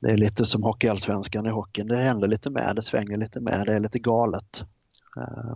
det 0.00 0.10
är 0.10 0.16
lite 0.16 0.44
som 0.44 0.62
Hockeyallsvenskan 0.62 1.46
i 1.46 1.50
hockeyn. 1.50 1.88
Det 1.88 1.96
händer 1.96 2.28
lite 2.28 2.50
mer, 2.50 2.74
det 2.74 2.82
svänger 2.82 3.16
lite 3.16 3.40
mer, 3.40 3.64
det 3.64 3.74
är 3.74 3.80
lite 3.80 3.98
galet. 3.98 4.64
Eh, 5.16 5.54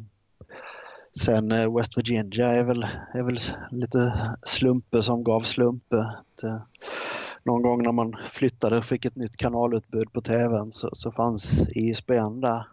Sen 1.13 1.53
eh, 1.53 1.77
West 1.77 1.99
Virginia 1.99 2.49
är 2.49 2.63
väl, 2.63 2.87
är 3.13 3.23
väl 3.23 3.39
lite 3.71 4.37
slumpe 4.43 5.03
som 5.03 5.25
gav 5.25 5.41
slumpe. 5.41 5.97
Eh, 6.43 6.57
någon 7.45 7.63
gång 7.63 7.83
när 7.83 7.93
man 7.93 8.17
flyttade 8.25 8.79
och 8.79 8.85
fick 8.85 9.05
ett 9.05 9.17
nytt 9.17 9.37
kanalutbud 9.37 10.13
på 10.13 10.21
tvn 10.21 10.73
så, 10.73 10.91
så 10.93 11.13
fanns 11.13 11.63
ISBN 11.77 12.41
där. 12.41 12.67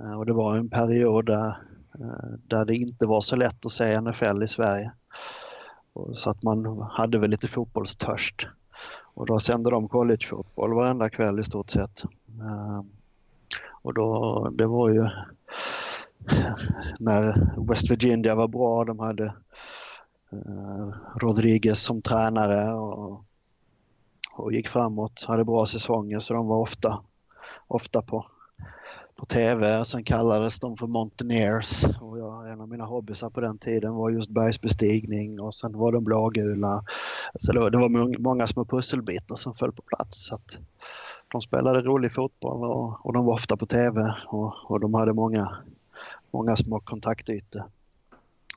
Eh, 0.00 0.18
och 0.18 0.26
det 0.26 0.32
var 0.32 0.56
en 0.56 0.68
period 0.68 1.26
där, 1.26 1.56
där 2.46 2.64
det 2.64 2.76
inte 2.76 3.06
var 3.06 3.20
så 3.20 3.36
lätt 3.36 3.66
att 3.66 3.72
se 3.72 4.00
NFL 4.00 4.42
i 4.42 4.48
Sverige. 4.48 4.92
Så 6.14 6.30
att 6.30 6.42
man 6.42 6.80
hade 6.90 7.18
väl 7.18 7.30
lite 7.30 7.48
fotbollstörst. 7.48 8.46
Och 9.14 9.26
då 9.26 9.38
sände 9.38 9.70
de 9.70 9.88
collegefotboll 9.88 10.74
varenda 10.74 11.10
kväll 11.10 11.38
i 11.38 11.44
stort 11.44 11.70
sett. 11.70 12.04
Och 13.82 13.94
då, 13.94 14.48
det 14.50 14.66
var 14.66 14.88
ju 14.88 15.08
när 16.98 17.50
West 17.68 17.90
Virginia 17.90 18.34
var 18.34 18.48
bra. 18.48 18.84
De 18.84 18.98
hade 18.98 19.24
eh, 20.32 20.88
Rodriguez 21.16 21.82
som 21.82 22.02
tränare 22.02 22.72
och, 22.72 23.24
och 24.32 24.52
gick 24.52 24.68
framåt. 24.68 25.24
Hade 25.28 25.44
bra 25.44 25.66
säsonger 25.66 26.18
så 26.18 26.34
de 26.34 26.46
var 26.46 26.58
ofta, 26.58 27.00
ofta 27.66 28.02
på, 28.02 28.26
på 29.16 29.26
TV. 29.26 29.84
Sen 29.84 30.04
kallades 30.04 30.60
de 30.60 30.76
för 30.76 30.86
Mountaineers 30.86 31.84
och 32.00 32.18
jag, 32.18 32.50
en 32.50 32.60
av 32.60 32.68
mina 32.68 32.84
hobbysar 32.84 33.30
på 33.30 33.40
den 33.40 33.58
tiden 33.58 33.94
var 33.94 34.10
just 34.10 34.30
bergsbestigning 34.30 35.40
och 35.40 35.54
sen 35.54 35.78
var 35.78 35.92
de 35.92 36.04
blågula. 36.04 36.84
Så 37.40 37.52
det 37.52 37.60
var, 37.60 37.70
det 37.70 37.78
var 37.78 38.18
många 38.18 38.46
små 38.46 38.64
pusselbitar 38.64 39.36
som 39.36 39.54
föll 39.54 39.72
på 39.72 39.82
plats. 39.82 40.26
Så 40.26 40.34
att 40.34 40.58
de 41.32 41.40
spelade 41.40 41.80
rolig 41.80 42.12
fotboll 42.12 42.64
och, 42.64 43.06
och 43.06 43.12
de 43.12 43.24
var 43.24 43.34
ofta 43.34 43.56
på 43.56 43.66
TV 43.66 44.14
och, 44.26 44.70
och 44.70 44.80
de 44.80 44.94
hade 44.94 45.12
många 45.12 45.58
många 46.30 46.56
små 46.56 46.80
kontaktytor. 46.80 47.62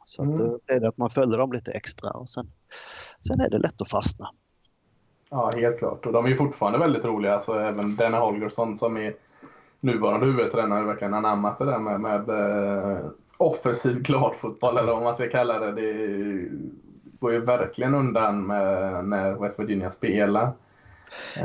Så 0.06 0.24
mm. 0.24 0.34
att, 0.34 0.40
eh, 0.40 0.54
det 0.66 0.74
är 0.74 0.80
det 0.80 0.88
att 0.88 0.98
man 0.98 1.10
följer 1.10 1.38
dem 1.38 1.54
lite 1.54 1.72
extra 1.72 2.12
och 2.12 2.30
sen, 2.30 2.52
sen 3.28 3.40
är 3.40 3.50
det 3.50 3.58
lätt 3.58 3.82
att 3.82 3.90
fastna. 3.90 4.30
Ja, 5.30 5.52
helt 5.56 5.80
klart. 5.80 6.06
Och 6.06 6.14
de 6.14 6.26
är 6.26 6.30
ju 6.30 6.36
fortfarande 6.36 6.80
väldigt 6.80 7.06
roliga. 7.06 7.34
Alltså, 7.34 7.54
även 7.54 7.96
Denna 7.96 8.20
Holgersson 8.20 8.78
som 8.78 8.98
är 8.98 9.14
nuvarande 9.80 10.26
huvudtränare 10.26 10.86
verkligen 10.86 11.14
anammat 11.14 11.60
det 11.60 11.66
där 11.66 11.80
med, 11.80 12.00
med 12.00 12.30
eh, 12.30 13.06
offensiv 13.38 14.02
gladfotboll 14.02 14.78
eller 14.78 14.94
vad 14.94 15.04
man 15.04 15.16
ska 15.16 15.30
kalla 15.30 15.60
det. 15.60 15.72
Det 15.72 16.50
går 17.20 17.32
ju 17.32 17.40
verkligen 17.40 17.96
undan 17.96 18.48
med, 18.48 19.06
när 19.06 19.34
West 19.34 19.60
Virginia 19.60 19.92
spelar. 19.92 20.52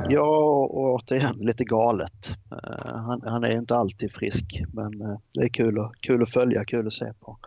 Ja, 0.08 0.20
och 0.20 0.76
återigen 0.76 1.36
lite 1.36 1.64
galet. 1.64 2.38
Uh, 2.52 2.96
han, 2.96 3.22
han, 3.24 3.44
är 3.44 3.50
inte 3.50 3.76
alltid 3.76 4.12
frisk, 4.12 4.62
men 4.72 5.02
uh, 5.02 5.18
det 5.32 5.40
är 5.40 5.48
kul, 5.48 5.80
att, 5.80 5.92
kul 6.00 6.22
att 6.22 6.30
följa, 6.30 6.64
kul 6.64 6.86
att 6.86 6.92
se 6.92 7.12
på. 7.20 7.38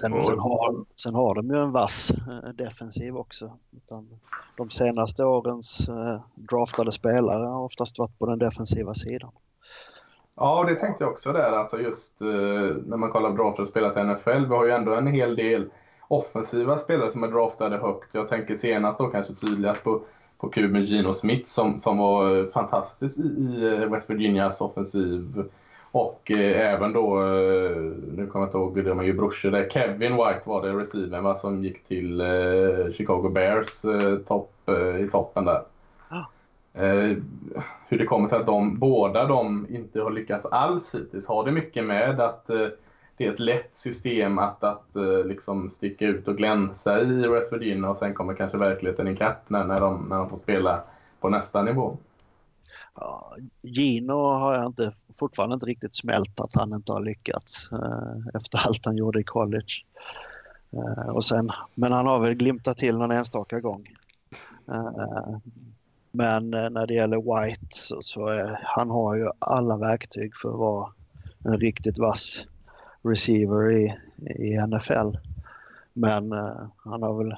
Sen, 0.00 0.20
sen, 0.22 0.38
har, 0.38 0.84
sen 0.96 1.14
har 1.14 1.34
de 1.34 1.50
ju 1.50 1.62
en 1.62 1.72
vass 1.72 2.12
uh, 2.28 2.50
defensiv 2.54 3.16
också. 3.16 3.58
Utan 3.76 4.08
de 4.56 4.70
senaste 4.70 5.24
årens 5.24 5.88
draftade 6.34 6.92
spelare 6.92 7.46
har 7.46 7.64
oftast 7.64 7.98
varit 7.98 8.18
på 8.18 8.26
den 8.26 8.38
defensiva 8.38 8.94
sidan. 8.94 9.32
Ja, 10.34 10.64
det 10.68 10.74
tänkte 10.74 11.04
jag 11.04 11.12
också 11.12 11.32
där. 11.32 11.52
Alltså 11.52 11.80
just 11.80 12.20
när 12.20 12.96
man 12.96 13.10
kollar 13.10 13.30
draftade 13.30 13.62
och 13.62 13.68
spelat 13.68 13.96
i 13.96 14.04
NFL. 14.04 14.48
Vi 14.48 14.54
har 14.56 14.64
ju 14.64 14.70
ändå 14.70 14.94
en 14.94 15.06
hel 15.06 15.36
del 15.36 15.70
offensiva 16.08 16.78
spelare 16.78 17.12
som 17.12 17.22
är 17.22 17.28
draftade 17.28 17.76
högt. 17.76 18.08
Jag 18.12 18.28
tänker 18.28 18.56
senast 18.56 18.98
då 18.98 19.06
kanske 19.06 19.34
tydligast 19.34 19.84
på 19.84 20.02
på 20.38 20.48
kul 20.48 20.70
med 20.70 20.84
Gino 20.84 21.12
Smith 21.12 21.48
som, 21.48 21.80
som 21.80 21.98
var 21.98 22.50
fantastisk 22.50 23.18
i, 23.18 23.64
eh, 23.64 23.92
West 23.92 24.10
Virginias 24.10 24.60
offensiv. 24.60 25.44
Och 25.90 26.30
eh, 26.30 26.72
även 26.72 26.92
då, 26.92 27.22
eh, 27.22 27.76
nu 28.16 28.26
kommer 28.26 28.46
jag 28.46 28.48
inte 28.48 28.58
ihåg, 28.58 28.84
de 28.84 28.98
är 28.98 29.04
ju 29.04 29.12
brorsor 29.12 29.50
där, 29.50 29.68
Kevin 29.68 30.12
White 30.12 30.40
var 30.44 30.62
det, 30.62 30.72
receiven 30.72 31.38
som 31.38 31.64
gick 31.64 31.84
till 31.84 32.20
eh, 32.20 32.92
Chicago 32.92 33.28
Bears 33.28 33.84
eh, 33.84 34.16
topp, 34.16 34.52
eh, 34.66 35.04
i 35.04 35.08
toppen 35.12 35.44
där. 35.44 35.62
Ah. 36.08 36.24
hur 37.88 37.98
det 37.98 38.04
kommer 38.04 38.28
sig 38.28 38.38
att 38.38 38.46
de, 38.46 38.78
båda 38.78 39.24
de 39.24 39.66
inte 39.70 40.00
har 40.00 40.10
lyckats 40.10 40.46
alls 40.46 40.94
hittills. 40.94 41.26
Har 41.26 41.44
det 41.44 41.52
mycket 41.52 41.84
med 41.84 42.20
att 42.20 42.50
det 43.16 43.26
är 43.26 43.32
ett 43.32 43.40
lätt 43.40 43.70
system 43.74 44.38
att, 44.38 44.64
att 44.64 44.96
eh, 44.96 45.24
liksom 45.24 45.70
sticka 45.70 46.06
ut 46.06 46.28
och 46.28 46.36
glänsa 46.36 47.00
i 47.00 47.28
West 47.28 47.52
Virginia 47.52 47.90
och 47.90 47.96
sen 47.96 48.14
kommer 48.14 48.34
kanske 48.34 48.58
verkligheten 48.58 49.08
ikapp 49.08 49.50
när, 49.50 49.64
när, 49.64 49.80
de, 49.80 50.06
när 50.08 50.16
de 50.16 50.28
får 50.28 50.38
spela 50.38 50.82
på 51.20 51.28
nästa 51.28 51.62
nivå. 51.62 51.96
Ja, 52.94 53.36
Gino 53.62 54.12
har 54.12 54.54
jag 54.54 54.66
inte, 54.66 54.92
fortfarande 55.14 55.54
inte 55.54 55.66
riktigt 55.66 55.94
smält 55.94 56.40
att 56.40 56.54
han 56.54 56.72
inte 56.72 56.92
har 56.92 57.00
lyckats 57.00 57.72
eh, 57.72 58.36
efter 58.36 58.66
allt 58.66 58.86
han 58.86 58.96
gjorde 58.96 59.20
i 59.20 59.24
college. 59.24 59.72
Eh, 60.72 61.08
och 61.08 61.24
sen, 61.24 61.50
men 61.74 61.92
han 61.92 62.06
har 62.06 62.20
väl 62.20 62.34
glimtat 62.34 62.78
till 62.78 62.98
någon 62.98 63.10
enstaka 63.10 63.60
gång. 63.60 63.88
Eh, 64.68 65.36
men 66.10 66.54
eh, 66.54 66.70
när 66.70 66.86
det 66.86 66.94
gäller 66.94 67.44
White 67.44 67.66
så, 67.70 68.02
så 68.02 68.26
är, 68.26 68.60
han 68.64 68.90
har 68.90 69.14
ju 69.14 69.30
alla 69.38 69.76
verktyg 69.76 70.36
för 70.36 70.48
att 70.48 70.58
vara 70.58 70.92
en 71.44 71.60
riktigt 71.60 71.98
vass 71.98 72.46
receiver 73.06 73.72
i, 73.72 73.94
i 74.26 74.66
NFL. 74.66 75.16
Men 75.92 76.32
han 76.76 77.02
har 77.02 77.24
väl 77.24 77.36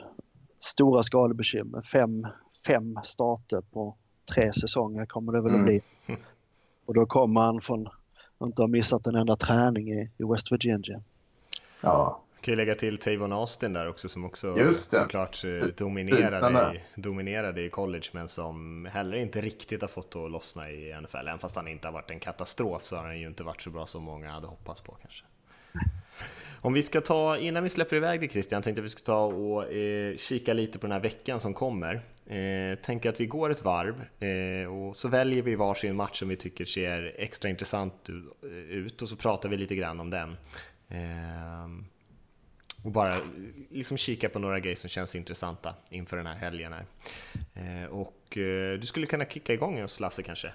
stora 0.58 1.02
skadebekymmer. 1.02 1.82
Fem, 1.82 2.26
fem 2.66 2.98
starter 3.04 3.60
på 3.60 3.96
tre 4.34 4.52
säsonger 4.52 5.06
kommer 5.06 5.32
det 5.32 5.40
väl 5.40 5.54
att 5.54 5.64
bli. 5.64 5.80
Mm. 6.06 6.20
Och 6.84 6.94
då 6.94 7.06
kommer 7.06 7.40
han 7.40 7.60
från 7.60 7.86
att 8.38 8.46
inte 8.46 8.62
ha 8.62 8.66
missat 8.66 9.06
en 9.06 9.14
enda 9.14 9.36
träning 9.36 9.92
i, 9.92 10.10
i 10.18 10.24
West 10.24 10.52
Virginia. 10.52 11.02
Ja. 11.80 12.22
Kan 12.40 12.52
ju 12.52 12.56
lägga 12.56 12.74
till 12.74 12.98
Tavon 12.98 13.32
Austin 13.32 13.72
där 13.72 13.88
också 13.88 14.08
som 14.08 14.24
också 14.24 14.72
såklart 14.72 15.44
eh, 15.44 15.66
dominerade 15.76 16.76
i, 16.76 17.00
dominerade 17.00 17.62
i 17.62 17.70
college 17.70 18.08
men 18.12 18.28
som 18.28 18.86
heller 18.92 19.16
inte 19.16 19.40
riktigt 19.40 19.80
har 19.80 19.88
fått 19.88 20.16
att 20.16 20.30
lossna 20.30 20.70
i 20.70 21.00
NFL. 21.02 21.16
Även 21.16 21.38
fast 21.38 21.56
han 21.56 21.68
inte 21.68 21.88
har 21.88 21.92
varit 21.92 22.10
en 22.10 22.20
katastrof 22.20 22.84
så 22.84 22.96
har 22.96 23.04
han 23.04 23.20
ju 23.20 23.26
inte 23.26 23.44
varit 23.44 23.62
så 23.62 23.70
bra 23.70 23.86
som 23.86 24.02
många 24.02 24.30
hade 24.30 24.46
hoppats 24.46 24.80
på 24.80 24.96
kanske. 25.00 25.24
Om 26.60 26.72
vi 26.72 26.82
ska 26.82 27.00
ta, 27.00 27.36
innan 27.36 27.62
vi 27.62 27.68
släpper 27.68 27.96
iväg 27.96 28.20
det 28.20 28.28
Christian, 28.28 28.62
tänkte 28.62 28.80
att 28.80 28.84
vi 28.84 28.90
ska 28.90 29.02
ta 29.02 29.24
och 29.24 29.72
eh, 29.72 30.16
kika 30.16 30.52
lite 30.52 30.78
på 30.78 30.86
den 30.86 30.92
här 30.92 31.00
veckan 31.00 31.40
som 31.40 31.54
kommer. 31.54 31.94
Eh, 32.26 32.78
tänk 32.82 33.06
att 33.06 33.20
vi 33.20 33.26
går 33.26 33.50
ett 33.50 33.64
varv 33.64 34.04
eh, 34.22 34.72
och 34.72 34.96
så 34.96 35.08
väljer 35.08 35.42
vi 35.42 35.54
varsin 35.54 35.96
match 35.96 36.18
som 36.18 36.28
vi 36.28 36.36
tycker 36.36 36.64
ser 36.64 37.14
extra 37.18 37.50
intressant 37.50 38.08
eh, 38.08 38.56
ut 38.56 39.02
och 39.02 39.08
så 39.08 39.16
pratar 39.16 39.48
vi 39.48 39.56
lite 39.56 39.74
grann 39.74 40.00
om 40.00 40.10
den. 40.10 40.36
Eh, 40.88 41.68
och 42.84 42.90
bara 42.90 43.14
liksom 43.70 43.96
kika 43.96 44.28
på 44.28 44.38
några 44.38 44.60
grejer 44.60 44.76
som 44.76 44.88
känns 44.88 45.14
intressanta 45.14 45.74
inför 45.90 46.16
den 46.16 46.26
här 46.26 46.36
helgen. 46.36 46.72
Här. 46.72 46.84
Eh, 47.54 47.88
och 47.90 48.38
eh, 48.38 48.78
du 48.78 48.86
skulle 48.86 49.06
kunna 49.06 49.24
kicka 49.24 49.52
igång 49.52 49.82
oss 49.82 50.00
Lasse 50.00 50.22
kanske? 50.22 50.52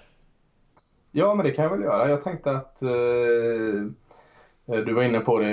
Ja, 1.10 1.34
men 1.34 1.46
det 1.46 1.52
kan 1.52 1.64
jag 1.64 1.70
väl 1.70 1.82
göra. 1.82 2.08
Jag 2.08 2.24
tänkte 2.24 2.50
att 2.50 2.82
Eh, 2.82 2.88
Eh, 4.66 4.76
du 4.76 4.92
var 4.92 5.02
inne 5.02 5.20
på 5.20 5.38
det 5.38 5.46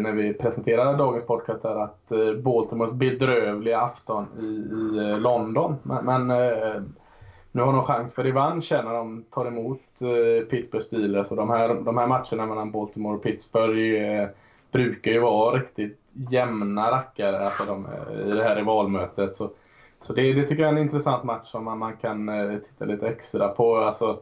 när 0.00 0.12
vi 0.12 0.34
presenterade 0.34 0.96
dagens 0.96 1.26
podcast 1.26 1.64
här, 1.64 1.76
att 1.76 2.12
eh, 2.12 2.34
Baltimores 2.34 2.92
bedrövliga 2.92 3.80
afton 3.80 4.26
i, 4.40 4.44
i 4.44 5.10
eh, 5.10 5.18
London. 5.18 5.76
Men, 5.82 6.04
men 6.04 6.26
nu 7.52 7.62
har 7.62 7.72
de 7.72 7.82
chans 7.82 8.14
för 8.14 8.24
revansch 8.24 8.72
när 8.72 8.94
de 8.94 9.24
tar 9.30 9.46
emot 9.46 9.80
Pittsburgh 10.50 10.84
Steelers. 10.84 11.28
Och 11.28 11.36
de, 11.36 11.50
här, 11.50 11.68
de 11.68 11.98
här 11.98 12.06
matcherna 12.06 12.46
mellan 12.46 12.70
Baltimore 12.70 13.16
och 13.16 13.22
Pittsburgh 13.22 14.28
brukar 14.72 15.10
ju 15.10 15.20
vara 15.20 15.58
riktigt 15.58 15.98
jämna 16.12 16.90
rackare 16.90 17.44
alltså 17.44 17.64
de, 17.64 17.86
i 18.26 18.30
det 18.30 18.42
här 18.42 18.56
rivalmötet. 18.56 19.36
Så, 19.36 19.50
så 20.00 20.12
det, 20.12 20.32
det 20.32 20.46
tycker 20.46 20.62
jag 20.62 20.72
är 20.72 20.76
en 20.76 20.82
intressant 20.82 21.24
match 21.24 21.48
som 21.48 21.64
man, 21.64 21.78
man 21.78 21.96
kan 21.96 22.30
titta 22.64 22.84
lite 22.84 23.08
extra 23.08 23.48
på. 23.48 23.76
Alltså, 23.76 24.20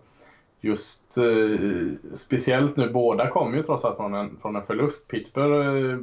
just 0.61 1.19
eh, 1.19 2.15
speciellt 2.15 2.77
nu, 2.77 2.91
båda 2.93 3.31
kom 3.31 3.55
ju 3.55 3.63
trots 3.63 3.85
allt 3.85 3.97
från 3.97 4.15
en, 4.15 4.37
från 4.43 4.57
en 4.57 4.63
förlust. 4.63 5.09
Pittsburgh 5.09 5.93
eh, 5.93 5.99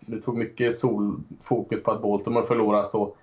det 0.00 0.20
tog 0.20 0.36
mycket 0.36 0.78
solfokus 0.78 1.82
på 1.82 1.90
att 1.90 2.02
Baltimore 2.02 2.44
förlorade 2.44 2.86
så 2.86 3.14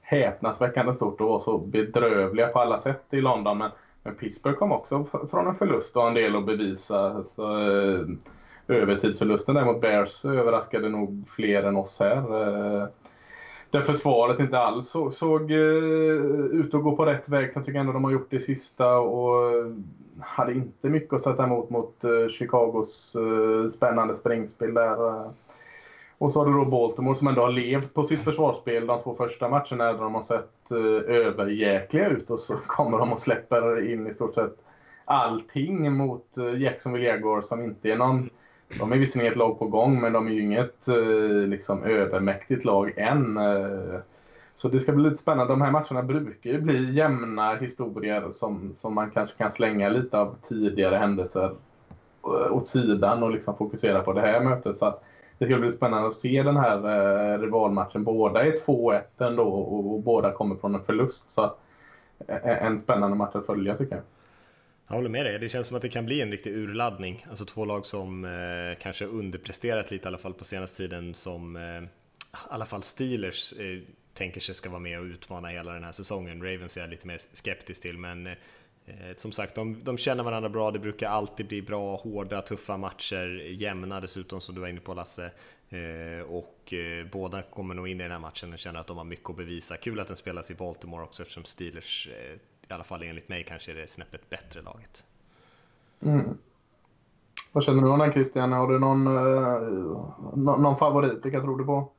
häpnadsväckande 0.00 0.94
stort 0.94 1.20
och 1.20 1.28
var 1.28 1.38
så 1.38 1.58
bedrövliga 1.58 2.48
på 2.48 2.58
alla 2.58 2.78
sätt 2.78 3.04
i 3.10 3.20
London. 3.20 3.58
Men, 3.58 3.70
men 4.02 4.14
Pittsburgh 4.14 4.58
kom 4.58 4.72
också 4.72 5.04
från 5.30 5.46
en 5.46 5.54
förlust 5.54 5.96
och 5.96 6.02
har 6.02 6.08
en 6.08 6.14
del 6.14 6.36
att 6.36 6.46
bevisa. 6.46 7.24
Så, 7.24 7.68
eh, 7.68 8.06
övertidsförlusten 8.68 9.54
där 9.54 9.64
mot 9.64 9.80
Bears 9.80 10.24
överraskade 10.24 10.88
nog 10.88 11.24
fler 11.28 11.62
än 11.62 11.76
oss 11.76 12.00
här. 12.00 12.16
Eh, 12.16 12.88
där 13.76 13.82
försvaret 13.82 14.40
inte 14.40 14.58
alls 14.58 14.90
så, 14.90 15.10
såg 15.10 15.50
eh, 15.50 15.58
ut 16.52 16.74
att 16.74 16.82
gå 16.82 16.96
på 16.96 17.04
rätt 17.04 17.28
väg. 17.28 17.50
Jag 17.54 17.64
tycker 17.64 17.78
ändå 17.80 17.92
de 17.92 18.04
har 18.04 18.10
gjort 18.10 18.30
det 18.30 18.40
sista 18.40 18.98
och 18.98 19.50
eh, 19.50 19.66
hade 20.20 20.52
inte 20.52 20.88
mycket 20.88 21.12
att 21.12 21.22
sätta 21.22 21.44
emot 21.44 21.70
mot 21.70 22.04
eh, 22.04 22.28
Chicagos 22.28 23.16
spännande 23.74 24.16
springspel 24.16 24.74
där. 24.74 25.30
Och 26.18 26.32
så 26.32 26.40
har 26.40 26.46
du 26.46 26.52
då 26.52 26.64
Baltimore 26.64 27.14
som 27.14 27.28
ändå 27.28 27.42
har 27.42 27.52
levt 27.52 27.94
på 27.94 28.04
sitt 28.04 28.24
försvarsspel 28.24 28.86
de 28.86 29.02
två 29.02 29.14
första 29.14 29.48
matcherna 29.48 29.92
där 29.92 29.98
de 29.98 30.14
har 30.14 30.22
sett 30.22 30.72
överjäkliga 31.06 32.08
ut 32.08 32.30
och 32.30 32.40
så 32.40 32.56
kommer 32.66 32.98
de 32.98 33.12
och 33.12 33.18
släpper 33.18 33.92
in 33.92 34.06
i 34.06 34.14
stort 34.14 34.34
sett 34.34 34.56
allting 35.04 35.92
mot 35.92 36.26
Jacksonville 36.58 37.06
Jaguars 37.06 37.44
som 37.44 37.62
inte 37.62 37.90
är 37.90 37.96
någon 37.96 38.30
de 38.68 38.92
är 38.92 38.98
visserligen 38.98 39.32
ett 39.32 39.38
lag 39.38 39.58
på 39.58 39.66
gång 39.66 40.00
men 40.00 40.12
de 40.12 40.26
är 40.26 40.30
ju 40.30 40.42
inget 40.42 40.88
eh, 40.88 41.48
liksom, 41.48 41.84
övermäktigt 41.84 42.64
lag 42.64 42.92
än. 42.96 43.36
Eh. 43.36 44.00
Så 44.56 44.68
det 44.68 44.80
ska 44.80 44.92
bli 44.92 45.10
lite 45.10 45.22
spännande. 45.22 45.52
De 45.52 45.60
här 45.60 45.70
matcherna 45.70 46.02
brukar 46.02 46.50
ju 46.50 46.60
bli 46.60 46.94
jämna 46.94 47.54
historier 47.54 48.30
som, 48.32 48.74
som 48.76 48.94
man 48.94 49.10
kanske 49.10 49.36
kan 49.36 49.52
slänga 49.52 49.88
lite 49.88 50.18
av 50.18 50.36
tidigare 50.42 50.96
händelser 50.96 51.54
eh, 52.24 52.52
åt 52.52 52.68
sidan 52.68 53.22
och 53.22 53.30
liksom 53.30 53.56
fokusera 53.56 54.02
på 54.02 54.12
det 54.12 54.20
här 54.20 54.40
mötet. 54.40 54.78
Så 54.78 54.94
det 55.38 55.46
ska 55.46 55.58
bli 55.58 55.72
spännande 55.72 56.08
att 56.08 56.14
se 56.14 56.42
den 56.42 56.56
här 56.56 57.38
rivalmatchen. 57.38 58.04
Båda 58.04 58.44
är 58.44 58.52
2-1 58.52 59.02
ändå 59.18 59.42
och, 59.42 59.94
och 59.94 60.00
båda 60.00 60.32
kommer 60.32 60.56
från 60.56 60.74
en 60.74 60.84
förlust. 60.84 61.30
Så 61.30 61.54
en 62.42 62.80
spännande 62.80 63.16
match 63.16 63.34
att 63.34 63.46
följa 63.46 63.76
tycker 63.76 63.94
jag. 63.94 64.04
Jag 64.88 64.96
håller 64.96 65.08
med 65.08 65.26
dig. 65.26 65.38
Det 65.38 65.48
känns 65.48 65.66
som 65.66 65.76
att 65.76 65.82
det 65.82 65.88
kan 65.88 66.06
bli 66.06 66.20
en 66.20 66.30
riktig 66.30 66.54
urladdning. 66.54 67.26
Alltså 67.30 67.44
två 67.44 67.64
lag 67.64 67.86
som 67.86 68.24
eh, 68.24 68.78
kanske 68.82 69.04
underpresterat 69.04 69.90
lite 69.90 70.04
i 70.04 70.08
alla 70.08 70.18
fall 70.18 70.34
på 70.34 70.44
senaste 70.44 70.76
tiden 70.76 71.14
som 71.14 71.56
eh, 71.56 71.82
i 71.82 71.88
alla 72.48 72.66
fall 72.66 72.82
Steelers 72.82 73.52
eh, 73.52 73.80
tänker 74.14 74.40
sig 74.40 74.54
ska 74.54 74.70
vara 74.70 74.80
med 74.80 74.98
och 74.98 75.04
utmana 75.04 75.48
hela 75.48 75.72
den 75.72 75.84
här 75.84 75.92
säsongen. 75.92 76.42
Ravens 76.42 76.76
är 76.76 76.80
jag 76.80 76.90
lite 76.90 77.06
mer 77.06 77.20
skeptisk 77.32 77.82
till, 77.82 77.98
men 77.98 78.26
eh, 78.26 78.32
eh 78.86 79.16
som 79.16 79.32
sagt, 79.32 79.54
de, 79.54 79.84
de 79.84 79.98
känner 79.98 80.24
varandra 80.24 80.48
bra. 80.48 80.70
Det 80.70 80.78
brukar 80.78 81.08
alltid 81.08 81.46
bli 81.46 81.62
bra, 81.62 81.96
hårda, 81.96 82.42
tuffa 82.42 82.76
matcher, 82.76 83.26
jämna 83.48 84.00
dessutom 84.00 84.40
som 84.40 84.54
du 84.54 84.60
var 84.60 84.68
inne 84.68 84.80
på 84.80 84.94
Lasse. 84.94 85.30
Eh, 85.68 86.22
och 86.28 86.72
eh, 86.72 87.06
båda 87.06 87.42
kommer 87.42 87.74
nog 87.74 87.88
in 87.88 88.00
i 88.00 88.02
den 88.02 88.12
här 88.12 88.18
matchen 88.18 88.52
och 88.52 88.58
känner 88.58 88.80
att 88.80 88.86
de 88.86 88.96
har 88.96 89.04
mycket 89.04 89.30
att 89.30 89.36
bevisa. 89.36 89.76
Kul 89.76 90.00
att 90.00 90.08
den 90.08 90.16
spelas 90.16 90.50
i 90.50 90.54
Baltimore 90.54 91.04
också 91.04 91.22
eftersom 91.22 91.44
Steelers, 91.44 92.08
eh, 92.08 92.38
i 92.68 92.72
alla 92.72 92.84
fall 92.84 93.02
enligt 93.02 93.28
mig, 93.28 93.44
kanske 93.44 93.72
är 93.72 93.76
det 93.76 93.90
snäppet 93.90 94.30
bättre 94.30 94.62
laget. 94.62 95.04
Mm. 96.00 96.38
Vad 97.52 97.64
känner 97.64 97.82
du 97.82 97.88
om 97.88 97.98
den 97.98 98.12
Christian? 98.12 98.52
Har 98.52 98.68
du 98.68 98.78
någon, 98.78 99.04
någon, 100.44 100.62
någon 100.62 100.76
favorit? 100.76 101.24
Vilka 101.24 101.40
tror 101.40 101.58
du 101.58 101.64
på? 101.64 101.92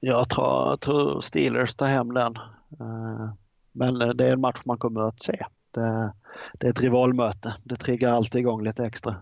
Jag 0.00 0.28
tror, 0.28 0.68
jag 0.68 0.80
tror 0.80 1.20
Steelers 1.20 1.76
tar 1.76 1.86
hem 1.86 2.14
den. 2.14 2.36
Eh, 2.80 3.30
men 3.72 3.94
det 4.16 4.28
är 4.28 4.32
en 4.32 4.40
match 4.40 4.62
man 4.64 4.78
kommer 4.78 5.00
att 5.00 5.22
se. 5.22 5.46
Det, 5.70 6.12
det 6.60 6.66
är 6.66 6.70
ett 6.70 6.82
rivalmöte. 6.82 7.54
Det 7.64 7.76
triggar 7.76 8.12
alltid 8.12 8.40
igång 8.40 8.62
lite 8.62 8.84
extra. 8.84 9.14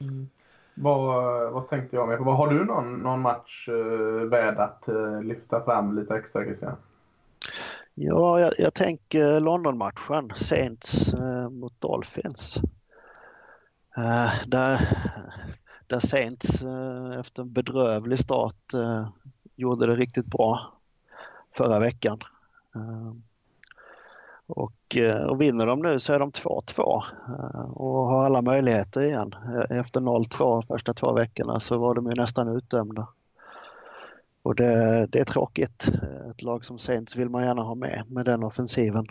Mm. 0.00 0.28
Vad, 0.74 1.52
vad 1.52 1.68
tänkte 1.68 1.96
jag 1.96 2.08
med? 2.08 2.18
Har 2.18 2.50
du 2.50 2.64
någon, 2.64 2.98
någon 2.98 3.20
match 3.20 3.68
uh, 3.68 4.28
värd 4.28 4.58
att 4.58 4.84
lyfta 5.22 5.64
fram 5.64 5.96
lite 5.98 6.14
extra 6.14 6.44
Christian? 6.44 6.76
Ja, 7.94 8.40
jag, 8.40 8.52
jag 8.58 8.74
tänker 8.74 9.40
London-matchen. 9.40 10.32
Saints 10.34 11.14
eh, 11.14 11.50
mot 11.50 11.80
Dolphins. 11.80 12.56
Eh, 13.96 14.32
där, 14.46 14.88
där 15.86 16.00
Saints 16.00 16.62
eh, 16.62 17.20
efter 17.20 17.42
en 17.42 17.52
bedrövlig 17.52 18.18
start 18.18 18.74
eh, 18.74 19.08
gjorde 19.56 19.86
det 19.86 19.94
riktigt 19.94 20.26
bra 20.26 20.72
förra 21.52 21.78
veckan. 21.78 22.18
Eh, 22.74 23.12
och, 24.46 24.96
eh, 24.96 25.22
och 25.22 25.40
vinner 25.40 25.66
de 25.66 25.82
nu 25.82 26.00
så 26.00 26.12
är 26.12 26.18
de 26.18 26.30
2-2 26.30 27.02
eh, 27.28 27.70
och 27.70 28.06
har 28.06 28.24
alla 28.24 28.42
möjligheter 28.42 29.02
igen. 29.02 29.34
Eh, 29.44 29.78
efter 29.78 30.00
0-2 30.00 30.66
första 30.66 30.94
två 30.94 31.12
veckorna 31.12 31.60
så 31.60 31.78
var 31.78 31.94
de 31.94 32.06
ju 32.06 32.14
nästan 32.14 32.48
utdömda. 32.48 33.06
Och 34.44 34.54
det, 34.54 35.06
det, 35.10 35.20
är 35.20 35.24
tråkigt. 35.24 35.88
Ett 36.30 36.42
lag 36.42 36.64
som 36.64 36.78
Saints 36.78 37.16
vill 37.16 37.28
man 37.28 37.44
gärna 37.44 37.62
ha 37.62 37.74
med, 37.74 38.04
med 38.08 38.24
den 38.24 38.44
offensiven. 38.44 39.06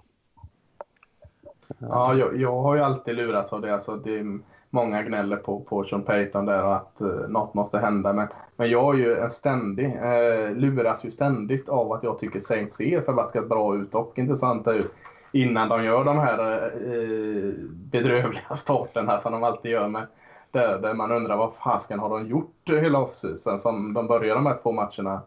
Ja, 1.77 2.15
jag, 2.15 2.41
jag 2.41 2.61
har 2.61 2.75
ju 2.75 2.81
alltid 2.81 3.15
lurats 3.15 3.53
av 3.53 3.61
det. 3.61 3.73
Alltså 3.73 3.95
det 3.95 4.23
många 4.69 5.03
gnäller 5.03 5.37
på, 5.37 5.59
på 5.59 5.83
Sean 5.83 6.01
Payton 6.01 6.45
där 6.45 6.63
och 6.63 6.75
att 6.75 7.01
eh, 7.01 7.07
något 7.07 7.53
måste 7.53 7.79
hända. 7.79 8.13
Men, 8.13 8.27
men 8.55 8.69
jag 8.69 8.95
är 8.95 8.97
ju 8.97 9.17
en 9.17 9.31
ständig, 9.31 9.85
eh, 9.85 10.55
luras 10.55 11.05
ju 11.05 11.11
ständigt 11.11 11.69
av 11.69 11.91
att 11.91 12.03
jag 12.03 12.19
tycker 12.19 12.39
Saints 12.39 12.77
ser 12.77 13.01
förbaskat 13.01 13.49
bra 13.49 13.75
ut 13.75 13.95
och 13.95 14.13
intressanta 14.15 14.73
ut 14.73 14.93
innan 15.31 15.69
de 15.69 15.83
gör 15.83 16.03
de 16.03 16.17
här 16.17 16.39
eh, 16.39 16.93
eh 16.93 17.53
bedrövliga 17.69 18.55
starterna 18.55 19.19
som 19.19 19.31
de 19.31 19.43
alltid 19.43 19.71
gör 19.71 19.87
med. 19.87 20.07
Där, 20.53 20.79
där 20.79 20.93
man 20.93 21.11
undrar 21.11 21.37
vad 21.37 21.55
fasken 21.55 21.99
har 21.99 22.09
de 22.09 22.27
gjort 22.27 22.69
hela 22.69 22.99
offseason 22.99 23.59
som 23.59 23.93
de 23.93 24.07
börjar 24.07 24.35
de 24.35 24.45
här 24.45 24.57
två 24.63 24.71
matcherna. 24.71 25.21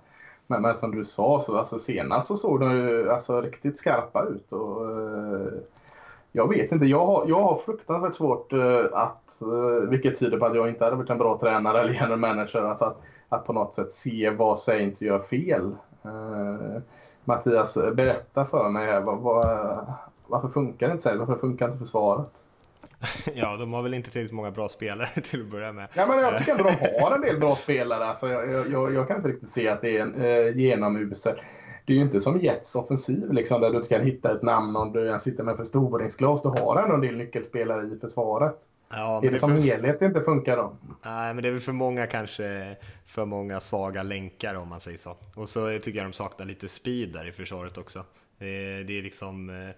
Men, 0.46 0.62
men 0.62 0.76
som 0.76 0.96
du 0.96 1.04
sa, 1.04 1.40
så, 1.40 1.58
alltså, 1.58 1.78
senast 1.78 2.26
så 2.26 2.36
såg 2.36 2.60
de 2.60 2.76
ju 2.76 3.10
alltså, 3.10 3.40
riktigt 3.40 3.78
skarpa 3.78 4.24
ut. 4.24 4.52
Och, 4.52 4.90
eh, 4.90 5.48
jag 6.32 6.48
vet 6.48 6.72
inte, 6.72 6.86
jag 6.86 7.06
har, 7.06 7.24
jag 7.28 7.42
har 7.42 7.56
fruktansvärt 7.56 8.14
svårt 8.14 8.52
eh, 8.52 8.84
att 8.92 9.26
Eh, 9.40 9.88
vilket 9.88 10.18
tyder 10.18 10.38
på 10.38 10.46
att 10.46 10.54
jag 10.54 10.68
inte 10.68 10.84
hade 10.84 10.96
varit 10.96 11.10
en 11.10 11.18
bra 11.18 11.38
tränare 11.38 11.80
eller 11.80 11.92
general 11.92 12.18
manager. 12.18 12.62
Alltså 12.62 12.84
att, 12.84 13.00
att 13.28 13.44
på 13.44 13.52
något 13.52 13.74
sätt 13.74 13.92
se 13.92 14.30
vad 14.30 14.58
Saints 14.58 15.02
gör 15.02 15.18
fel. 15.18 15.76
Eh, 16.04 16.82
Mattias, 17.24 17.74
berätta 17.74 18.44
för 18.44 18.68
mig. 18.68 19.02
Vad, 19.02 19.18
vad, 19.18 19.86
varför 20.26 20.48
funkar 20.48 20.86
det 20.86 20.92
inte 20.92 21.02
Saints? 21.02 21.18
Varför 21.18 21.40
funkar 21.40 21.66
inte 21.66 21.78
försvaret? 21.78 22.32
Ja, 23.34 23.56
de 23.56 23.72
har 23.72 23.82
väl 23.82 23.94
inte 23.94 24.10
tillräckligt 24.10 24.34
många 24.34 24.50
bra 24.50 24.68
spelare 24.68 25.08
till 25.22 25.40
att 25.40 25.50
börja 25.50 25.72
med. 25.72 25.88
Ja, 25.94 26.06
men 26.06 26.18
jag 26.18 26.38
tycker 26.38 26.52
ändå 26.52 26.64
de 26.64 27.00
har 27.02 27.14
en 27.14 27.20
del 27.20 27.40
bra 27.40 27.56
spelare. 27.56 28.04
Alltså, 28.04 28.28
jag, 28.28 28.70
jag, 28.70 28.94
jag 28.94 29.08
kan 29.08 29.16
inte 29.16 29.28
riktigt 29.28 29.50
se 29.50 29.68
att 29.68 29.80
det 29.80 29.96
är 29.96 30.00
en 30.00 30.14
eh, 30.14 30.56
genomusel. 30.56 31.40
Det 31.84 31.92
är 31.92 31.96
ju 31.96 32.02
inte 32.02 32.20
som 32.20 32.40
Jets 32.40 32.76
offensiv 32.76 33.32
liksom, 33.32 33.60
där 33.60 33.70
du 33.70 33.76
inte 33.76 33.88
kan 33.88 34.04
hitta 34.04 34.36
ett 34.36 34.42
namn 34.42 34.76
om 34.76 34.92
du 34.92 35.18
sitter 35.20 35.44
med 35.44 35.56
förstoringsglas. 35.56 36.42
Du 36.42 36.48
har 36.48 36.82
ändå 36.82 36.94
en 36.94 37.00
del 37.00 37.16
nyckelspelare 37.16 37.82
i 37.82 37.98
försvaret. 38.00 38.54
Ja, 38.88 39.18
är 39.18 39.22
det, 39.22 39.28
det 39.28 39.38
som 39.38 39.50
för... 39.50 39.58
helhet 39.58 40.02
inte 40.02 40.20
funkar 40.20 40.56
då? 40.56 40.76
Nej, 41.04 41.34
men 41.34 41.42
det 41.42 41.48
är 41.48 41.52
väl 41.52 41.60
för 41.60 41.72
många 41.72 42.06
kanske 42.06 42.76
för 43.06 43.24
många 43.24 43.60
svaga 43.60 44.02
länkar 44.02 44.54
om 44.54 44.68
man 44.68 44.80
säger 44.80 44.98
så. 44.98 45.16
Och 45.34 45.48
så 45.48 45.78
tycker 45.78 45.98
jag 45.98 46.06
de 46.06 46.12
saknar 46.12 46.46
lite 46.46 46.68
speed 46.68 47.12
där 47.12 47.28
i 47.28 47.32
försvaret 47.32 47.78
också. 47.78 48.04
Det 48.38 48.46
är, 48.46 48.84
det 48.84 48.98
är 48.98 49.02
liksom... 49.02 49.50
Eh, 49.50 49.74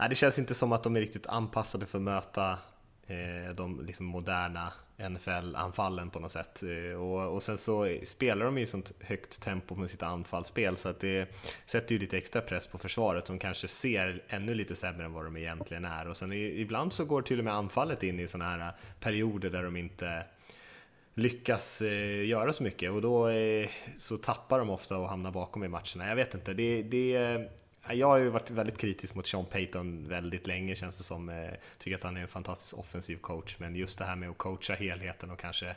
nej, 0.00 0.08
det 0.08 0.14
känns 0.14 0.38
inte 0.38 0.54
som 0.54 0.72
att 0.72 0.82
de 0.82 0.96
är 0.96 1.00
riktigt 1.00 1.26
anpassade 1.26 1.86
för 1.86 1.98
att 1.98 2.04
möta 2.04 2.58
eh, 3.06 3.54
de 3.54 3.84
liksom 3.86 4.06
moderna 4.06 4.72
NFL-anfallen 5.08 6.10
på 6.10 6.20
något 6.20 6.32
sätt. 6.32 6.62
Eh, 6.62 7.00
och, 7.00 7.34
och 7.34 7.42
sen 7.42 7.58
så 7.58 7.96
spelar 8.04 8.44
de 8.44 8.58
ju 8.58 8.66
sånt 8.66 8.92
högt 9.00 9.42
tempo 9.42 9.74
med 9.74 9.90
sitt 9.90 10.02
anfallsspel 10.02 10.76
så 10.76 10.88
att 10.88 11.00
det 11.00 11.28
sätter 11.66 11.92
ju 11.92 11.98
lite 11.98 12.18
extra 12.18 12.40
press 12.40 12.66
på 12.66 12.78
försvaret 12.78 13.26
som 13.26 13.38
kanske 13.38 13.68
ser 13.68 14.22
ännu 14.28 14.54
lite 14.54 14.76
sämre 14.76 15.04
än 15.04 15.12
vad 15.12 15.24
de 15.24 15.36
egentligen 15.36 15.84
är. 15.84 16.08
Och 16.08 16.16
sen 16.16 16.32
ibland 16.32 16.92
så 16.92 17.04
går 17.04 17.22
till 17.22 17.38
och 17.38 17.44
med 17.44 17.54
anfallet 17.54 18.02
in 18.02 18.20
i 18.20 18.28
sådana 18.28 18.50
här 18.50 18.72
perioder 19.00 19.50
där 19.50 19.62
de 19.62 19.76
inte 19.76 20.24
lyckas 21.14 21.82
eh, 21.82 22.26
göra 22.26 22.52
så 22.52 22.62
mycket 22.62 22.92
och 22.92 23.02
då 23.02 23.28
eh, 23.28 23.68
så 23.98 24.16
tappar 24.16 24.58
de 24.58 24.70
ofta 24.70 24.96
och 24.98 25.08
hamnar 25.08 25.30
bakom 25.30 25.64
i 25.64 25.68
matcherna. 25.68 26.08
Jag 26.08 26.16
vet 26.16 26.34
inte, 26.34 26.54
det, 26.54 26.82
det 26.82 27.48
jag 27.88 28.06
har 28.06 28.16
ju 28.16 28.28
varit 28.28 28.50
väldigt 28.50 28.78
kritisk 28.78 29.14
mot 29.14 29.26
Sean 29.26 29.44
Payton 29.44 30.08
väldigt 30.08 30.46
länge 30.46 30.74
känns 30.74 30.98
det 30.98 31.04
som. 31.04 31.28
Eh, 31.28 31.50
tycker 31.78 31.96
att 31.96 32.02
han 32.02 32.16
är 32.16 32.20
en 32.20 32.28
fantastisk 32.28 32.78
offensiv 32.78 33.16
coach, 33.16 33.56
men 33.58 33.76
just 33.76 33.98
det 33.98 34.04
här 34.04 34.16
med 34.16 34.30
att 34.30 34.38
coacha 34.38 34.74
helheten 34.74 35.30
och 35.30 35.38
kanske 35.38 35.68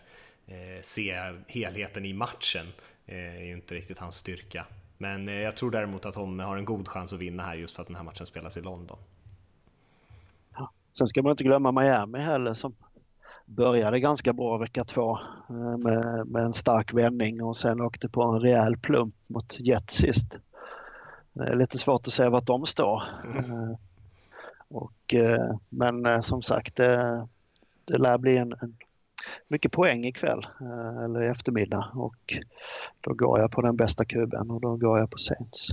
eh, 0.47 0.81
se 0.81 1.33
helheten 1.47 2.05
i 2.05 2.13
matchen 2.13 2.65
eh, 3.05 3.35
är 3.35 3.45
ju 3.45 3.53
inte 3.53 3.75
riktigt 3.75 3.97
hans 3.97 4.15
styrka. 4.15 4.65
Men 4.97 5.29
eh, 5.29 5.35
jag 5.35 5.55
tror 5.55 5.71
däremot 5.71 6.05
att 6.05 6.15
hon 6.15 6.39
har 6.39 6.57
en 6.57 6.65
god 6.65 6.87
chans 6.87 7.13
att 7.13 7.19
vinna 7.19 7.43
här 7.43 7.55
just 7.55 7.75
för 7.75 7.81
att 7.81 7.87
den 7.87 7.95
här 7.95 8.03
matchen 8.03 8.25
spelas 8.25 8.57
i 8.57 8.61
London. 8.61 8.97
Ja. 10.55 10.71
Sen 10.97 11.07
ska 11.07 11.21
man 11.21 11.31
inte 11.31 11.43
glömma 11.43 11.71
Miami 11.71 12.19
heller 12.19 12.53
som 12.53 12.75
började 13.45 13.99
ganska 13.99 14.33
bra 14.33 14.57
vecka 14.57 14.83
två 14.83 15.19
eh, 15.49 15.77
med, 15.77 16.27
med 16.27 16.43
en 16.43 16.53
stark 16.53 16.93
vändning 16.93 17.43
och 17.43 17.57
sen 17.57 17.81
åkte 17.81 18.09
på 18.09 18.23
en 18.23 18.39
rejäl 18.39 18.77
plump 18.77 19.15
mot 19.27 19.59
Jets 19.59 19.95
sist. 19.95 20.39
Det 21.33 21.43
är 21.43 21.55
lite 21.55 21.77
svårt 21.77 22.07
att 22.07 22.13
se 22.13 22.29
vart 22.29 22.45
de 22.45 22.65
står. 22.65 23.03
Mm. 23.23 23.75
Och, 24.67 25.13
eh, 25.13 25.55
men 25.69 26.05
eh, 26.05 26.21
som 26.21 26.41
sagt, 26.41 26.75
det, 26.75 27.27
det 27.85 27.97
lär 27.97 28.17
bli 28.17 28.37
en, 28.37 28.53
en 28.61 28.75
mycket 29.47 29.71
poäng 29.71 30.05
ikväll 30.05 30.47
eller 31.03 31.21
i 31.21 31.27
eftermiddag 31.27 31.91
och 31.93 32.37
då 33.01 33.13
går 33.13 33.39
jag 33.39 33.51
på 33.51 33.61
den 33.61 33.75
bästa 33.75 34.05
kuben 34.05 34.51
och 34.51 34.61
då 34.61 34.75
går 34.75 34.99
jag 34.99 35.11
på 35.11 35.17
Saints. 35.17 35.69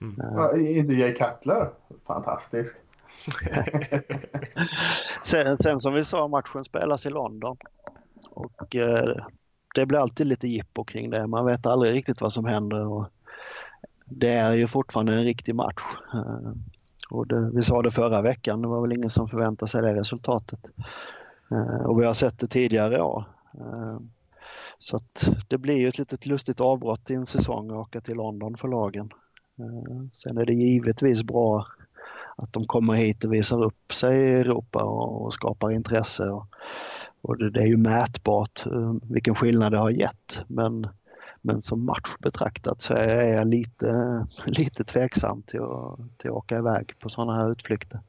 Mm. 0.00 0.20
Uh, 0.20 0.78
inte 0.78 0.92
Jay 0.92 1.14
Cutler? 1.14 1.70
Fantastisk. 2.06 2.76
sen, 5.24 5.56
sen, 5.56 5.80
som 5.80 5.94
vi 5.94 6.04
sa, 6.04 6.28
matchen 6.28 6.64
spelas 6.64 7.06
i 7.06 7.10
London 7.10 7.56
och 8.30 8.74
uh, 8.74 9.26
det 9.74 9.86
blir 9.86 9.98
alltid 9.98 10.26
lite 10.26 10.48
jippo 10.48 10.84
kring 10.84 11.10
det. 11.10 11.26
Man 11.26 11.46
vet 11.46 11.66
aldrig 11.66 11.94
riktigt 11.94 12.20
vad 12.20 12.32
som 12.32 12.44
händer 12.44 12.86
och 12.86 13.06
det 14.08 14.32
är 14.32 14.52
ju 14.52 14.66
fortfarande 14.66 15.14
en 15.14 15.24
riktig 15.24 15.54
match. 15.54 15.82
Eh, 16.14 16.52
och 17.10 17.26
det, 17.26 17.50
vi 17.54 17.62
sa 17.62 17.82
det 17.82 17.90
förra 17.90 18.22
veckan, 18.22 18.62
det 18.62 18.68
var 18.68 18.80
väl 18.80 18.92
ingen 18.92 19.08
som 19.08 19.28
förväntade 19.28 19.70
sig 19.70 19.82
det 19.82 19.94
resultatet. 19.94 20.60
Eh, 21.50 21.86
och 21.86 22.00
vi 22.00 22.04
har 22.04 22.14
sett 22.14 22.38
det 22.38 22.46
tidigare 22.46 23.02
år. 23.02 23.24
Eh, 23.54 23.98
så 24.78 24.96
att 24.96 25.28
det 25.48 25.58
blir 25.58 25.76
ju 25.76 25.88
ett 25.88 25.98
litet 25.98 26.26
lustigt 26.26 26.60
avbrott 26.60 27.10
i 27.10 27.14
en 27.14 27.26
säsong 27.26 27.70
att 27.70 27.76
åka 27.76 28.00
till 28.00 28.16
London 28.16 28.56
för 28.56 28.68
lagen. 28.68 29.10
Sen 30.12 30.38
är 30.38 30.44
det 30.44 30.54
givetvis 30.54 31.22
bra 31.22 31.66
att 32.36 32.52
de 32.52 32.66
kommer 32.66 32.94
hit 32.94 33.24
och 33.24 33.32
visar 33.32 33.64
upp 33.64 33.92
sig 33.92 34.18
i 34.18 34.34
Europa 34.34 34.82
och 34.84 35.32
skapar 35.32 35.70
intresse. 35.70 36.30
Och 37.20 37.50
det 37.52 37.60
är 37.60 37.66
ju 37.66 37.76
mätbart 37.76 38.64
vilken 39.02 39.34
skillnad 39.34 39.72
det 39.72 39.78
har 39.78 39.90
gett. 39.90 40.40
Men 40.46 40.86
men 41.40 41.62
som 41.62 41.84
match 41.84 42.14
betraktat 42.18 42.80
så 42.80 42.94
är 42.94 43.32
jag 43.32 43.48
lite, 43.48 44.26
lite 44.46 44.84
tveksam 44.84 45.42
till 45.42 45.62
att, 45.62 46.18
till 46.18 46.30
att 46.30 46.36
åka 46.36 46.58
iväg 46.58 46.94
på 46.98 47.08
sådana 47.08 47.34
här 47.34 47.50
utflykter. 47.52 48.00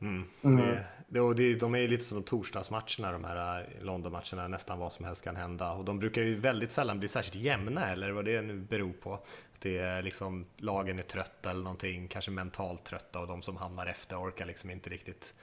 Mm. 0.00 0.24
Mm. 0.42 0.56
Det, 0.56 0.84
det, 1.08 1.20
och 1.20 1.36
det, 1.36 1.54
de 1.54 1.74
är 1.74 1.78
ju 1.78 1.88
lite 1.88 2.04
som 2.04 2.22
torsdagsmatcherna, 2.22 3.12
de 3.12 3.24
här 3.24 3.60
äh, 3.60 3.84
Londonmatcherna, 3.84 4.48
nästan 4.48 4.78
vad 4.78 4.92
som 4.92 5.04
helst 5.04 5.24
kan 5.24 5.36
hända. 5.36 5.72
Och 5.72 5.84
de 5.84 5.98
brukar 5.98 6.22
ju 6.22 6.40
väldigt 6.40 6.70
sällan 6.70 6.98
bli 6.98 7.08
särskilt 7.08 7.44
jämna, 7.44 7.88
eller 7.88 8.10
vad 8.10 8.24
det 8.24 8.42
nu 8.42 8.60
beror 8.60 8.92
på. 8.92 9.18
Det 9.58 9.78
är 9.78 10.02
liksom, 10.02 10.46
lagen 10.56 10.98
är 10.98 11.02
trötta 11.02 11.50
eller 11.50 11.62
någonting, 11.62 12.08
kanske 12.08 12.30
mentalt 12.30 12.84
trötta 12.84 13.20
och 13.20 13.26
de 13.26 13.42
som 13.42 13.56
hamnar 13.56 13.86
efter 13.86 14.16
orkar 14.16 14.46
liksom 14.46 14.70
inte 14.70 14.90
riktigt 14.90 15.34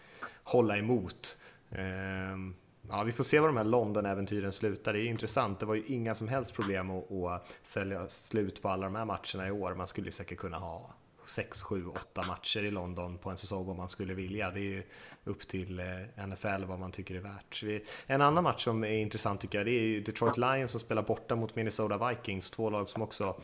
hålla 0.44 0.78
emot. 0.78 1.38
Ehm, 1.72 2.56
Ja, 2.90 3.04
vi 3.04 3.12
får 3.12 3.24
se 3.24 3.40
var 3.40 3.48
de 3.48 3.58
här 3.58 3.64
London-äventyren 3.64 4.52
slutar. 4.52 4.94
Det 4.94 5.00
är 5.00 5.06
intressant. 5.06 5.60
Det 5.60 5.66
var 5.66 5.76
ju 5.76 5.84
inga 5.86 6.16
som 6.16 6.28
helst 6.28 6.54
problem 6.54 6.92
att, 6.92 7.12
att 7.12 7.48
sälja 7.64 8.10
slut 8.10 8.62
på 8.62 8.70
alla 8.70 8.84
de 8.84 8.96
här 8.96 9.06
matcherna 9.06 9.48
i 9.48 9.52
år. 9.52 9.74
Man 9.76 9.88
skulle 9.88 10.12
säkert 10.12 10.38
kunna 10.38 10.58
ha 10.58 10.94
6, 11.26 11.62
7, 11.62 11.88
8 11.88 12.24
matcher 12.28 12.64
i 12.64 12.72
London 12.72 13.18
på 13.18 13.30
en 13.30 13.38
säsong 13.38 13.70
om 13.70 13.78
man 13.78 13.90
skulle 13.90 14.14
vilja. 14.14 14.52
Det 14.52 14.60
är 14.60 14.64
ju 14.64 14.84
upp 15.24 15.48
till 15.48 15.80
eh, 15.80 16.28
NFL 16.28 16.64
vad 16.66 16.80
man 16.80 16.92
tycker 16.92 17.16
är 17.16 17.20
värt. 17.20 17.64
En 18.08 18.22
annan 18.22 18.44
match 18.44 18.64
som 18.64 18.84
är 18.84 18.98
intressant 18.98 19.42
tycker 19.42 19.58
jag, 19.58 19.68
det 19.68 19.72
är 19.72 20.02
Detroit 20.02 20.38
Lions 20.38 20.72
som 20.72 20.80
spelar 20.80 21.02
borta 21.02 21.36
mot 21.36 21.56
Minnesota 21.56 22.10
Vikings. 22.10 22.52
Två 22.52 22.70
lag 22.70 22.90
som 22.90 23.02
också 23.02 23.42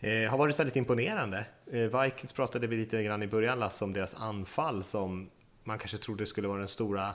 eh, 0.00 0.30
har 0.30 0.38
varit 0.38 0.58
väldigt 0.58 0.76
imponerande. 0.76 1.46
Eh, 1.72 2.02
Vikings 2.02 2.32
pratade 2.32 2.66
vi 2.66 2.76
lite 2.76 3.02
grann 3.02 3.22
i 3.22 3.26
början, 3.26 3.58
Lasse, 3.58 3.84
om 3.84 3.92
deras 3.92 4.14
anfall 4.14 4.84
som 4.84 5.30
man 5.64 5.78
kanske 5.78 5.98
trodde 5.98 6.26
skulle 6.26 6.48
vara 6.48 6.58
den 6.58 6.68
stora 6.68 7.14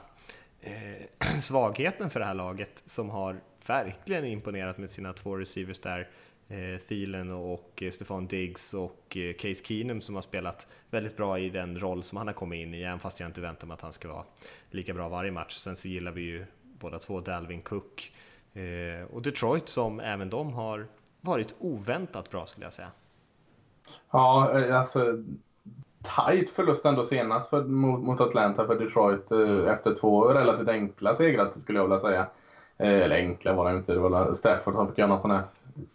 eh, 0.61 1.39
svagheten 1.41 2.09
för 2.09 2.19
det 2.19 2.25
här 2.25 2.33
laget 2.33 2.83
som 2.85 3.09
har 3.09 3.41
verkligen 3.67 4.25
imponerat 4.25 4.77
med 4.77 4.91
sina 4.91 5.13
två 5.13 5.37
receivers 5.37 5.79
där. 5.79 6.09
Eh, 6.47 6.79
Thielen 6.87 7.31
och 7.31 7.83
eh, 7.83 7.91
Stefan 7.91 8.27
Diggs 8.27 8.73
och 8.73 9.17
eh, 9.17 9.33
Case 9.33 9.63
Keenum 9.63 10.01
som 10.01 10.15
har 10.15 10.21
spelat 10.21 10.67
väldigt 10.89 11.17
bra 11.17 11.39
i 11.39 11.49
den 11.49 11.79
roll 11.79 12.03
som 12.03 12.17
han 12.17 12.27
har 12.27 12.33
kommit 12.33 12.61
in 12.61 12.73
i, 12.73 12.81
även 12.83 12.99
fast 12.99 13.19
jag 13.19 13.29
inte 13.29 13.41
väntar 13.41 13.67
mig 13.67 13.73
att 13.73 13.81
han 13.81 13.93
ska 13.93 14.07
vara 14.07 14.23
lika 14.69 14.93
bra 14.93 15.09
varje 15.09 15.31
match. 15.31 15.57
Sen 15.57 15.75
så 15.75 15.87
gillar 15.87 16.11
vi 16.11 16.21
ju 16.21 16.45
båda 16.61 16.99
två 16.99 17.21
Dalvin 17.21 17.61
Cook 17.61 18.13
eh, 18.53 19.05
och 19.13 19.21
Detroit 19.21 19.69
som 19.69 19.99
även 19.99 20.29
de 20.29 20.53
har 20.53 20.87
varit 21.21 21.55
oväntat 21.59 22.29
bra 22.29 22.45
skulle 22.45 22.65
jag 22.65 22.73
säga. 22.73 22.91
Ja, 24.11 24.59
eh, 24.59 24.79
alltså 24.79 25.23
tajt 26.01 26.49
förlust 26.49 26.85
ändå 26.85 27.03
senast 27.03 27.49
för, 27.49 27.63
mot, 27.63 28.03
mot 28.03 28.21
Atlanta 28.21 28.67
för 28.67 28.79
Detroit 28.79 29.31
eh, 29.31 29.73
efter 29.73 29.95
två 29.95 30.23
relativt 30.23 30.69
enkla 30.69 31.13
segrar 31.13 31.51
skulle 31.55 31.79
jag 31.79 31.83
vilja 31.83 31.99
säga. 31.99 32.27
Eh, 32.77 33.01
eller 33.01 33.15
enkla 33.15 33.53
var 33.53 33.71
det 33.71 33.77
inte, 33.77 33.93
det 33.93 33.99
var 33.99 34.33
Stafford 34.33 34.73
som 34.73 34.87
fick 34.87 34.97
göra 34.97 35.09
någon 35.09 35.21
sån 35.21 35.31
här 35.31 35.43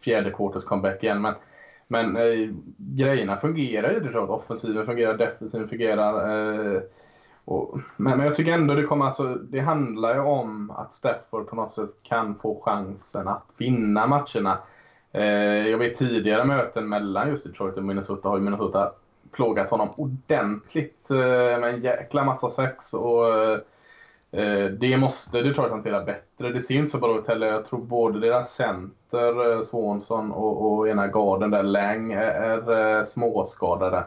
fjärde 0.05 0.31
quarters 0.31 0.65
comeback 0.65 1.03
igen. 1.03 1.23
Men, 1.23 1.35
men 1.89 2.17
eh, 2.17 2.51
grejerna 2.77 3.37
fungerar 3.37 3.93
ju 3.93 4.01
Detroit. 4.01 4.31
Offensiven 4.31 4.87
fungerar, 4.87 5.17
defensiven 5.17 5.69
fungerar. 5.69 6.75
Eh, 6.75 6.81
och, 7.45 7.79
men, 7.97 8.19
men 8.19 8.27
jag 8.27 8.35
tycker 8.35 8.53
ändå 8.53 8.75
det 8.75 8.83
kommer 8.83 9.05
alltså, 9.05 9.35
det 9.35 9.61
handlar 9.61 10.15
ju 10.15 10.21
om 10.21 10.71
att 10.71 10.93
Stafford 10.93 11.47
på 11.47 11.57
något 11.57 11.73
sätt 11.73 11.91
kan 12.03 12.35
få 12.35 12.63
chansen 12.65 13.29
att 13.29 13.47
vinna 13.57 14.07
matcherna. 14.07 14.59
Eh, 15.13 15.69
jag 15.69 15.79
vet 15.79 15.97
tidigare 15.97 16.45
möten 16.45 16.89
mellan 16.89 17.29
just 17.29 17.45
Detroit 17.45 17.77
och 17.77 17.85
Minnesota 17.85 18.29
har 18.29 18.37
ju 18.37 18.43
Minnesota 18.43 18.93
plågat 19.33 19.71
honom 19.71 19.89
ordentligt 19.97 21.11
eh, 21.11 21.61
med 21.61 21.75
en 21.75 21.81
jäkla 21.81 22.25
massa 22.25 22.51
sex. 22.51 22.95
Och, 22.95 23.35
eh, 23.35 23.59
eh 24.33 24.65
det 24.65 24.97
måste 24.97 25.43
Detroit 25.43 25.71
hantera 25.71 26.05
bättre. 26.05 26.53
Det 26.53 26.63
ser 26.63 26.75
inte 26.75 26.91
så 26.91 26.99
bra 26.99 27.19
ut 27.19 27.29
heller. 27.29 27.47
Jag 27.47 27.67
tror 27.67 27.81
både 27.81 28.21
deras 28.21 28.55
center, 28.55 29.53
eh, 29.53 29.63
Swanson, 29.63 30.33
och, 30.33 30.73
och 30.73 30.89
ena 30.89 31.07
garden 31.07 31.51
där, 31.51 31.63
Lang, 31.63 32.13
är, 32.13 32.21
är 32.21 32.99
eh, 32.99 33.05
småskadade. 33.05 34.05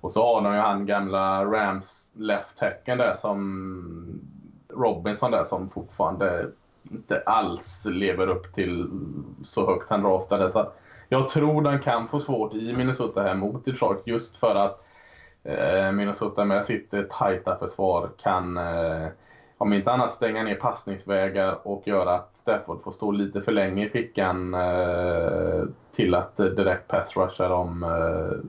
Och 0.00 0.12
så 0.12 0.26
har 0.26 0.42
de 0.42 0.54
ju 0.54 0.60
han 0.60 0.86
gamla 0.86 1.44
Rams 1.44 2.08
left 2.14 2.60
hacken 2.60 2.98
där 2.98 3.14
som 3.14 4.20
Robinson 4.68 5.30
där 5.30 5.44
som 5.44 5.68
fortfarande 5.68 6.50
inte 6.90 7.22
alls 7.26 7.86
lever 7.90 8.28
upp 8.28 8.54
till 8.54 8.90
så 9.42 9.66
högt 9.66 9.90
han 9.90 10.02
draftade. 10.02 10.50
Så 10.50 10.72
jag 11.08 11.28
tror 11.28 11.62
den 11.62 11.78
kan 11.78 12.08
få 12.08 12.20
svårt 12.20 12.54
i 12.54 12.76
Minnesota 12.76 13.22
här 13.22 13.34
mot 13.34 13.64
Detroit 13.64 14.02
just 14.04 14.36
för 14.36 14.54
att 14.54 14.84
eh, 15.44 15.92
Minnesota 15.92 16.44
med 16.44 16.66
sitt 16.66 16.94
eh, 16.94 17.02
tajta 17.02 17.58
försvar 17.58 18.10
kan 18.22 18.56
eh, 18.56 19.08
om 19.58 19.72
inte 19.72 19.92
annat 19.92 20.12
stänga 20.12 20.42
ner 20.42 20.54
passningsvägar 20.54 21.58
och 21.68 21.88
göra 21.88 22.14
att 22.14 22.36
Stafford 22.36 22.82
får 22.82 22.92
stå 22.92 23.10
lite 23.10 23.42
för 23.42 23.52
länge 23.52 23.86
i 23.86 23.88
fickan 23.88 24.54
eh, 24.54 25.62
till 25.92 26.14
att 26.14 26.40
eh, 26.40 26.46
direkt 26.46 26.88
pass 26.88 27.16
rusha 27.16 27.48
dem 27.48 27.82
eh, 27.82 28.48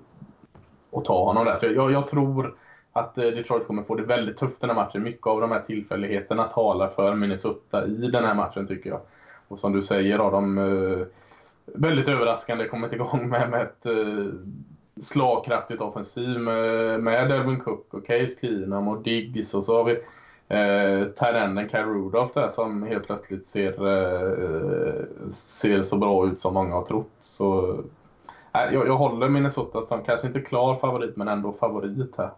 och 0.89 1.05
ta 1.05 1.23
honom 1.23 1.45
där. 1.45 1.57
Så 1.57 1.65
jag, 1.65 1.91
jag 1.91 2.07
tror 2.07 2.55
att 2.93 3.17
eh, 3.17 3.23
Detroit 3.23 3.67
kommer 3.67 3.83
få 3.83 3.95
det 3.95 4.03
väldigt 4.03 4.37
tufft 4.37 4.61
den 4.61 4.69
här 4.69 4.75
matchen. 4.75 5.03
Mycket 5.03 5.27
av 5.27 5.41
de 5.41 5.51
här 5.51 5.61
tillfälligheterna 5.61 6.43
talar 6.43 6.87
för 6.87 7.15
Minnesota 7.15 7.85
i 7.85 8.09
den 8.11 8.25
här 8.25 8.35
matchen 8.35 8.67
tycker 8.67 8.89
jag. 8.89 8.99
Och 9.47 9.59
som 9.59 9.73
du 9.73 9.83
säger 9.83 10.17
har 10.19 10.31
de 10.31 10.57
eh, 10.57 11.07
väldigt 11.65 12.07
överraskande 12.07 12.67
kommit 12.67 12.93
igång 12.93 13.29
med, 13.29 13.49
med 13.49 13.61
ett 13.61 13.85
eh, 13.85 14.33
slagkraftigt 15.01 15.81
offensiv 15.81 16.39
med, 16.39 16.99
med 17.03 17.29
Delvin 17.29 17.59
Cook 17.59 17.93
och 17.93 18.05
Case 18.05 18.39
Keenum 18.41 18.87
och 18.87 19.03
Diggs 19.03 19.53
och 19.53 19.65
så 19.65 19.77
har 19.77 19.83
vi 19.83 19.93
eh, 20.47 21.07
Tyrenden 21.07 21.69
Kyle 21.69 21.85
Rudolph 21.85 22.33
där 22.33 22.49
som 22.49 22.83
helt 22.83 23.05
plötsligt 23.05 23.47
ser, 23.47 23.87
eh, 23.87 25.05
ser 25.33 25.83
så 25.83 25.97
bra 25.97 26.27
ut 26.27 26.39
som 26.39 26.53
många 26.53 26.75
har 26.75 26.85
trott. 26.85 27.11
Så, 27.19 27.71
eh, 28.53 28.73
jag, 28.73 28.87
jag 28.87 28.97
håller 28.97 29.29
Minnesota 29.29 29.81
som 29.81 30.03
kanske 30.03 30.27
inte 30.27 30.41
klar 30.41 30.75
favorit 30.75 31.17
men 31.17 31.27
ändå 31.27 31.53
favorit 31.53 32.15
här. 32.17 32.31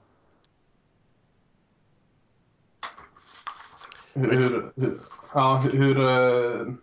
Hur, 4.13 4.31
hur, 4.31 4.71
hur, 4.75 4.97
ja, 5.33 5.63
hur, 5.73 5.99
eh, 5.99 6.73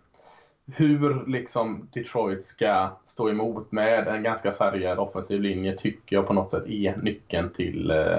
hur 0.65 1.25
liksom 1.25 1.89
Detroit 1.93 2.45
ska 2.45 2.89
stå 3.05 3.29
emot 3.29 3.71
med 3.71 4.07
en 4.07 4.23
ganska 4.23 4.53
sargad 4.53 4.99
offensiv 4.99 5.41
linje 5.41 5.77
tycker 5.77 6.15
jag 6.15 6.27
på 6.27 6.33
något 6.33 6.51
sätt 6.51 6.67
är 6.67 6.97
nyckeln 6.97 7.49
till, 7.53 7.91
eh, 7.91 8.17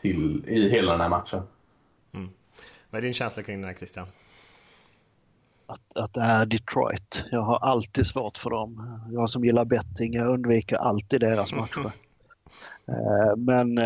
till 0.00 0.44
i 0.48 0.68
hela 0.68 0.92
den 0.92 1.00
här 1.00 1.08
matchen. 1.08 1.42
Mm. 2.12 2.28
Vad 2.90 2.98
är 2.98 3.02
din 3.02 3.14
känsla 3.14 3.42
kring 3.42 3.60
den 3.60 3.68
här 3.68 3.76
Christian? 3.76 4.06
Att, 5.66 5.96
att 5.96 6.14
det 6.14 6.20
är 6.20 6.46
Detroit. 6.46 7.24
Jag 7.30 7.42
har 7.42 7.56
alltid 7.56 8.06
svårt 8.06 8.38
för 8.38 8.50
dem. 8.50 9.00
Jag 9.12 9.30
som 9.30 9.44
gillar 9.44 9.64
betting, 9.64 10.14
jag 10.14 10.28
undviker 10.28 10.76
alltid 10.76 11.20
deras 11.20 11.52
matcher. 11.52 11.92
Eh, 12.88 13.36
men 13.36 13.76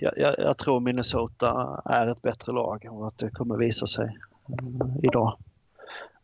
jag, 0.00 0.12
jag, 0.16 0.34
jag, 0.38 0.58
tror 0.58 0.80
Minnesota 0.80 1.82
är 1.84 2.06
ett 2.06 2.22
bättre 2.22 2.52
lag 2.52 2.86
och 2.90 3.06
att 3.06 3.18
det 3.18 3.30
kommer 3.30 3.56
visa 3.56 3.86
sig 3.86 4.18
idag. 5.02 5.38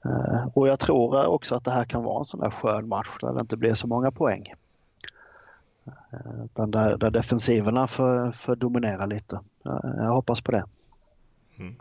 Eh, 0.04 0.48
och 0.54 0.68
jag 0.68 0.80
tror 0.80 1.26
också 1.26 1.54
att 1.54 1.64
det 1.64 1.70
här 1.70 1.84
kan 1.84 2.04
vara 2.04 2.18
en 2.18 2.24
sån 2.24 2.40
där 2.40 2.50
skön 2.50 2.88
match 2.88 3.16
där 3.20 3.32
det 3.32 3.40
inte 3.40 3.56
blir 3.56 3.74
så 3.74 3.86
många 3.86 4.10
poäng. 4.10 4.54
Utan 6.44 6.70
där, 6.70 6.96
där 6.96 7.10
defensiverna 7.10 7.86
får, 7.86 8.32
får 8.32 8.56
dominera 8.56 9.06
lite. 9.06 9.40
Jag 9.96 10.10
hoppas 10.10 10.40
på 10.40 10.52
det. 10.52 10.64
Mm. 11.58 11.76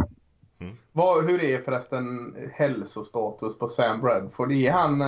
Mm. 0.59 0.77
Vad, 0.91 1.25
hur 1.25 1.43
är 1.43 1.61
förresten 1.61 2.35
hälsostatus 2.53 3.59
på 3.59 3.67
Sam 3.67 4.01
Bradford? 4.01 4.51
Är 4.51 4.71
han 4.71 4.99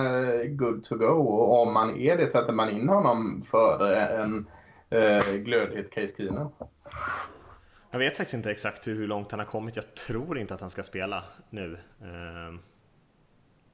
good 0.56 0.84
to 0.84 0.96
go? 0.96 1.06
Och 1.06 1.62
om 1.62 1.74
man 1.74 1.96
är 1.96 2.16
det, 2.16 2.28
sätter 2.28 2.52
man 2.52 2.70
in 2.70 2.88
honom 2.88 3.42
före 3.42 4.06
en 4.06 4.46
uh, 4.94 5.36
glödhet 5.36 5.90
Case 5.90 6.16
Keenum? 6.16 6.48
Jag 7.90 7.98
vet 7.98 8.16
faktiskt 8.16 8.34
inte 8.34 8.50
exakt 8.50 8.88
hur 8.88 9.06
långt 9.06 9.30
han 9.30 9.40
har 9.40 9.46
kommit. 9.46 9.76
Jag 9.76 9.94
tror 9.94 10.38
inte 10.38 10.54
att 10.54 10.60
han 10.60 10.70
ska 10.70 10.82
spela 10.82 11.22
nu. 11.50 11.72
Uh, 12.02 12.58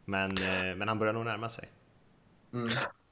men, 0.05 0.39
eh, 0.39 0.77
men 0.77 0.89
han 0.89 0.99
börjar 0.99 1.13
nog 1.15 1.25
närma 1.25 1.49
sig. 1.49 1.69
Mm. 2.53 2.69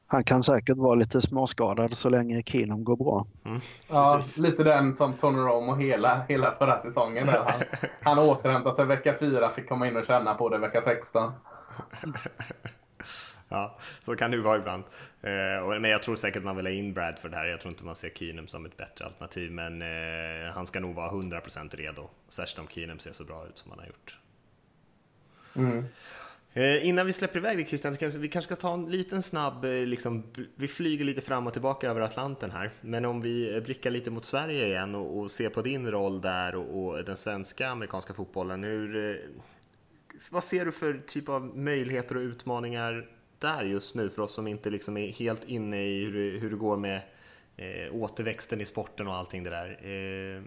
Han 0.07 0.25
kan 0.25 0.43
säkert 0.43 0.77
vara 0.77 0.95
lite 0.95 1.21
småskadad 1.21 1.97
så 1.97 2.09
länge 2.09 2.43
Keenum 2.43 2.85
går 2.85 2.97
bra. 2.97 3.27
Mm, 3.45 3.61
ja, 3.89 4.23
lite 4.39 4.65
den 4.65 4.97
som 4.97 5.17
Tony 5.17 5.39
Romo 5.39 5.75
hela, 5.75 6.23
hela 6.29 6.53
förra 6.53 6.81
säsongen. 6.81 7.27
Där. 7.27 7.45
Han, 7.47 7.63
han 8.17 8.19
återhämtade 8.19 8.77
sig 8.77 8.87
vecka 8.87 9.15
fyra, 9.21 9.51
fick 9.51 9.69
komma 9.69 9.89
in 9.89 9.97
och 9.97 10.07
känna 10.07 10.35
på 10.35 10.49
det 10.49 10.59
vecka 10.59 10.83
16. 10.83 11.33
ja, 13.49 13.79
så 14.05 14.17
kan 14.17 14.31
det 14.31 14.37
ju 14.37 14.43
vara 14.43 14.59
ibland. 14.59 14.85
Eh, 15.23 15.81
men 15.81 15.91
jag 15.91 16.03
tror 16.03 16.17
säkert 16.17 16.45
man 16.45 16.57
vill 16.57 16.67
ha 16.67 16.73
in 16.73 16.95
Bradford 16.95 17.35
här. 17.35 17.47
Jag 17.47 17.61
tror 17.61 17.73
inte 17.73 17.85
man 17.85 17.97
ser 17.97 18.11
Keenum 18.11 18.47
som 18.47 18.67
ett 18.67 18.77
bättre 18.77 19.05
alternativ, 19.05 19.53
men 19.53 19.83
eh, 19.83 20.53
han 20.55 20.67
ska 20.67 20.81
nog 20.81 20.95
vara 20.95 21.11
100% 21.11 21.77
redo. 21.77 22.09
Särskilt 22.29 22.59
om 22.59 22.69
Keenum 22.69 22.99
ser 22.99 23.13
så 23.13 23.25
bra 23.25 23.47
ut 23.47 23.59
som 23.59 23.71
han 23.71 23.81
har 23.81 23.87
gjort. 23.87 24.17
Mm. 25.57 25.85
Eh, 26.53 26.87
innan 26.87 27.07
vi 27.07 27.13
släpper 27.13 27.39
iväg 27.39 27.57
dig 27.57 27.67
Christian, 27.67 27.97
vi 28.19 28.29
kanske 28.29 28.55
ska 28.55 28.57
ta 28.57 28.75
en 28.75 28.91
liten 28.91 29.23
snabb, 29.23 29.65
eh, 29.65 29.71
liksom, 29.71 30.25
vi 30.55 30.69
flyger 30.69 31.05
lite 31.05 31.21
fram 31.21 31.47
och 31.47 31.53
tillbaka 31.53 31.91
över 31.91 32.01
Atlanten 32.01 32.51
här, 32.51 32.73
men 32.81 33.05
om 33.05 33.21
vi 33.21 33.55
eh, 33.55 33.63
blickar 33.63 33.91
lite 33.91 34.11
mot 34.11 34.25
Sverige 34.25 34.67
igen 34.67 34.95
och, 34.95 35.19
och 35.19 35.31
ser 35.31 35.49
på 35.49 35.63
din 35.63 35.91
roll 35.91 36.21
där 36.21 36.55
och, 36.55 36.85
och, 36.85 37.05
den 37.05 37.17
svenska 37.17 37.69
amerikanska 37.69 38.15
fotbollen, 38.15 38.65
hur, 38.65 39.11
eh, 39.11 39.17
vad 40.31 40.45
ser 40.45 40.65
du 40.65 40.73
för 40.73 41.03
typ 41.07 41.29
av 41.29 41.57
möjligheter 41.57 42.17
och 42.17 42.21
utmaningar 42.21 43.09
där 43.39 43.65
just 43.65 43.95
nu 43.95 44.11
för 44.11 44.23
oss 44.23 44.35
som 44.35 44.47
inte 44.47 44.71
liksom 44.71 44.97
är 44.97 45.09
helt 45.09 45.45
inne 45.45 45.83
i 45.83 46.05
hur, 46.05 46.39
hur 46.39 46.51
det 46.51 46.57
går 46.57 46.77
med 46.77 47.03
eh, 47.57 47.95
återväxten 47.95 48.61
i 48.61 48.65
sporten 48.65 49.09
och 49.09 49.15
allting 49.15 49.45
det 49.45 49.51
där. 49.51 49.71
Eh, 49.87 50.43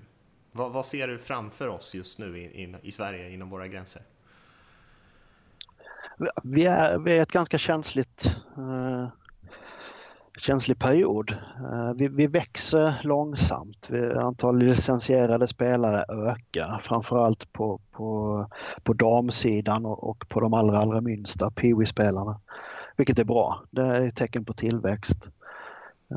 vad, 0.51 0.71
vad, 0.71 0.85
ser 0.85 1.07
du 1.07 1.19
framför 1.19 1.67
oss 1.67 1.95
just 1.95 2.19
nu 2.19 2.37
i, 2.37 2.43
i, 2.43 2.75
i 2.81 2.91
Sverige 2.91 3.29
inom 3.29 3.49
våra 3.49 3.67
gränser? 3.67 4.01
Vi 6.43 6.65
är, 6.65 6.97
vi 6.97 7.17
är 7.17 7.21
ett 7.21 7.31
ganska 7.31 7.57
känsligt 7.57 8.35
eh, 8.57 9.07
känslig 10.37 10.79
period. 10.79 11.31
Eh, 11.71 11.93
vi, 11.95 12.07
vi, 12.07 12.27
växer 12.27 12.93
långsamt. 13.03 13.87
Vi, 13.89 14.13
antalet 14.13 14.63
licensierade 14.63 15.47
spelare 15.47 16.05
ökar 16.09 16.79
framförallt 16.83 17.53
på, 17.53 17.79
på, 17.91 18.47
på 18.83 18.93
damsidan 18.93 19.85
och, 19.85 20.09
och 20.09 20.25
på 20.29 20.39
de 20.39 20.53
allra, 20.53 20.77
allra 20.77 21.01
minsta 21.01 21.51
peewee-spelarna. 21.51 22.39
Vilket 22.97 23.19
är 23.19 23.23
bra. 23.23 23.63
Det 23.71 23.81
är 23.81 24.01
ett 24.01 24.15
tecken 24.15 24.45
på 24.45 24.53
tillväxt. 24.53 25.29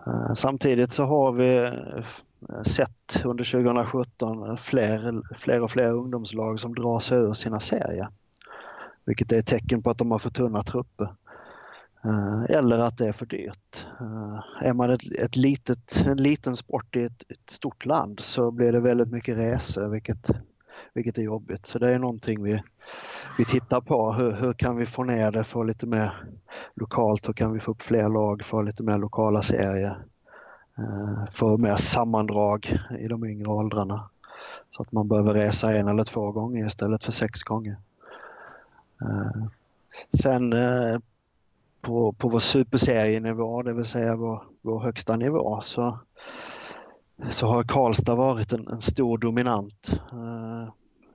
Eh, 0.06 0.32
samtidigt 0.34 0.92
så 0.92 1.04
har 1.04 1.32
vi 1.32 1.56
eh, 1.56 2.62
sett 2.62 3.24
under 3.24 3.44
2017 3.44 4.56
fler, 4.56 5.22
fler 5.34 5.62
och 5.62 5.70
fler 5.70 5.90
ungdomslag 5.92 6.60
som 6.60 6.74
drar 6.74 7.00
sig 7.00 7.18
ur 7.18 7.32
sina 7.32 7.60
serier. 7.60 8.08
Vilket 9.06 9.32
är 9.32 9.38
ett 9.38 9.46
tecken 9.46 9.82
på 9.82 9.90
att 9.90 9.98
de 9.98 10.10
har 10.10 10.18
för 10.18 10.30
tunna 10.30 10.62
trupper. 10.62 11.08
Eh, 12.04 12.56
eller 12.56 12.78
att 12.78 12.98
det 12.98 13.08
är 13.08 13.12
för 13.12 13.26
dyrt. 13.26 13.86
Eh, 14.00 14.66
är 14.68 14.72
man 14.72 14.90
ett, 14.90 15.12
ett 15.18 15.36
litet, 15.36 16.04
en 16.06 16.16
liten 16.16 16.56
sport 16.56 16.96
i 16.96 17.02
ett, 17.02 17.24
ett, 17.28 17.50
stort 17.50 17.86
land 17.86 18.20
så 18.20 18.50
blir 18.50 18.72
det 18.72 18.80
väldigt 18.80 19.10
mycket 19.10 19.36
resor 19.36 19.88
vilket, 19.88 20.30
vilket 20.94 21.18
är 21.18 21.22
jobbigt. 21.22 21.66
Så 21.66 21.78
det 21.78 21.90
är 21.90 21.98
någonting 21.98 22.42
vi, 22.42 22.62
vi 23.38 23.44
tittar 23.44 23.80
på. 23.80 24.12
Hur, 24.12 24.32
hur 24.32 24.52
kan 24.52 24.76
vi 24.76 24.86
få 24.86 25.04
ner 25.04 25.30
det, 25.30 25.44
få 25.44 25.62
lite 25.62 25.86
mer 25.86 26.24
lokalt? 26.74 27.28
Hur 27.28 27.32
kan 27.32 27.52
vi 27.52 27.60
få 27.60 27.70
upp 27.70 27.82
fler 27.82 28.08
lag, 28.08 28.44
få 28.44 28.62
lite 28.62 28.82
mer 28.82 28.98
lokala 28.98 29.42
serier? 29.42 29.98
Eh, 30.78 31.30
få 31.32 31.56
mer 31.56 31.76
sammandrag 31.76 32.78
i 32.98 33.08
de 33.08 33.24
yngre 33.24 33.50
åldrarna. 33.50 34.08
Så 34.70 34.82
att 34.82 34.92
man 34.92 35.08
behöver 35.08 35.34
resa 35.34 35.76
en 35.76 35.88
eller 35.88 36.04
två 36.04 36.32
gånger 36.32 36.66
istället 36.66 37.04
för 37.04 37.12
sex 37.12 37.42
gånger. 37.42 37.76
Eh, 39.02 39.44
sen 40.22 40.52
eh, 40.52 40.98
på, 41.80 42.12
på 42.12 42.28
vår 42.28 42.38
superserienivå, 42.38 43.62
det 43.62 43.72
vill 43.72 43.84
säga 43.84 44.16
vår, 44.16 44.42
vår 44.62 44.80
högsta 44.80 45.16
nivå, 45.16 45.60
så, 45.60 45.98
så 47.30 47.46
har 47.46 47.62
Karlstad 47.62 48.14
varit 48.14 48.52
en, 48.52 48.68
en 48.68 48.80
stor 48.80 49.18
dominant 49.18 50.00
eh, 50.12 50.72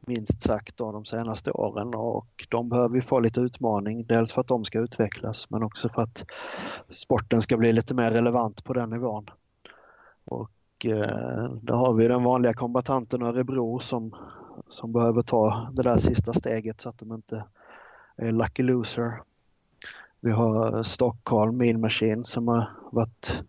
minst 0.07 0.41
sagt 0.41 0.77
då, 0.77 0.91
de 0.91 1.05
senaste 1.05 1.51
åren 1.51 1.93
och 1.95 2.47
de 2.49 2.69
behöver 2.69 2.95
ju 2.95 3.01
få 3.01 3.19
lite 3.19 3.41
utmaning. 3.41 4.05
Dels 4.05 4.31
för 4.31 4.41
att 4.41 4.47
de 4.47 4.65
ska 4.65 4.79
utvecklas 4.79 5.49
men 5.49 5.63
också 5.63 5.89
för 5.89 6.01
att 6.01 6.25
sporten 6.89 7.41
ska 7.41 7.57
bli 7.57 7.73
lite 7.73 7.93
mer 7.93 8.11
relevant 8.11 8.63
på 8.63 8.73
den 8.73 8.89
nivån. 8.89 9.25
Och 10.25 10.85
eh, 10.85 11.51
där 11.61 11.75
har 11.75 11.93
vi 11.93 12.07
den 12.07 12.23
vanliga 12.23 12.53
kombatanten 12.53 13.21
Örebro 13.21 13.79
som, 13.79 14.15
som 14.69 14.91
behöver 14.91 15.21
ta 15.21 15.69
det 15.73 15.83
där 15.83 15.97
sista 15.97 16.33
steget 16.33 16.81
så 16.81 16.89
att 16.89 16.97
de 16.97 17.13
inte 17.13 17.43
Eh, 18.21 18.31
lucky 18.33 18.63
Loser. 18.63 19.21
Vi 20.19 20.31
har 20.31 20.83
Stockholm 20.83 21.57
Mean 21.57 21.81
Machine 21.81 22.23
som 22.23 22.47
har 22.47 22.69
varit 22.91 23.43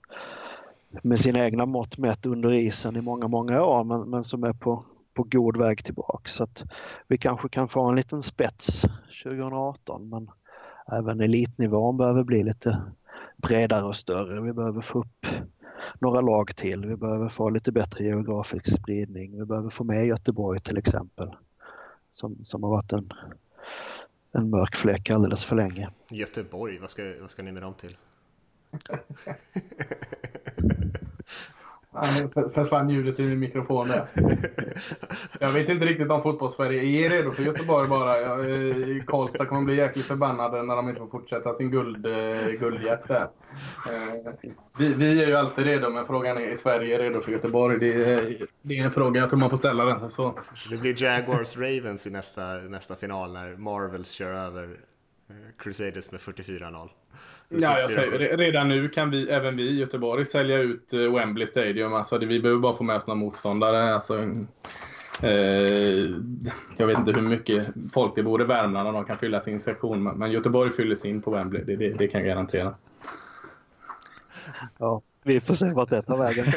med 1.03 1.21
sina 1.21 1.45
egna 1.45 1.67
mått 1.67 1.99
mätt 1.99 2.27
under 2.27 2.53
isen 2.53 2.97
i 2.97 3.01
många, 3.01 3.29
många 3.29 3.63
år 3.63 3.85
men, 3.85 4.11
men 4.11 4.25
som 4.25 4.45
är 4.45 4.53
på, 4.53 4.85
på 5.15 5.23
god 5.23 5.57
väg 5.57 5.85
tillbaka. 5.85 6.29
Så 6.29 6.45
att 6.45 6.63
vi 7.09 7.19
kanske 7.19 7.49
kan 7.49 7.69
få 7.69 7.83
en 7.83 7.97
liten 7.97 8.23
spets 8.23 8.83
2018 9.25 10.09
men 10.09 10.31
även 10.93 11.21
elitnivån 11.21 11.97
behöver 11.97 12.23
bli 12.23 12.43
lite 12.43 12.83
bredare 13.37 13.85
och 13.85 13.97
större. 13.97 14.41
Vi 14.41 14.53
behöver 14.53 14.81
få 14.81 14.99
upp 14.99 15.27
några 15.99 16.21
lag 16.21 16.57
till. 16.57 16.87
Vi 16.87 16.97
behöver 16.97 17.29
få 17.29 17.51
lite 17.51 17.73
bättre 17.73 18.05
geografisk 18.05 18.81
spridning. 18.81 19.39
Vi 19.39 19.45
behöver 19.45 19.71
få 19.71 19.85
med 19.85 20.07
Göteborg 20.07 20.61
till 20.61 20.79
exempel 20.79 21.31
som, 22.13 22.45
som 22.45 22.63
har 22.63 22.71
varit 22.71 22.93
en 22.93 23.13
en 24.33 24.51
mörk 24.51 24.77
fläck 24.77 25.11
alldeles 25.11 25.45
för 25.45 25.57
länge. 25.57 25.91
Göteborg, 26.11 26.79
vad 26.79 26.91
ska, 26.91 27.13
vad 27.21 27.31
ska 27.31 27.43
ni 27.43 27.53
med 27.53 27.63
dem 27.63 27.75
till? 27.75 27.97
Nej, 31.95 32.29
försvann 32.55 32.91
ljudet 32.91 33.21
i 33.21 33.23
min 33.23 33.39
mikrofon 33.39 33.89
där. 33.89 34.07
Jag 35.41 35.51
vet 35.51 35.69
inte 35.69 35.87
riktigt 35.87 36.11
om 36.11 36.23
fotbollssverige 36.23 37.07
är 37.07 37.11
redo 37.11 37.31
för 37.31 37.43
Göteborg 37.43 37.89
bara. 37.89 38.15
Karlstad 39.07 39.47
kommer 39.47 39.63
bli 39.63 39.77
jäkligt 39.77 40.05
förbannade 40.05 40.63
när 40.63 40.77
de 40.77 40.89
inte 40.89 41.01
får 41.01 41.09
fortsätta 41.09 41.55
sin 41.55 41.71
guld, 41.71 42.07
eh, 42.07 42.51
guldjakt 42.61 43.09
där. 43.09 43.29
Eh, 43.87 44.33
vi, 44.79 44.95
vi, 44.95 45.23
är 45.23 45.27
ju 45.27 45.35
alltid 45.35 45.65
redo, 45.65 45.91
men 45.91 46.07
frågan 46.07 46.37
är 46.37 46.41
är 46.41 46.57
Sverige 46.57 46.99
redo 46.99 47.21
för 47.21 47.33
Göteborg? 47.33 47.79
Det 47.79 48.13
är, 48.13 48.47
det 48.63 48.79
är 48.79 48.85
en 48.85 48.91
fråga 48.91 49.21
jag 49.21 49.31
tror 49.31 49.41
man 49.41 49.51
får 49.51 49.57
ställa 49.57 49.85
den. 49.85 50.11
Så. 50.11 50.35
Det 50.71 50.77
blir 50.77 51.03
Jaguars 51.03 51.57
Ravens 51.57 52.07
i 52.07 52.11
nästa, 52.11 52.47
nästa 52.55 52.95
final 52.95 53.33
när 53.33 53.57
Marvels 53.57 54.11
kör 54.11 54.35
över 54.35 54.63
eh, 54.63 54.69
Crusaders 55.59 56.11
med 56.11 56.21
44-0. 56.21 56.89
Ja, 57.49 57.79
jag 57.81 57.91
säger, 57.91 58.37
redan 58.37 58.69
nu 58.69 58.89
kan 58.89 59.11
vi, 59.11 59.31
även 59.31 59.57
vi 59.57 59.63
i 59.63 59.79
Göteborg 59.79 60.25
sälja 60.25 60.59
ut 60.59 60.93
eh, 60.93 61.01
Wembley 61.01 61.47
Stadium. 61.47 61.95
Alltså, 61.95 62.19
vi 62.19 62.41
behöver 62.41 62.61
bara 62.61 62.77
få 62.77 62.85
med 62.85 62.97
oss 62.97 63.07
några 63.07 63.21
motståndare. 63.21 63.95
Alltså, 63.95 64.19
eh, 65.23 65.31
jag 66.77 66.87
vet 66.87 66.99
inte 66.99 67.13
hur 67.13 67.29
mycket 67.29 67.67
folk 67.95 68.15
det 68.15 68.23
bor 68.23 68.43
i 68.43 68.45
Värmland 68.45 68.89
och 68.89 68.95
de 68.95 69.05
kan 69.05 69.17
fylla 69.17 69.41
sin 69.41 69.61
sektion. 69.61 70.03
Men 70.03 70.33
Göteborg 70.33 70.71
fyller 70.71 70.97
sin 70.97 71.23
på 71.23 71.31
Wembley, 71.31 71.65
det, 71.65 71.77
det, 71.77 71.89
det 71.89 72.09
kan 72.09 72.21
jag 72.21 72.29
garantera. 72.29 72.75
Ja, 74.79 75.03
vi 75.23 75.41
får 75.41 75.55
se 75.55 75.71
vart 75.71 75.91
det 75.91 76.03
tar 76.03 76.17
vägen. 76.17 76.47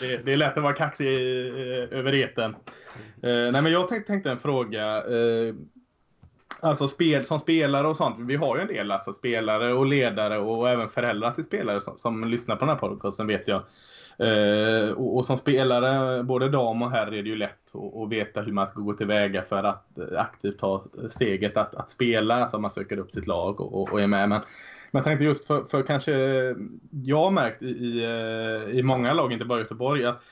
det, 0.00 0.16
det, 0.24 0.32
är 0.32 0.36
lätt 0.36 0.56
att 0.56 0.62
vara 0.62 0.72
kaxig 0.72 1.06
eh, 1.06 1.98
över 1.98 2.14
eten. 2.14 2.56
Eh, 3.22 3.52
nej, 3.52 3.62
men 3.62 3.72
jag 3.72 3.88
tänkte, 3.88 4.12
tänkte 4.12 4.30
en 4.30 4.38
fråga. 4.38 4.96
Eh, 4.96 5.54
Alltså 6.60 6.88
spel, 6.88 7.24
som 7.24 7.38
spelare 7.38 7.88
och 7.88 7.96
sånt. 7.96 8.16
Vi 8.18 8.36
har 8.36 8.56
ju 8.56 8.62
en 8.62 8.68
del 8.68 8.90
alltså, 8.90 9.12
spelare 9.12 9.72
och 9.72 9.86
ledare 9.86 10.38
och 10.38 10.70
även 10.70 10.88
föräldrar 10.88 11.30
till 11.30 11.44
spelare 11.44 11.80
som, 11.80 11.98
som 11.98 12.24
lyssnar 12.24 12.56
på 12.56 12.60
den 12.60 12.68
här 12.68 12.76
podcasten 12.76 13.26
vet 13.26 13.48
jag. 13.48 13.62
Eh, 14.18 14.90
och, 14.90 15.16
och, 15.16 15.26
som 15.26 15.36
spelare, 15.36 16.22
både 16.22 16.48
dam 16.48 16.82
och 16.82 16.90
herr, 16.90 17.06
är 17.06 17.22
det 17.22 17.28
ju 17.28 17.36
lätt 17.36 17.74
att, 17.74 17.96
att 17.96 18.12
veta 18.12 18.40
hur 18.40 18.52
man 18.52 18.68
ska 18.68 18.80
gå 18.80 18.92
tillväga 18.92 19.42
för 19.42 19.64
att 19.64 19.98
eh, 19.98 20.20
aktivt 20.20 20.58
ta 20.58 20.84
steget 21.08 21.56
att, 21.56 21.74
att 21.74 21.90
spela. 21.90 22.34
Alltså 22.34 22.58
man 22.58 22.72
söker 22.72 22.98
upp 22.98 23.12
sitt 23.12 23.26
lag 23.26 23.60
och, 23.60 23.92
och 23.92 24.00
är 24.00 24.06
med. 24.06 24.28
Men, 24.28 24.40
men 24.90 24.98
jag 24.98 25.04
tänkte 25.04 25.24
just 25.24 25.46
för, 25.46 25.64
för 25.64 25.82
kanske, 25.82 26.12
jag 26.90 27.22
har 27.22 27.30
märkt 27.30 27.62
i, 27.62 27.66
i, 27.66 28.04
eh, 28.04 28.78
i 28.78 28.82
många 28.82 29.12
lag, 29.12 29.32
inte 29.32 29.44
bara 29.44 29.60
Göteborg, 29.60 30.04
att 30.04 30.22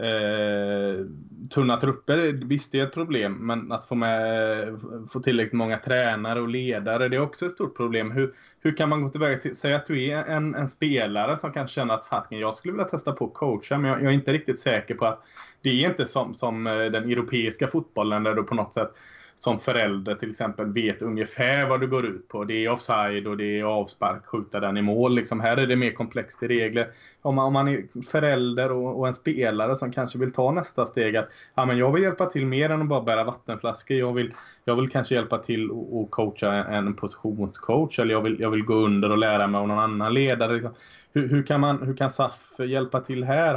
Eh, 0.00 1.04
tunna 1.50 1.76
trupper, 1.76 2.46
visst 2.46 2.72
det 2.72 2.80
är 2.80 2.86
ett 2.86 2.94
problem, 2.94 3.32
men 3.32 3.72
att 3.72 3.88
få, 3.88 3.94
med, 3.94 4.80
få 5.10 5.20
tillräckligt 5.20 5.52
många 5.52 5.78
tränare 5.78 6.40
och 6.40 6.48
ledare, 6.48 7.08
det 7.08 7.16
är 7.16 7.20
också 7.20 7.46
ett 7.46 7.52
stort 7.52 7.76
problem. 7.76 8.10
Hur, 8.10 8.34
hur 8.60 8.76
kan 8.76 8.88
man 8.88 9.02
gå 9.02 9.08
tillväga 9.08 9.38
till, 9.38 9.56
säg 9.56 9.74
att 9.74 9.86
du 9.86 10.04
är 10.04 10.24
en, 10.24 10.54
en 10.54 10.68
spelare 10.68 11.36
som 11.36 11.52
kan 11.52 11.68
känna 11.68 11.94
att 11.94 12.06
fasken, 12.06 12.38
jag 12.38 12.54
skulle 12.54 12.72
vilja 12.72 12.88
testa 12.88 13.12
på 13.12 13.24
att 13.24 13.34
coacha, 13.34 13.78
men 13.78 13.90
jag, 13.90 14.02
jag, 14.02 14.06
är 14.06 14.14
inte 14.14 14.32
riktigt 14.32 14.60
säker 14.60 14.94
på 14.94 15.06
att 15.06 15.22
det 15.62 15.84
är 15.84 15.88
inte 15.88 16.06
som, 16.06 16.34
som 16.34 16.66
eh, 16.66 16.74
den 16.74 17.10
europeiska 17.10 17.68
fotbollen 17.68 18.22
där 18.22 18.34
du 18.34 18.42
på 18.42 18.54
något 18.54 18.74
sätt 18.74 18.92
som 19.40 19.58
förälder 19.58 20.14
till 20.14 20.30
exempel 20.30 20.72
vet 20.72 21.02
ungefär 21.02 21.66
vad 21.68 21.80
du 21.80 21.86
går 21.86 22.06
ut 22.06 22.28
på. 22.28 22.44
Det 22.44 22.64
är 22.64 22.70
offside 22.70 23.26
och 23.26 23.36
det 23.36 23.58
är 23.58 23.64
avspark, 23.64 24.26
skjuta 24.26 24.60
den 24.60 24.76
i 24.76 24.82
mål. 24.82 25.14
Liksom 25.14 25.40
här 25.40 25.56
är 25.56 25.66
det 25.66 25.76
mer 25.76 25.90
komplext 25.90 26.42
i 26.42 26.48
regler. 26.48 26.88
Om 27.22 27.34
man, 27.34 27.46
om 27.46 27.52
man 27.52 27.68
är 27.68 28.02
förälder 28.10 28.72
och, 28.72 28.98
och, 28.98 29.08
en 29.08 29.14
spelare 29.14 29.76
som 29.76 29.92
kanske 29.92 30.18
vill 30.18 30.32
ta 30.32 30.52
nästa 30.52 30.86
steg 30.86 31.16
att 31.16 31.28
ja, 31.54 31.66
men 31.66 31.78
jag 31.78 31.92
vill 31.92 32.02
hjälpa 32.02 32.26
till 32.26 32.46
mer 32.46 32.70
än 32.70 32.82
att 32.82 32.88
bara 32.88 33.00
bära 33.00 33.24
vattenflaskor. 33.24 33.96
Jag 33.96 34.12
vill, 34.12 34.34
jag 34.64 34.76
vill 34.76 34.88
kanske 34.88 35.14
hjälpa 35.14 35.38
till 35.38 35.70
och, 35.70 36.00
och 36.00 36.10
coacha 36.10 36.52
en 36.52 36.94
positionscoach 36.94 37.98
eller 37.98 38.14
jag 38.14 38.20
vill, 38.20 38.40
jag 38.40 38.50
vill 38.50 38.64
gå 38.64 38.74
under 38.74 39.10
och 39.10 39.18
lära 39.18 39.46
mig 39.46 39.58
av 39.58 39.68
någon 39.68 39.78
annan 39.78 40.14
ledare. 40.14 40.52
Liksom. 40.52 40.74
Hur, 41.12 41.28
hur, 41.28 41.42
kan 41.42 41.60
man, 41.60 41.82
hur 41.82 41.96
kan 41.96 42.10
SAF 42.10 42.58
hjälpa 42.58 43.00
till 43.00 43.24
här? 43.24 43.54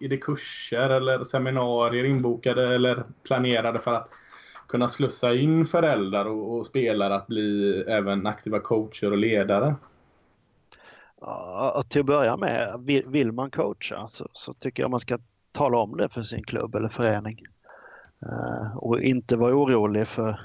Är 0.00 0.08
det 0.08 0.16
kurser 0.16 0.90
eller 0.90 1.24
seminarier 1.24 2.04
inbokade 2.04 2.74
eller 2.74 3.02
planerade 3.26 3.78
för 3.78 3.92
att 3.92 4.08
kunna 4.68 4.88
slussa 4.88 5.34
in 5.34 5.66
föräldrar 5.66 6.24
och, 6.24 6.56
och 6.56 6.66
spelare 6.66 7.14
att 7.14 7.26
bli 7.26 7.80
även 7.88 8.26
aktiva 8.26 8.60
coacher 8.60 9.10
och 9.10 9.18
ledare? 9.18 9.74
Ja, 11.20 11.82
till 11.88 12.00
att 12.00 12.06
börja 12.06 12.36
med, 12.36 12.80
vill, 13.06 13.32
man 13.32 13.50
coacha 13.50 14.08
så, 14.08 14.28
så, 14.32 14.52
tycker 14.52 14.82
jag 14.82 14.90
man 14.90 15.00
ska 15.00 15.18
tala 15.52 15.78
om 15.78 15.96
det 15.96 16.08
för 16.08 16.22
sin 16.22 16.44
klubb 16.44 16.74
eller 16.74 16.88
förening. 16.88 17.46
Uh, 18.22 18.76
och 18.76 19.00
inte 19.00 19.36
vara 19.36 19.54
orolig 19.54 20.08
för, 20.08 20.40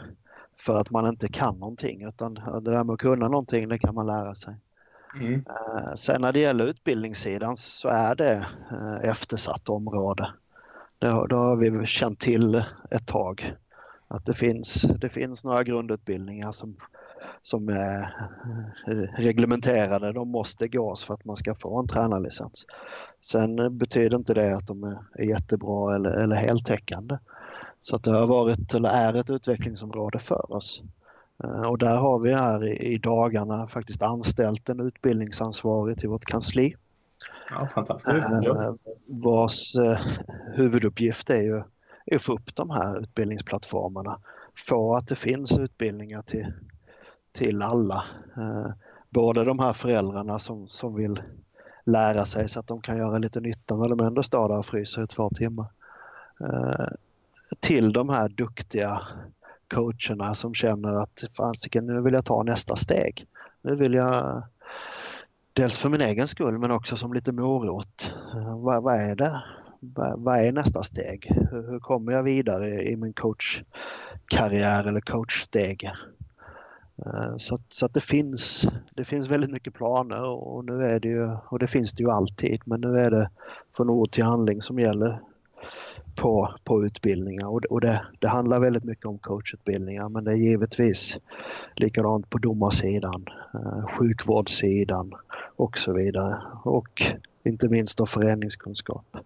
för 0.58 0.78
att 0.78 0.90
man 0.90 1.08
inte 1.08 1.28
kan 1.28 1.60
någonting 1.60 2.04
utan 2.08 2.34
det 2.34 2.72
där 2.72 2.84
med 2.84 2.94
att 2.94 3.00
kunna 3.00 3.28
någonting 3.28 3.70
det 3.70 3.80
kan 3.80 3.96
man 3.96 4.08
lära 4.08 4.36
sig. 4.36 4.56
Mm. 5.16 5.34
Uh, 5.34 5.96
sen 5.96 6.22
när 6.22 6.32
det 6.32 6.40
gäller 6.40 6.66
utbildningssidan 6.66 7.56
så 7.56 7.88
är 7.88 8.16
det 8.16 8.46
uh, 8.72 9.10
eftersatt 9.10 9.70
område. 9.70 10.34
Det, 11.00 11.08
det 11.08 11.36
har 11.36 11.56
vi 11.56 11.86
känt 11.86 12.20
till 12.20 12.64
ett 12.92 13.08
tag 13.08 13.56
att 14.14 14.26
det 14.26 14.34
finns, 14.34 14.82
det 14.82 15.10
finns 15.10 15.44
några 15.44 15.64
grundutbildningar 15.64 16.52
som, 16.52 16.76
som 17.42 17.70
är 17.70 18.14
reglementerade. 19.18 20.14
De 20.14 20.28
måste 20.28 20.68
gås 20.68 21.04
för 21.04 21.14
att 21.14 21.26
man 21.26 21.36
ska 21.36 21.56
få 21.56 21.80
en 21.80 21.88
tränarlicens. 21.88 22.66
Sen 23.22 23.78
betyder 23.78 24.18
inte 24.18 24.34
det 24.34 24.56
att 24.56 24.68
de 24.68 24.84
är, 24.84 25.24
jättebra 25.24 25.96
eller, 25.96 26.12
eller 26.12 26.36
heltäckande. 26.36 27.18
Så 27.80 27.96
att 27.96 28.04
det 28.04 28.12
har 28.12 28.28
varit, 28.28 28.74
eller 28.74 28.90
är 28.90 29.14
ett 29.14 29.30
utvecklingsområde 29.30 30.20
för 30.20 30.54
oss. 30.54 30.82
Eh, 31.44 31.62
och 31.62 31.78
där 31.78 31.98
har 31.98 32.20
vi 32.20 32.34
här 32.34 32.68
i, 32.68 32.98
dagarna 32.98 33.68
faktiskt 33.68 34.02
anställt 34.02 34.70
en 34.70 34.80
utbildningsansvarig 34.80 36.00
till 36.00 36.10
vårt 36.10 36.26
kansli. 36.26 36.76
Ja, 37.50 37.68
fantastiskt. 37.68 38.28
Ja. 38.42 38.76
Vars 39.08 39.76
eh, 39.76 40.00
huvuduppgift 40.54 41.30
är 41.30 41.42
ju 41.42 41.64
är 42.06 42.16
att 42.16 42.24
få 42.24 42.34
upp 42.34 42.56
de 42.56 42.70
här 42.70 43.00
utbildningsplattformarna. 43.00 44.20
Få 44.68 44.96
att 44.96 45.08
det 45.08 45.16
finns 45.16 45.58
utbildningar 45.58 46.22
till, 46.22 46.54
till 47.32 47.62
alla. 47.62 48.06
Eh, 48.38 48.72
både 49.10 49.44
de 49.44 49.60
här 49.60 49.74
föräldrarna 49.74 50.40
som, 50.40 50.68
som 50.68 50.96
vill 50.96 51.22
lära 51.84 52.26
sig 52.26 52.50
så 52.50 52.60
att 52.60 52.68
de 52.68 52.82
kan 52.82 52.98
göra 52.98 53.18
lite 53.18 53.42
nytta 53.42 53.76
när 53.76 53.90
de 53.90 54.00
ändå 54.00 54.24
står 54.24 54.50
där 54.50 54.58
och 54.58 54.66
fryser 54.66 55.04
i 55.04 55.08
två 55.08 55.30
timmar. 55.30 55.66
Eh, 56.40 56.88
till 57.60 57.94
de 57.94 58.10
här 58.10 58.30
duktiga 58.30 59.02
coacherna 59.68 60.34
som 60.34 60.54
känner 60.54 60.94
att 60.94 61.24
fasiken 61.38 61.86
nu 61.86 62.02
vill 62.02 62.14
jag 62.14 62.26
ta 62.26 62.44
nästa 62.44 62.76
steg. 62.76 63.26
Nu 63.62 63.76
vill 63.76 63.94
jag 63.94 64.44
dels 65.54 65.78
för 65.78 65.90
min 65.90 66.02
egen 66.02 66.28
skull 66.28 66.58
men 66.58 66.72
också 66.72 66.98
som 66.98 67.14
lite 67.14 67.32
morot. 67.32 68.14
Eh, 68.36 68.60
vad, 68.60 68.84
vad 68.84 68.96
är 68.96 69.16
det 69.16 69.44
vad 70.18 70.40
är 70.40 70.52
nästa 70.52 70.84
steg? 70.84 71.28
Hur, 71.52 71.72
hur 71.72 71.80
kommer 71.80 72.12
jag 72.12 72.24
vidare 72.24 72.84
i 72.84 72.96
min 72.96 73.14
coachkarriär 73.14 74.88
eller 74.88 75.02
coachsteg? 75.02 75.92
Eh, 77.06 77.38
så, 77.38 77.56
att, 77.56 77.74
så 77.74 77.86
att 77.86 77.94
det, 77.94 78.02
finns, 78.02 78.68
det 78.96 79.06
finns 79.06 79.28
väldigt 79.28 79.52
mycket 79.52 79.74
planer 79.74 80.24
och 80.24 80.66
nu 80.66 80.86
är 80.86 81.00
det 81.00 81.08
ju, 81.08 81.38
och 81.50 81.60
det 81.60 81.68
finns 81.68 81.94
det 81.94 82.04
ju 82.04 82.12
alltid, 82.12 82.62
men 82.66 82.82
nu 82.82 83.00
är 83.00 83.12
det 83.12 83.30
från 83.78 83.90
ord 83.90 84.12
till 84.12 84.24
handling 84.24 84.62
som 84.62 84.80
gäller 84.80 85.20
på, 86.16 86.56
på 86.64 86.86
utbildningar 86.86 87.48
och, 87.48 87.66
och 87.66 87.82
det, 87.82 88.06
det 88.20 88.28
handlar 88.28 88.60
väldigt 88.60 88.84
mycket 88.84 89.06
om 89.06 89.18
coachutbildningar 89.18 90.10
men 90.10 90.24
det 90.24 90.32
är 90.32 90.36
givetvis 90.36 91.18
likadant 91.76 92.30
på 92.30 92.38
domarsidan, 92.38 93.26
eh, 93.54 93.88
sjukvårdssidan 93.88 95.14
och 95.56 95.78
så 95.78 95.94
vidare 95.94 96.42
och 96.64 97.04
inte 97.44 97.70
minst 97.70 97.98
då 97.98 98.06
föreningskunskap. 98.06 99.18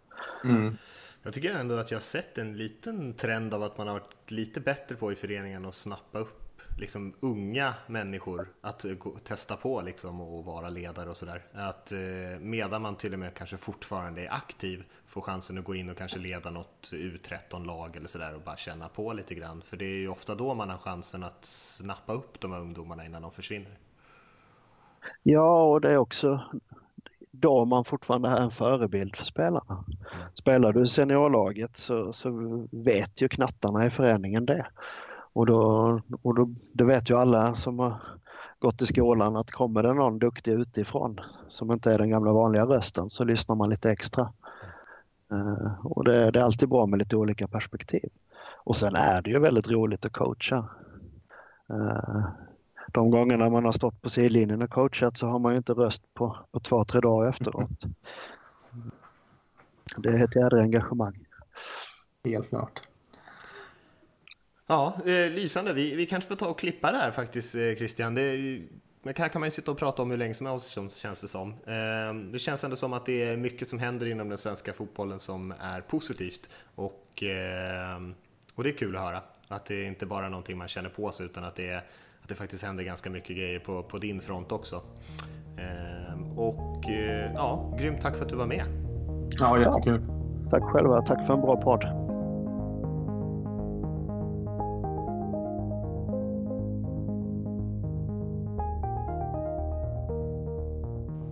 Mm. 0.50 0.78
Jag 1.24 1.34
tycker 1.34 1.56
ändå 1.56 1.76
att 1.76 1.92
jag 1.92 1.96
har 1.96 2.02
sett 2.02 2.38
en 2.38 2.58
liten 2.58 3.14
trend 3.14 3.54
av 3.54 3.64
att 3.64 3.78
man 3.78 3.88
har 3.88 3.94
varit 3.94 4.32
lite 4.32 4.60
bättre 4.60 4.96
på 4.96 5.12
i 5.12 5.16
föreningen 5.16 5.66
att 5.66 5.76
snappa 5.76 6.20
upp 6.20 6.48
liksom 6.78 7.14
unga 7.20 7.74
människor 7.88 8.48
att 8.62 8.86
gå, 9.00 9.12
testa 9.12 9.56
på 9.56 9.82
liksom 9.82 10.22
och 10.22 10.46
vara 10.46 10.70
ledare 10.70 11.10
och 11.10 11.18
sådär. 11.18 11.46
Att 11.54 11.92
eh, 11.92 12.00
medan 12.40 12.82
man 12.82 12.96
till 12.96 13.14
och 13.14 13.20
med 13.20 13.34
kanske 13.34 13.58
fortfarande 13.58 14.22
är 14.22 14.34
aktiv 14.34 14.84
får 15.06 15.22
chansen 15.22 15.58
att 15.58 15.64
gå 15.64 15.76
in 15.76 15.90
och 15.90 15.98
kanske 15.98 16.20
leda 16.20 16.50
något 16.50 16.92
U13-lag 16.94 17.96
eller 17.96 18.08
sådär 18.08 18.36
och 18.36 18.42
bara 18.42 18.58
känna 18.58 18.90
på 18.90 19.14
lite 19.14 19.36
grann. 19.36 19.62
För 19.62 19.78
det 19.78 19.86
är 19.86 19.98
ju 19.98 20.08
ofta 20.08 20.36
då 20.36 20.54
man 20.54 20.70
har 20.70 20.78
chansen 20.78 21.24
att 21.24 21.46
snappa 21.46 22.14
upp 22.14 22.40
de 22.40 22.52
här 22.52 22.60
ungdomarna 22.60 23.06
innan 23.06 23.22
de 23.22 23.32
försvinner. 23.32 23.78
Ja, 25.24 25.64
och 25.64 25.82
det 25.82 25.90
är 25.90 25.98
också 25.98 26.42
då 27.40 27.66
man 27.66 27.86
fortfarande 27.86 28.30
är 28.30 28.42
en 28.42 28.52
förebild 28.52 29.16
för 29.16 29.26
spelarna. 29.26 29.84
Spelar 30.34 30.74
du 30.74 30.86
i 30.86 30.88
seniorlaget 30.88 31.78
så, 31.78 32.14
så 32.14 32.30
vet 32.72 33.22
ju 33.22 33.30
knattarna 33.30 33.86
i 33.86 33.90
föreningen 33.90 34.46
det. 34.46 34.66
Och, 35.34 35.46
då, 35.46 36.02
och 36.22 36.36
då, 36.36 36.50
det 36.74 36.84
vet 36.84 37.10
ju 37.10 37.18
alla 37.18 37.56
som 37.56 37.80
har 37.80 38.02
gått 38.60 38.82
i 38.82 38.86
skolan 38.86 39.36
att 39.36 39.52
kommer 39.52 39.84
det 39.84 39.94
någon 39.94 40.20
duktig 40.20 40.52
utifrån 40.52 41.20
som 41.48 41.72
inte 41.72 41.94
är 41.94 41.98
den 41.98 42.10
gamla 42.10 42.32
vanliga 42.32 42.66
rösten 42.66 43.10
så 43.10 43.24
lyssnar 43.24 43.56
man 43.56 43.70
lite 43.70 43.92
extra. 43.92 44.34
Uh, 45.34 45.86
och 45.86 46.04
det, 46.04 46.32
det, 46.32 46.40
är 46.40 46.44
alltid 46.44 46.70
bra 46.70 46.86
med 46.86 47.00
lite 47.00 47.18
olika 47.18 47.48
perspektiv. 47.48 48.10
Och 48.64 48.76
sen 48.76 48.96
är 48.96 49.22
det 49.22 49.30
ju 49.30 49.40
väldigt 49.40 49.72
roligt 49.72 50.06
att 50.06 50.12
coacha. 50.12 50.70
Uh, 51.74 52.28
de 52.94 53.12
gångerna 53.12 53.50
man 53.50 53.66
har 53.66 53.72
stått 53.72 54.02
på 54.02 54.10
sidlinjen 54.10 54.62
och 54.62 54.70
coachat 54.70 55.18
så 55.18 55.28
har 55.28 55.40
man 55.40 55.52
ju 55.52 55.58
inte 55.58 55.74
röst 55.74 56.14
på, 56.14 56.38
på 56.52 56.60
två, 56.60 56.86
tre 56.86 57.00
dagar 57.00 57.30
efteråt. 57.30 57.70
Det 59.98 60.10
är 60.10 60.24
ett 60.24 60.36
jädra 60.36 60.62
engagemang. 60.62 61.26
Helt 62.24 62.50
klart. 62.50 62.82
Ja, 64.68 64.94
eh, 65.06 65.32
lysande. 65.32 65.74
Vi, 65.74 65.96
vi 65.96 66.06
kanske 66.06 66.28
får 66.28 66.36
ta 66.36 66.48
och 66.48 66.60
klippa 66.60 66.92
det 66.92 66.98
här 66.98 67.12
faktiskt, 67.12 67.56
eh, 67.56 67.76
Christian. 67.76 68.16
Det, 68.16 68.62
men 69.02 69.14
här 69.18 69.30
kan 69.30 69.40
man 69.40 69.48
ju 69.48 69.52
sitta 69.52 69.72
och 69.72 69.78
prata 69.78 70.02
om 70.02 70.12
hur 70.12 70.18
länge 70.18 70.34
som 70.34 70.46
helst 70.46 70.72
känns 70.92 71.22
det 71.22 71.28
som. 71.28 71.50
Eh, 71.52 72.32
det 72.32 72.40
känns 72.40 72.64
ändå 72.64 72.76
som 72.76 72.94
att 72.94 73.06
det 73.06 73.24
är 73.24 73.38
mycket 73.38 73.68
som 73.68 73.80
händer 73.80 74.06
inom 74.06 74.30
den 74.30 74.38
svenska 74.38 74.74
fotbollen 74.74 75.20
som 75.20 75.54
är 75.60 75.82
positivt. 75.82 76.50
Och, 76.76 77.24
eh, 77.24 78.02
och 78.56 78.64
det 78.64 78.70
är 78.70 78.78
kul 78.78 78.96
att 78.96 79.02
höra. 79.02 79.22
Att 79.48 79.66
det 79.66 79.84
inte 79.84 80.06
bara 80.06 80.26
är 80.26 80.30
någonting 80.30 80.58
man 80.58 80.68
känner 80.68 80.90
på 80.90 81.12
sig 81.12 81.26
utan 81.26 81.44
att 81.44 81.56
det, 81.56 81.70
är, 81.70 81.84
att 82.28 82.30
det 82.30 82.36
faktiskt 82.36 82.64
händer 82.64 82.84
ganska 82.84 83.10
mycket 83.10 83.38
grejer 83.38 83.60
på, 83.60 83.84
på 83.84 83.98
din 83.98 84.22
front 84.22 84.52
också. 84.52 84.82
Eh, 85.58 86.38
och 86.38 86.90
eh, 86.90 87.34
ja, 87.34 87.76
grymt 87.80 88.02
tack 88.02 88.16
för 88.16 88.24
att 88.24 88.30
du 88.30 88.36
var 88.36 88.46
med. 88.46 88.64
Ja, 89.30 89.60
jättekul. 89.60 90.02
Ja, 90.08 90.50
tack 90.50 90.64
själva. 90.64 91.02
Tack 91.02 91.26
för 91.26 91.34
en 91.34 91.42
bra 91.42 91.62
podd. 91.62 91.84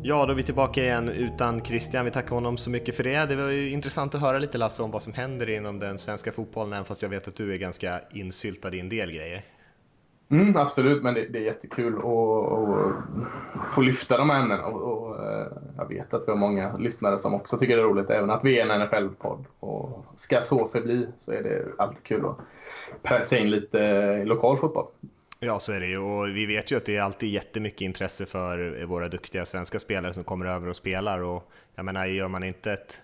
Ja, 0.04 0.26
då 0.26 0.32
är 0.32 0.36
vi 0.36 0.44
tillbaka 0.44 0.84
igen 0.84 1.10
utan 1.10 1.66
Christian. 1.66 2.06
Vi 2.06 2.12
tackar 2.12 2.36
honom 2.36 2.58
så 2.58 2.70
mycket 2.70 2.96
för 2.96 3.04
det. 3.04 3.26
Det 3.26 3.36
var 3.36 3.50
ju 3.50 3.70
intressant 3.70 4.16
att 4.16 4.22
höra 4.22 4.40
lite 4.40 4.58
Lasse 4.58 4.84
om 4.84 4.92
vad 4.92 5.02
som 5.02 5.14
händer 5.14 5.50
inom 5.50 5.80
den 5.80 5.98
svenska 5.98 6.32
fotbollen, 6.32 6.74
även 6.74 6.86
fast 6.86 7.02
jag 7.02 7.10
vet 7.10 7.28
att 7.28 7.36
du 7.36 7.54
är 7.54 7.58
ganska 7.58 8.02
insyltad 8.12 8.76
i 8.76 8.80
en 8.80 8.90
del 8.90 9.12
grejer. 9.12 9.55
Mm, 10.30 10.58
absolut, 10.58 11.04
men 11.04 11.14
det, 11.14 11.28
det 11.28 11.40
är 11.40 11.44
jättekul 11.44 11.96
att 11.96 13.72
få 13.72 13.82
lyfta 13.82 14.18
de 14.18 14.30
här 14.30 14.42
ämnena. 14.42 14.66
Och, 14.66 14.82
och, 14.82 15.24
eh, 15.26 15.48
jag 15.78 15.88
vet 15.88 16.14
att 16.14 16.28
vi 16.28 16.32
har 16.32 16.38
många 16.38 16.76
lyssnare 16.78 17.20
som 17.20 17.34
också 17.34 17.58
tycker 17.58 17.78
det 17.78 17.82
är 17.84 17.88
roligt, 17.88 18.10
även 18.10 18.30
att 18.30 18.44
vi 18.44 18.60
är 18.60 18.70
en 18.70 18.82
NFL-podd. 18.82 19.46
Och 19.60 20.06
ska 20.16 20.42
så 20.42 20.68
förbli 20.68 21.08
så 21.18 21.32
är 21.32 21.44
det 21.44 21.66
alltid 21.78 22.04
kul 22.04 22.26
att 22.26 22.38
pressa 23.04 23.38
in 23.38 23.52
lite 23.52 23.86
eh, 23.86 24.26
lokal 24.26 24.58
fotboll. 24.58 24.88
Ja, 25.40 25.60
så 25.60 25.72
är 25.72 25.80
det 25.80 25.88
ju. 25.88 25.98
Och 25.98 26.28
vi 26.28 26.46
vet 26.46 26.72
ju 26.72 26.78
att 26.78 26.86
det 26.86 26.96
är 26.96 27.02
alltid 27.02 27.30
jättemycket 27.30 27.82
intresse 27.82 28.26
för 28.26 28.86
våra 28.86 29.08
duktiga 29.08 29.46
svenska 29.46 29.80
spelare 29.80 30.14
som 30.14 30.24
kommer 30.24 30.46
över 30.46 30.68
och 30.68 30.76
spelar. 30.76 31.20
Och 31.20 31.52
jag 31.76 31.86
menar, 31.86 32.06
gör 32.06 32.28
man 32.28 32.44
inte 32.44 32.74
ett 32.74 33.02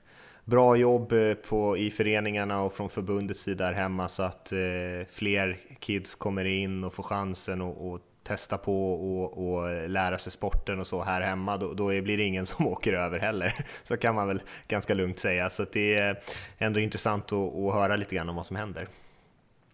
bra 0.52 0.76
jobb 0.76 1.12
eh, 1.12 1.34
på, 1.34 1.78
i 1.78 1.92
föreningarna 1.92 2.62
och 2.62 2.74
från 2.74 2.90
förbundets 2.90 3.42
sida 3.42 3.66
här 3.66 3.74
hemma 3.74 4.10
så 4.10 4.24
att 4.24 4.52
eh, 4.52 5.08
fler 5.10 5.58
kids 5.80 6.16
kommer 6.16 6.46
in 6.46 6.84
och 6.84 6.94
får 6.94 7.04
chansen 7.04 7.62
och, 7.62 7.92
och 7.92 8.00
testa 8.24 8.58
på 8.58 8.94
och, 8.94 9.48
och, 9.48 9.90
lära 9.90 10.18
sig 10.18 10.32
sporten 10.32 10.80
och 10.80 10.88
så 10.88 11.02
här 11.02 11.22
hemma, 11.22 11.58
då, 11.58 11.74
då 11.74 11.88
blir 11.88 12.18
det 12.18 12.24
ingen 12.24 12.46
som 12.52 12.68
åker 12.68 12.94
över 12.94 13.20
heller. 13.20 13.66
Så 13.84 13.98
kan 13.98 14.16
man 14.16 14.28
väl 14.28 14.42
ganska 14.68 14.94
lugnt 14.94 15.20
säga. 15.20 15.50
Så 15.50 15.66
det 15.74 15.96
är 15.96 16.22
ändå 16.58 16.80
intressant 16.80 17.32
att, 17.32 17.56
att 17.56 17.74
höra 17.74 17.96
lite 17.96 18.16
grann 18.16 18.30
om 18.30 18.36
vad 18.36 18.46
som 18.46 18.56
händer. 18.56 18.88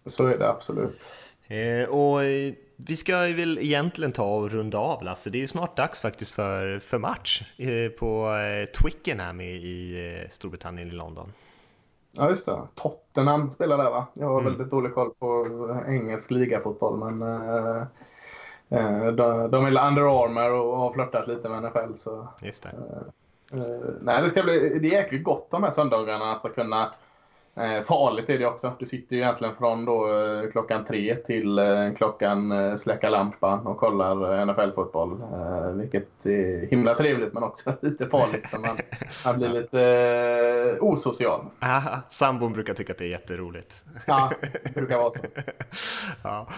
Så 0.06 0.26
är 0.26 0.38
det 0.38 0.48
absolut. 0.48 1.14
Eh, 1.48 1.88
och 1.88 2.20
vi 2.80 2.96
ska 2.96 3.12
väl 3.12 3.58
egentligen 3.58 4.12
ta 4.12 4.36
och 4.36 4.50
runda 4.50 4.78
av 4.78 5.02
Lasse, 5.02 5.30
det 5.30 5.38
är 5.38 5.40
ju 5.40 5.48
snart 5.48 5.76
dags 5.76 6.00
faktiskt 6.00 6.30
för, 6.30 6.78
för 6.78 6.98
match 6.98 7.42
eh, 7.56 7.90
på 7.90 8.34
eh, 8.34 8.82
Twickenham 8.82 9.40
i, 9.40 9.44
i 9.44 10.20
eh, 10.22 10.30
Storbritannien 10.30 10.88
i 10.88 10.92
London. 10.92 11.32
Ja 12.12 12.30
just 12.30 12.46
det, 12.46 12.58
Tottenham 12.74 13.50
spelar 13.50 13.78
där 13.78 13.90
va? 13.90 14.06
Jag 14.14 14.26
har 14.26 14.40
mm. 14.40 14.44
väldigt 14.44 14.70
dålig 14.70 14.94
koll 14.94 15.10
på 15.10 15.46
engelsk 15.88 16.30
ligafotboll 16.30 16.98
men 16.98 17.22
eh, 17.22 19.06
de, 19.12 19.50
de 19.50 19.66
är 19.66 19.88
Under 19.88 20.24
Armour 20.24 20.52
och 20.52 20.78
har 20.78 20.92
flörtat 20.92 21.28
lite 21.28 21.48
med 21.48 21.62
NFL 21.62 21.94
så... 21.96 22.28
Just 22.42 22.62
det. 22.62 22.68
Eh, 23.52 23.94
nej 24.00 24.22
det 24.22 24.28
ska 24.28 24.42
bli, 24.42 24.78
det 24.78 24.88
är 24.88 24.92
jäkligt 24.92 25.24
gott 25.24 25.50
de 25.50 25.62
här 25.62 25.70
söndagarna 25.70 26.32
att 26.32 26.54
kunna 26.54 26.92
Eh, 27.58 27.82
farligt 27.82 28.30
är 28.30 28.38
det 28.38 28.46
också. 28.46 28.72
Du 28.78 28.86
sitter 28.86 29.16
ju 29.16 29.22
egentligen 29.22 29.54
från 29.58 29.84
då, 29.84 30.20
eh, 30.20 30.50
klockan 30.50 30.84
tre 30.84 31.14
till 31.14 31.58
eh, 31.58 31.92
klockan 31.96 32.52
eh, 32.52 32.76
släcka 32.76 33.10
lampan 33.10 33.66
och 33.66 33.76
kollar 33.76 34.46
NFL-fotboll. 34.46 35.22
Eh, 35.22 35.72
vilket 35.72 36.26
är 36.26 36.70
himla 36.70 36.94
trevligt 36.94 37.32
men 37.32 37.42
också 37.42 37.72
lite 37.80 38.06
farligt 38.06 38.46
för 38.46 38.58
man, 38.58 38.78
man 39.24 39.38
blir 39.38 39.48
lite 39.48 40.78
osocial. 40.80 41.44
Aha, 41.60 42.00
sambon 42.10 42.52
brukar 42.52 42.74
tycka 42.74 42.92
att 42.92 42.98
det 42.98 43.04
är 43.04 43.08
jätteroligt. 43.08 43.82
Ja, 44.06 44.32
det 44.64 44.74
brukar 44.74 44.98
vara 44.98 45.12
så. 45.12 45.24
ja. 46.22 46.48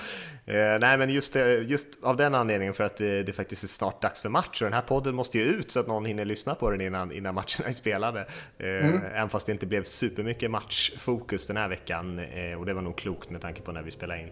Nej 0.80 0.98
men 0.98 1.10
just, 1.10 1.36
just 1.62 2.04
av 2.04 2.16
den 2.16 2.34
anledningen 2.34 2.74
för 2.74 2.84
att 2.84 2.96
det, 2.96 3.22
det 3.22 3.32
faktiskt 3.32 3.64
är 3.64 3.68
snart 3.68 4.02
dags 4.02 4.22
för 4.22 4.28
match 4.28 4.62
och 4.62 4.66
den 4.66 4.72
här 4.72 4.80
podden 4.82 5.14
måste 5.14 5.38
ju 5.38 5.44
ut 5.44 5.70
så 5.70 5.80
att 5.80 5.86
någon 5.86 6.04
hinner 6.04 6.24
lyssna 6.24 6.54
på 6.54 6.70
den 6.70 6.80
innan, 6.80 7.12
innan 7.12 7.34
matcherna 7.34 7.68
är 7.68 7.72
spelade. 7.72 8.26
Mm. 8.58 9.00
Även 9.14 9.28
fast 9.28 9.46
det 9.46 9.52
inte 9.52 9.66
blev 9.66 9.84
supermycket 9.84 10.50
match 10.50 10.89
fokus 10.98 11.46
den 11.46 11.56
här 11.56 11.68
veckan 11.68 12.18
eh, 12.18 12.58
och 12.58 12.66
det 12.66 12.74
var 12.74 12.82
nog 12.82 12.96
klokt 12.96 13.30
med 13.30 13.40
tanke 13.40 13.62
på 13.62 13.72
när 13.72 13.82
vi 13.82 13.90
spelade 13.90 14.20
in. 14.20 14.28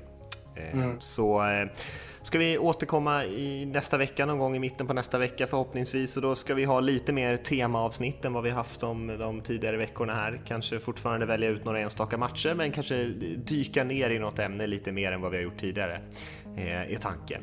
Eh, 0.56 0.74
mm. 0.74 1.00
Så 1.00 1.50
eh, 1.50 1.68
ska 2.22 2.38
vi 2.38 2.58
återkomma 2.58 3.24
i 3.24 3.66
nästa 3.66 3.96
vecka, 3.96 4.26
någon 4.26 4.38
gång 4.38 4.56
i 4.56 4.58
mitten 4.58 4.86
på 4.86 4.92
nästa 4.92 5.18
vecka 5.18 5.46
förhoppningsvis 5.46 6.16
och 6.16 6.22
då 6.22 6.34
ska 6.34 6.54
vi 6.54 6.64
ha 6.64 6.80
lite 6.80 7.12
mer 7.12 7.36
temaavsnitt 7.36 8.24
än 8.24 8.32
vad 8.32 8.42
vi 8.42 8.50
haft 8.50 8.80
de, 8.80 9.06
de 9.06 9.40
tidigare 9.40 9.76
veckorna 9.76 10.14
här. 10.14 10.40
Kanske 10.46 10.80
fortfarande 10.80 11.26
välja 11.26 11.48
ut 11.48 11.64
några 11.64 11.80
enstaka 11.80 12.16
matcher 12.16 12.54
men 12.54 12.72
kanske 12.72 13.04
dyka 13.36 13.84
ner 13.84 14.10
i 14.10 14.18
något 14.18 14.38
ämne 14.38 14.66
lite 14.66 14.92
mer 14.92 15.12
än 15.12 15.20
vad 15.20 15.30
vi 15.30 15.36
har 15.36 15.44
gjort 15.44 15.58
tidigare, 15.58 16.00
är 16.56 16.98
tanken. 17.00 17.42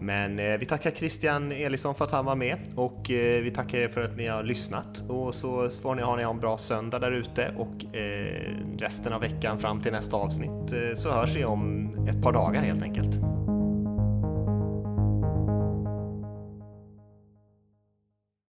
Men 0.00 0.38
eh, 0.38 0.56
vi 0.58 0.66
tackar 0.66 0.90
Christian 0.90 1.52
Elisson 1.52 1.94
för 1.94 2.04
att 2.04 2.10
han 2.10 2.24
var 2.24 2.36
med 2.36 2.58
och 2.74 3.10
eh, 3.10 3.42
vi 3.42 3.50
tackar 3.50 3.78
er 3.78 3.88
för 3.88 4.00
att 4.00 4.16
ni 4.16 4.26
har 4.26 4.42
lyssnat 4.42 5.04
och 5.08 5.34
så 5.34 5.70
får 5.82 5.94
ni 5.94 6.02
ha 6.02 6.20
en 6.20 6.40
bra 6.40 6.58
söndag 6.58 6.98
där 6.98 7.12
ute 7.12 7.54
och 7.56 7.96
eh, 7.96 8.54
resten 8.78 9.12
av 9.12 9.20
veckan 9.20 9.58
fram 9.58 9.80
till 9.80 9.92
nästa 9.92 10.16
avsnitt 10.16 10.74
så 10.94 11.10
hörs 11.12 11.36
vi 11.36 11.44
om 11.44 11.90
ett 12.08 12.22
par 12.22 12.32
dagar 12.32 12.62
helt 12.62 12.82
enkelt. 12.82 13.39